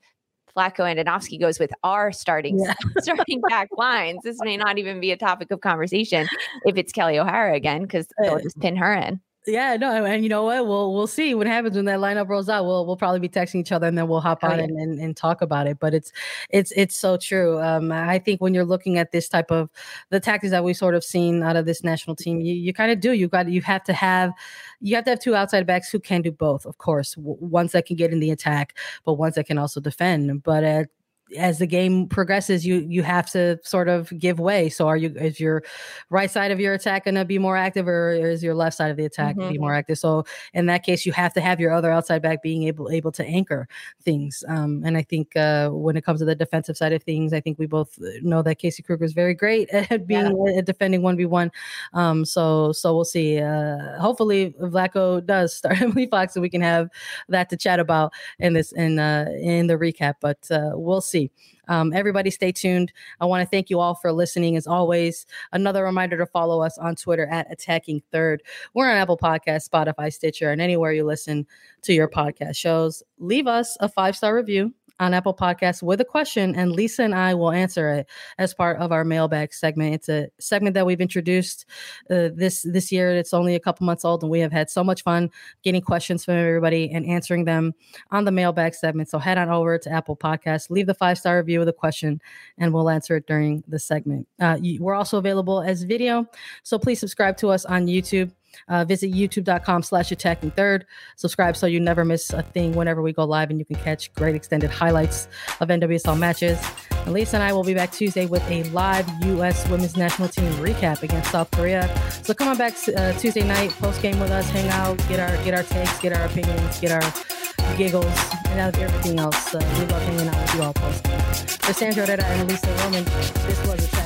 Vlatko 0.55 0.88
and 0.90 1.01
Andonovski 1.01 1.40
goes 1.40 1.59
with 1.59 1.73
our 1.83 2.12
starting 2.12 2.59
yeah. 2.59 2.75
starting 2.99 3.40
back 3.49 3.69
lines. 3.77 4.21
This 4.23 4.37
may 4.42 4.59
not 4.59 4.77
even 4.79 5.01
be 5.01 5.12
a 5.12 5.16
topic 5.16 5.51
of 5.51 5.62
conversation 5.62 6.29
if 6.66 6.77
it's 6.77 6.92
Kelly 6.92 7.19
O'Hara 7.19 7.55
again, 7.55 7.83
because 7.83 8.07
they'll 8.20 8.39
just 8.39 8.61
pin 8.61 8.76
her 8.76 8.93
in. 8.93 9.18
Yeah, 9.47 9.76
no, 9.76 10.05
and 10.05 10.24
you 10.24 10.28
know 10.28 10.42
what? 10.42 10.66
We'll 10.66 10.92
we'll 10.92 11.07
see 11.07 11.32
what 11.32 11.47
happens 11.47 11.76
when 11.76 11.84
that 11.84 12.01
lineup 12.01 12.28
rolls 12.28 12.49
out. 12.49 12.64
We'll 12.64 12.84
we'll 12.84 12.97
probably 12.97 13.20
be 13.20 13.28
texting 13.28 13.61
each 13.61 13.70
other 13.70 13.86
and 13.86 13.97
then 13.97 14.09
we'll 14.09 14.20
hop 14.20 14.40
oh, 14.42 14.49
on 14.49 14.59
yeah. 14.59 14.64
and, 14.64 14.76
and, 14.76 14.99
and, 14.99 15.16
talk 15.16 15.40
about 15.40 15.68
it. 15.68 15.78
But 15.78 15.94
it's 15.94 16.11
it's 16.51 16.72
it's 16.74 16.97
so 16.97 17.16
true. 17.16 17.61
Um, 17.61 17.92
I 17.92 18.18
think 18.18 18.40
when 18.40 18.55
you're 18.55 18.64
looking 18.64 18.99
at 18.99 19.12
this 19.12 19.28
type 19.28 19.53
of 19.53 19.70
the 20.11 20.18
tactics 20.18 20.51
that 20.51 20.64
we've 20.64 20.76
sort 20.76 20.97
of 20.97 21.05
seen 21.05 21.44
out 21.44 21.55
of 21.55 21.64
this 21.64 21.84
national 21.84 22.16
team, 22.16 22.40
you, 22.40 22.55
you 22.55 22.72
kind 22.72 22.90
of 22.90 22.99
do. 22.99 23.12
You 23.12 23.28
got 23.28 23.49
you 23.49 23.62
have 23.62 23.84
to 23.84 23.92
have 23.92 24.32
you 24.80 24.97
have 24.97 25.05
to 25.05 25.11
have 25.11 25.20
two 25.20 25.36
outside 25.36 25.64
backs 25.64 25.90
who 25.90 26.01
can 26.01 26.22
do 26.22 26.32
both, 26.32 26.66
of 26.66 26.78
course. 26.78 27.14
W- 27.14 27.38
ones 27.40 27.70
that 27.70 27.86
can 27.86 27.94
get 27.94 28.12
in 28.12 28.18
the 28.18 28.32
attack, 28.32 28.76
but 29.05 29.14
ones 29.14 29.36
that 29.36 29.47
can 29.47 29.59
also 29.59 29.78
defend. 29.80 30.42
But 30.42 30.64
at 30.64 30.88
as 31.37 31.59
the 31.59 31.66
game 31.66 32.07
progresses, 32.07 32.64
you 32.64 32.87
you 32.89 33.03
have 33.03 33.31
to 33.33 33.59
sort 33.62 33.89
of 33.89 34.16
give 34.18 34.39
way. 34.39 34.68
So 34.68 34.87
are 34.87 34.97
you 34.97 35.11
is 35.16 35.41
your 35.41 35.64
right 36.09 36.31
side 36.31 36.53
of 36.53 36.61
your 36.61 36.74
attack 36.74 37.05
going 37.05 37.16
to 37.16 37.24
be 37.24 37.39
more 37.39 37.57
active, 37.57 37.89
or 37.89 38.11
is 38.11 38.45
your 38.45 38.55
left 38.55 38.77
side 38.77 38.91
of 38.91 38.97
the 38.97 39.05
attack 39.05 39.37
mm-hmm. 39.37 39.53
be 39.53 39.59
more 39.59 39.74
active? 39.74 39.99
So 39.99 40.24
in 40.55 40.66
that 40.66 40.85
case, 40.85 41.05
you 41.05 41.12
have 41.12 41.33
to 41.35 41.41
have 41.41 41.59
your 41.59 41.72
other 41.72 41.91
outside 41.91 42.22
back 42.22 42.43
being 42.43 42.62
able 42.64 42.91
able 42.91 43.11
to 43.12 43.24
anchor 43.24 43.68
things. 44.03 44.45
Um, 44.47 44.83
and 44.85 44.97
I 44.97 45.03
think 45.03 45.37
uh, 45.37 45.70
when 45.70 45.97
it 45.97 46.05
comes 46.05 46.20
to 46.20 46.27
the 46.27 46.37
defensive 46.37 46.77
side 46.77 46.93
of 46.93 47.03
things, 47.03 47.33
I 47.33 47.41
think 47.41 47.59
we 47.59 47.66
both 47.66 47.99
know 48.22 48.43
that 48.43 48.57
Casey 48.57 48.83
Krueger 48.83 49.05
is 49.05 49.12
very 49.12 49.35
great 49.35 49.68
at 49.72 50.07
being 50.07 50.37
yeah. 50.47 50.59
at 50.59 50.66
defending 50.66 51.03
one 51.03 51.16
v 51.16 51.27
one. 51.27 51.51
Um, 51.93 52.24
so 52.24 52.70
so 52.72 52.95
we'll 52.95 53.05
see. 53.05 53.41
Uh, 53.41 53.99
hopefully, 53.99 54.55
Vlatko 54.61 55.27
does 55.27 55.57
start 55.57 55.81
Emily 55.81 56.07
Fox, 56.07 56.37
and 56.37 56.43
we 56.43 56.51
can 56.51 56.62
have 56.62 56.89
that 57.29 57.51
to 57.51 57.57
chat 57.57 57.81
about 57.81 58.12
in 58.39 58.53
this 58.53 58.70
in 58.72 59.01
uh, 59.01 59.27
in 59.41 59.66
the 59.66 59.74
recap. 59.74 60.14
But 60.20 60.49
uh, 60.53 60.70
we'll 60.74 61.01
see 61.01 61.16
see. 61.17 61.31
Um, 61.69 61.93
everybody 61.93 62.31
stay 62.31 62.53
tuned. 62.53 62.93
I 63.21 63.27
want 63.27 63.43
to 63.43 63.49
thank 63.49 63.71
you 63.71 63.81
all 63.81 63.95
for 63.95 64.12
listening. 64.12 64.57
As 64.57 64.67
always, 64.67 65.27
another 65.53 65.83
reminder 65.83 66.17
to 66.19 66.27
follow 66.27 66.62
us 66.62 66.79
on 66.79 66.95
Twitter 66.95 67.27
at 67.27 67.51
Attacking 67.51 68.03
Third. 68.12 68.43
We're 68.75 68.91
on 68.91 68.97
Apple 68.97 69.19
Podcast, 69.19 69.69
Spotify, 69.69 70.12
Stitcher, 70.12 70.51
and 70.51 70.61
anywhere 70.61 70.93
you 70.93 71.05
listen 71.05 71.47
to 71.83 71.93
your 71.93 72.09
podcast 72.09 72.57
shows. 72.57 73.03
Leave 73.19 73.47
us 73.47 73.77
a 73.81 73.89
five 73.89 74.17
star 74.17 74.37
review 74.37 74.73
on 74.99 75.14
Apple 75.14 75.34
Podcasts 75.34 75.82
with 75.82 76.01
a 76.01 76.05
question, 76.05 76.55
and 76.55 76.72
Lisa 76.72 77.03
and 77.03 77.14
I 77.14 77.34
will 77.34 77.51
answer 77.51 77.92
it 77.92 78.09
as 78.38 78.55
part 78.55 78.78
of 78.78 78.92
our 78.92 79.05
mailbag 79.05 79.53
segment. 79.53 79.94
It's 79.94 80.09
a 80.09 80.28
segment 80.38 80.74
that 80.74 80.86
we've 80.86 81.01
introduced 81.01 81.66
uh, 82.11 82.30
this 82.34 82.62
this 82.62 82.90
year. 82.90 83.11
It's 83.11 83.34
only 83.34 83.55
a 83.55 83.61
couple 83.61 83.84
months 83.84 84.05
old, 84.05 84.22
and 84.22 84.30
we 84.30 84.40
have 84.40 84.53
had 84.53 84.70
so 84.70 84.82
much 84.82 85.03
fun 85.03 85.30
getting 85.62 85.82
questions 85.82 86.24
from 86.24 86.34
everybody 86.34 86.90
and 86.90 87.07
answering 87.07 87.44
them 87.44 87.74
on 88.11 88.24
the 88.24 88.32
mailbag 88.32 88.74
segment. 88.74 89.09
So 89.09 89.18
head 89.18 89.38
on 89.38 89.49
over 89.49 89.78
to 89.78 89.90
Apple 89.90 90.16
Podcasts, 90.16 90.70
leave 90.70 90.86
the 90.86 90.94
five 90.94 91.18
star 91.18 91.36
review 91.38 91.59
with 91.59 91.68
a 91.68 91.72
question, 91.72 92.20
and 92.59 92.72
we'll 92.72 92.90
answer 92.90 93.16
it 93.16 93.26
during 93.26 93.64
the 93.68 93.78
segment. 93.78 94.26
Uh, 94.40 94.59
we're 94.78 94.94
also 94.94 95.18
available 95.18 95.61
as 95.61 95.82
video, 95.82 96.26
so 96.62 96.78
please 96.78 97.01
subscribe 97.01 97.36
to 97.38 97.49
us 97.49 97.64
on 97.64 97.86
YouTube. 97.86 98.32
Uh, 98.69 98.85
visit 98.85 99.13
youtube.com 99.13 99.83
slash 99.83 100.13
attacking 100.13 100.51
third. 100.51 100.87
Subscribe 101.17 101.57
so 101.57 101.67
you 101.67 101.81
never 101.81 102.05
miss 102.05 102.31
a 102.31 102.43
thing 102.43 102.73
whenever 102.73 103.03
we 103.03 103.13
go 103.13 103.25
live 103.25 103.51
and 103.51 103.59
you 103.59 103.65
can 103.65 103.77
catch 103.77 104.13
great 104.15 104.35
extended 104.35 104.71
highlights 104.71 105.29
of 105.61 105.69
NWSL 105.69 106.19
matches. 106.19 106.59
And 107.05 107.13
Lisa 107.13 107.37
and 107.37 107.43
I 107.43 107.53
will 107.53 107.65
be 107.65 107.75
back 107.75 107.93
Tuesday 107.93 108.27
with 108.27 108.43
a 108.51 108.65
live 108.71 109.09
U.S. 109.25 109.69
women's 109.69 109.97
national 109.97 110.29
team 110.29 110.51
recap 110.55 111.03
against 111.03 111.31
South 111.31 111.51
Korea. 111.51 111.89
So 112.23 112.35
come 112.35 112.49
on 112.49 112.59
back 112.59 112.75
uh, 112.97 113.13
Tuesday 113.13 113.47
night, 113.47 113.71
post 113.73 114.03
game 114.03 114.19
with 114.19 114.31
us, 114.31 114.49
hang 114.51 114.69
out, 114.71 114.97
get 115.09 115.21
our 115.21 115.37
get 115.45 115.55
our 115.55 115.63
takes, 115.63 115.99
get 116.01 116.13
our 116.13 116.25
opinions, 116.27 116.81
get 116.81 116.93
our 116.93 117.77
giggles, 117.77 118.35
and 118.49 118.61
everything 118.61 119.19
else. 119.19 119.55
Uh, 119.55 119.59
we 119.79 119.87
love 119.87 120.03
hanging 120.03 120.29
out 120.29 120.41
with 120.41 120.55
you 120.55 120.63
all 120.63 120.73
post 120.73 121.05
game. 121.05 121.21
For 121.61 121.73
Sandra 121.73 122.07
Herrera 122.07 122.25
and 122.25 122.49
Lisa 122.49 122.69
Roman, 122.85 123.05
this 123.05 123.67
was 123.67 123.85
Attacking 123.85 124.06